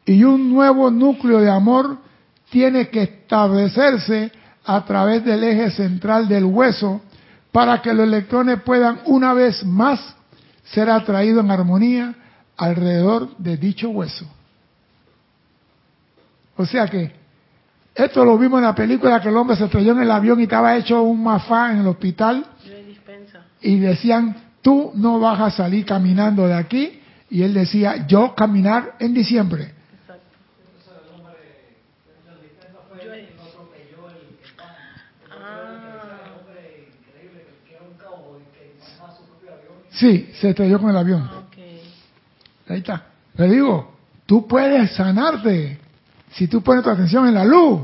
Y 0.06 0.23
un 0.23 0.52
nuevo 0.52 0.90
núcleo 0.90 1.40
de 1.40 1.49
amor 1.49 1.98
tiene 2.49 2.88
que 2.90 3.03
establecerse 3.03 4.31
a 4.65 4.85
través 4.85 5.23
del 5.26 5.44
eje 5.44 5.72
central 5.72 6.27
del 6.27 6.45
hueso 6.45 7.02
para 7.52 7.81
que 7.81 7.94
los 7.94 8.07
electrones 8.07 8.61
puedan 8.61 9.02
una 9.06 9.34
vez 9.34 9.65
más 9.65 10.15
ser 10.64 10.90
atraídos 10.90 11.44
en 11.44 11.52
armonía 11.52 12.15
alrededor 12.56 13.35
de 13.38 13.57
dicho 13.57 13.90
hueso. 13.90 14.26
O 16.55 16.65
sea 16.65 16.88
que 16.88 17.11
esto 17.95 18.25
lo 18.25 18.38
vimos 18.38 18.59
en 18.59 18.65
la 18.65 18.75
película 18.75 19.21
que 19.21 19.30
el 19.30 19.38
hombre 19.38 19.55
se 19.55 19.65
estrelló 19.65 19.91
en 19.91 20.01
el 20.01 20.11
avión 20.11 20.39
y 20.39 20.43
estaba 20.43 20.75
hecho 20.75 21.03
un 21.03 21.23
mafá 21.23 21.71
en 21.71 21.80
el 21.80 21.88
hospital. 21.88 22.45
Y 23.61 23.80
decían, 23.80 24.35
tú 24.61 24.91
no 24.95 25.19
vas 25.19 25.39
a 25.39 25.51
salir 25.51 25.85
caminando 25.85 26.47
de 26.47 26.55
aquí. 26.55 26.99
Y 27.30 27.43
él 27.43 27.53
decía, 27.53 28.05
yo 28.07 28.35
caminar 28.35 28.95
en 28.99 29.13
diciembre. 29.13 29.73
Sí, 39.91 40.31
se 40.39 40.49
estrelló 40.49 40.80
con 40.81 40.89
el 40.89 40.97
avión. 40.97 41.30
Ahí 42.67 42.80
está. 42.80 43.05
Le 43.35 43.47
digo, 43.47 43.95
tú 44.25 44.47
puedes 44.47 44.91
sanarte 44.95 45.80
Si 46.34 46.47
tú 46.47 46.61
pones 46.61 46.84
tu 46.84 46.89
atención 46.89 47.27
en 47.27 47.35
la 47.35 47.45
luz, 47.45 47.81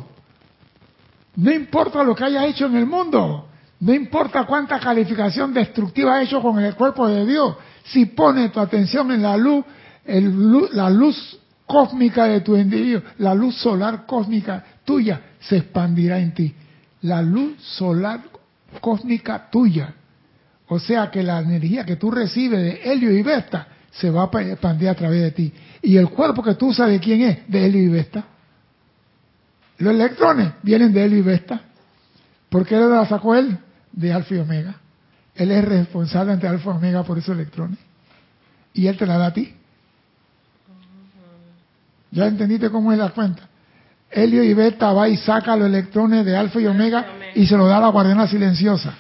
no 1.36 1.52
importa 1.52 2.04
lo 2.04 2.16
que 2.16 2.24
haya 2.26 2.46
hecho 2.46 2.66
en 2.66 2.76
el 2.76 2.86
mundo, 2.86 3.48
no 3.80 3.94
importa 3.94 4.46
cuánta 4.46 4.80
calificación 4.80 5.54
destructiva 5.54 6.16
ha 6.16 6.24
hecho 6.24 6.42
con 6.42 6.60
el 6.60 6.76
cuerpo 6.76 7.08
de 7.08 7.26
Dios, 7.26 7.56
si 7.86 8.08
pones 8.08 8.52
tu 8.52 8.60
atención 8.60 9.12
en 9.12 9.22
la 9.22 9.38
luz, 9.38 9.64
la 10.74 10.90
luz 10.90 11.40
cósmica 11.66 12.26
de 12.26 12.42
tu 12.42 12.58
individuo, 12.58 13.04
la 13.20 13.34
luz 13.34 13.56
solar 13.56 14.06
cósmica 14.06 14.64
tuya 14.84 15.22
se 15.40 15.58
expandirá 15.58 16.20
en 16.20 16.34
ti. 16.34 16.54
La 17.02 17.22
luz 17.22 17.62
solar 17.62 18.22
cósmica 18.82 19.50
tuya. 19.50 19.94
O 20.68 20.80
sea 20.80 21.10
que 21.10 21.24
la 21.24 21.40
energía 21.40 21.86
que 21.86 21.96
tú 21.96 22.12
recibes 22.12 22.60
de 22.60 22.92
Helio 22.92 23.12
y 23.12 23.22
Vesta 23.22 23.68
se 23.92 24.10
va 24.10 24.30
a 24.32 24.42
expandir 24.42 24.90
a 24.90 24.96
través 24.96 25.22
de 25.22 25.32
ti. 25.32 25.54
¿Y 25.82 25.98
el 25.98 26.10
cuerpo 26.10 26.44
que 26.44 26.56
tú 26.56 26.68
usas 26.68 26.90
de 26.90 27.00
quién 27.00 27.22
es? 27.22 27.48
De 27.48 27.66
Helio 27.66 27.82
y 27.82 27.88
Vesta. 27.88 28.26
Los 29.80 29.94
electrones 29.94 30.54
vienen 30.62 30.94
de 30.94 31.06
Helio 31.06 31.20
y 31.20 31.22
Vesta. 31.22 31.62
¿Por 32.50 32.66
qué 32.66 32.76
lo 32.78 33.06
sacó 33.06 33.36
él? 33.36 33.58
De 33.92 34.14
Alfa 34.14 34.36
y 34.36 34.40
Omega. 34.40 34.76
Él 35.36 35.52
es 35.52 35.66
responsable 35.66 36.34
ante 36.34 36.48
Alfa 36.48 36.72
y 36.72 36.74
Omega 36.74 37.04
por 37.04 37.18
esos 37.18 37.36
electrones. 37.36 37.80
Y 38.74 38.88
él 38.88 38.98
te 38.98 39.06
la 39.06 39.18
da 39.18 39.28
a 39.28 39.34
ti. 39.34 39.56
¿Ya 42.12 42.28
entendiste 42.28 42.70
cómo 42.70 42.92
es 42.92 42.98
la 42.98 43.10
cuenta? 43.10 43.44
Helio 44.12 44.44
y 44.44 44.54
Beta 44.54 44.92
va 44.92 45.08
y 45.08 45.16
saca 45.16 45.56
los 45.56 45.68
electrones 45.68 46.26
de 46.26 46.36
alfa 46.36 46.60
y 46.60 46.66
omega 46.66 47.06
y 47.36 47.46
se 47.46 47.56
lo 47.56 47.68
da 47.68 47.78
a 47.78 47.82
la 47.82 47.90
guardiana 47.90 48.28
silenciosa. 48.28 48.96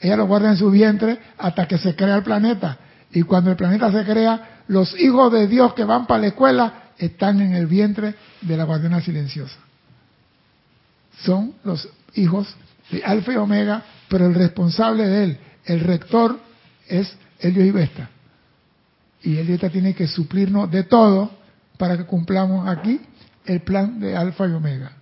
Ella 0.00 0.16
lo 0.16 0.26
guarda 0.26 0.50
en 0.50 0.56
su 0.56 0.70
vientre 0.70 1.18
hasta 1.38 1.68
que 1.68 1.76
se 1.76 1.94
crea 1.94 2.16
el 2.16 2.22
planeta. 2.22 2.78
Y 3.12 3.22
cuando 3.22 3.50
el 3.50 3.56
planeta 3.56 3.92
se 3.92 4.04
crea, 4.04 4.62
los 4.68 4.98
hijos 4.98 5.30
de 5.32 5.46
Dios 5.46 5.74
que 5.74 5.84
van 5.84 6.06
para 6.06 6.22
la 6.22 6.26
escuela 6.28 6.72
están 6.96 7.40
en 7.42 7.54
el 7.54 7.66
vientre 7.66 8.14
de 8.40 8.56
la 8.56 8.64
guardiana 8.64 9.00
silenciosa. 9.00 9.65
Son 11.22 11.54
los 11.64 11.88
hijos 12.14 12.54
de 12.90 13.02
alfa 13.04 13.32
y 13.32 13.36
omega, 13.36 13.82
pero 14.08 14.26
el 14.26 14.34
responsable 14.34 15.06
de 15.06 15.24
él, 15.24 15.38
el 15.64 15.80
rector, 15.80 16.38
es 16.86 17.16
Helio 17.40 17.64
y 17.64 17.70
Vesta. 17.70 18.10
Y 19.22 19.38
Helio 19.38 19.52
Vesta 19.52 19.70
tiene 19.70 19.94
que 19.94 20.06
suplirnos 20.06 20.70
de 20.70 20.84
todo 20.84 21.30
para 21.78 21.96
que 21.96 22.04
cumplamos 22.04 22.68
aquí 22.68 23.00
el 23.44 23.60
plan 23.60 23.98
de 24.00 24.16
alfa 24.16 24.46
y 24.46 24.52
omega. 24.52 24.92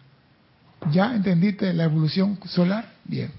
¿Ya 0.91 1.15
entendiste 1.15 1.73
la 1.73 1.85
evolución 1.85 2.39
solar? 2.47 2.93
Bien. 3.05 3.31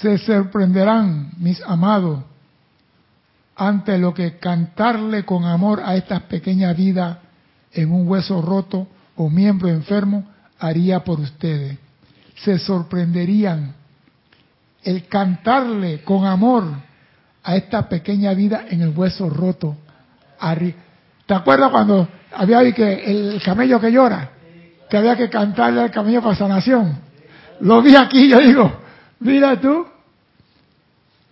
Se 0.00 0.18
sorprenderán, 0.18 1.32
mis 1.38 1.60
amados, 1.62 2.22
ante 3.58 3.98
lo 3.98 4.14
que 4.14 4.38
cantarle 4.38 5.24
con 5.24 5.44
amor 5.44 5.82
a 5.84 5.96
esta 5.96 6.20
pequeña 6.20 6.72
vida 6.72 7.18
en 7.72 7.92
un 7.92 8.08
hueso 8.08 8.40
roto 8.40 8.86
o 9.16 9.28
miembro 9.28 9.68
enfermo 9.68 10.24
haría 10.60 11.00
por 11.00 11.18
ustedes. 11.18 11.76
Se 12.36 12.58
sorprenderían 12.58 13.74
el 14.84 15.08
cantarle 15.08 16.02
con 16.02 16.24
amor 16.24 16.64
a 17.42 17.56
esta 17.56 17.88
pequeña 17.88 18.32
vida 18.32 18.66
en 18.70 18.80
el 18.80 18.96
hueso 18.96 19.28
roto. 19.28 19.76
¿Te 21.26 21.34
acuerdas 21.34 21.70
cuando 21.72 22.08
había 22.32 22.72
que 22.72 22.92
el 23.10 23.42
camello 23.44 23.80
que 23.80 23.90
llora? 23.90 24.30
Que 24.88 24.98
había 24.98 25.16
que 25.16 25.28
cantarle 25.28 25.82
al 25.82 25.90
camello 25.90 26.22
para 26.22 26.36
sanación. 26.36 26.96
Lo 27.60 27.82
vi 27.82 27.96
aquí, 27.96 28.28
yo 28.28 28.38
digo, 28.38 28.72
mira 29.18 29.60
tú. 29.60 29.84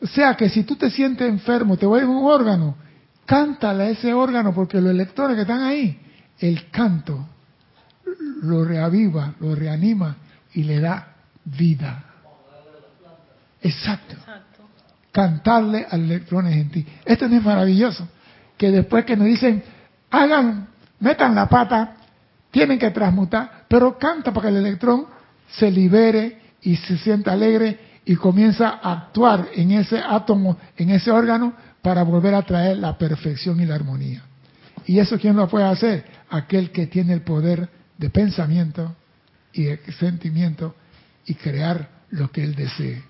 O 0.01 0.07
sea 0.07 0.35
que 0.35 0.49
si 0.49 0.65
tú 0.65 0.77
te 0.77 0.91
sientes 0.91 1.29
enfermo, 1.29 1.77
te 1.77 1.87
voy 1.87 2.03
a 2.03 2.07
un 2.07 2.25
órgano, 2.25 2.77
cántale 3.25 3.85
a 3.85 3.91
ese 3.91 4.13
órgano 4.13 4.55
porque 4.55 4.81
los 4.81 4.91
electrones 4.91 5.37
que 5.37 5.43
están 5.43 5.63
ahí, 5.63 5.99
el 6.39 6.71
canto 6.71 7.27
lo 8.43 8.65
reaviva, 8.65 9.35
lo 9.41 9.55
reanima 9.55 10.17
y 10.55 10.65
le 10.65 10.81
da 10.81 11.15
vida. 11.45 12.05
Exacto. 13.63 14.17
Cantarle 15.11 15.87
al 15.91 16.05
electrones 16.05 16.57
en 16.57 16.71
ti. 16.71 16.87
Esto 17.05 17.29
no 17.29 17.37
es 17.37 17.43
maravilloso. 17.43 18.07
Que 18.57 18.71
después 18.71 19.05
que 19.05 19.17
nos 19.17 19.27
dicen, 19.27 19.63
hagan, 20.11 20.69
metan 21.01 21.35
la 21.35 21.49
pata, 21.49 21.97
tienen 22.51 22.79
que 22.79 22.91
transmutar, 22.91 23.65
pero 23.69 23.99
canta 23.99 24.33
para 24.33 24.49
que 24.49 24.57
el 24.57 24.67
electrón 24.67 25.07
se 25.49 25.71
libere 25.71 26.41
y 26.63 26.77
se 26.77 26.99
sienta 26.99 27.33
alegre 27.33 27.79
y 28.09 28.15
comienza 28.15 28.79
a 28.81 28.93
actuar 28.93 29.49
en 29.53 29.73
ese 29.73 29.99
átomo, 29.99 30.57
en 30.77 30.91
ese 30.91 31.11
órgano, 31.11 31.53
para 31.83 32.05
volver 32.05 32.35
a 32.35 32.43
traer 32.43 32.79
la 32.79 32.97
perfección 32.97 33.61
y 33.61 33.67
la 33.67 33.75
armonía. 33.75 34.23
¿Y 34.87 35.01
eso 35.01 35.19
quién 35.19 35.35
lo 35.35 35.49
puede 35.49 35.65
hacer? 35.65 36.05
Aquel 36.31 36.71
que 36.71 36.87
tiene 36.87 37.13
el 37.13 37.23
poder 37.23 37.69
de 37.99 38.09
pensamiento 38.09 38.95
y 39.53 39.65
de 39.65 39.93
sentimiento 39.99 40.77
y 41.27 41.35
crear 41.35 41.89
lo 42.11 42.31
que 42.31 42.45
él 42.45 42.55
desee. 42.55 43.03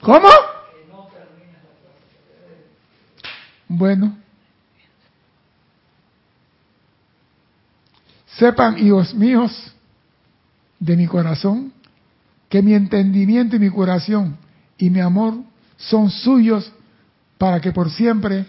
¿Cómo? 0.00 0.28
Bueno. 3.68 4.18
Sepan, 8.36 8.78
hijos 8.78 9.14
míos, 9.14 9.72
de 10.80 10.96
mi 10.96 11.06
corazón, 11.06 11.72
que 12.50 12.60
mi 12.60 12.74
entendimiento 12.74 13.56
y 13.56 13.58
mi 13.58 13.70
curación 13.70 14.36
y 14.76 14.90
mi 14.90 15.00
amor 15.00 15.34
son 15.78 16.10
suyos 16.10 16.70
para 17.38 17.60
que 17.60 17.72
por 17.72 17.90
siempre 17.90 18.44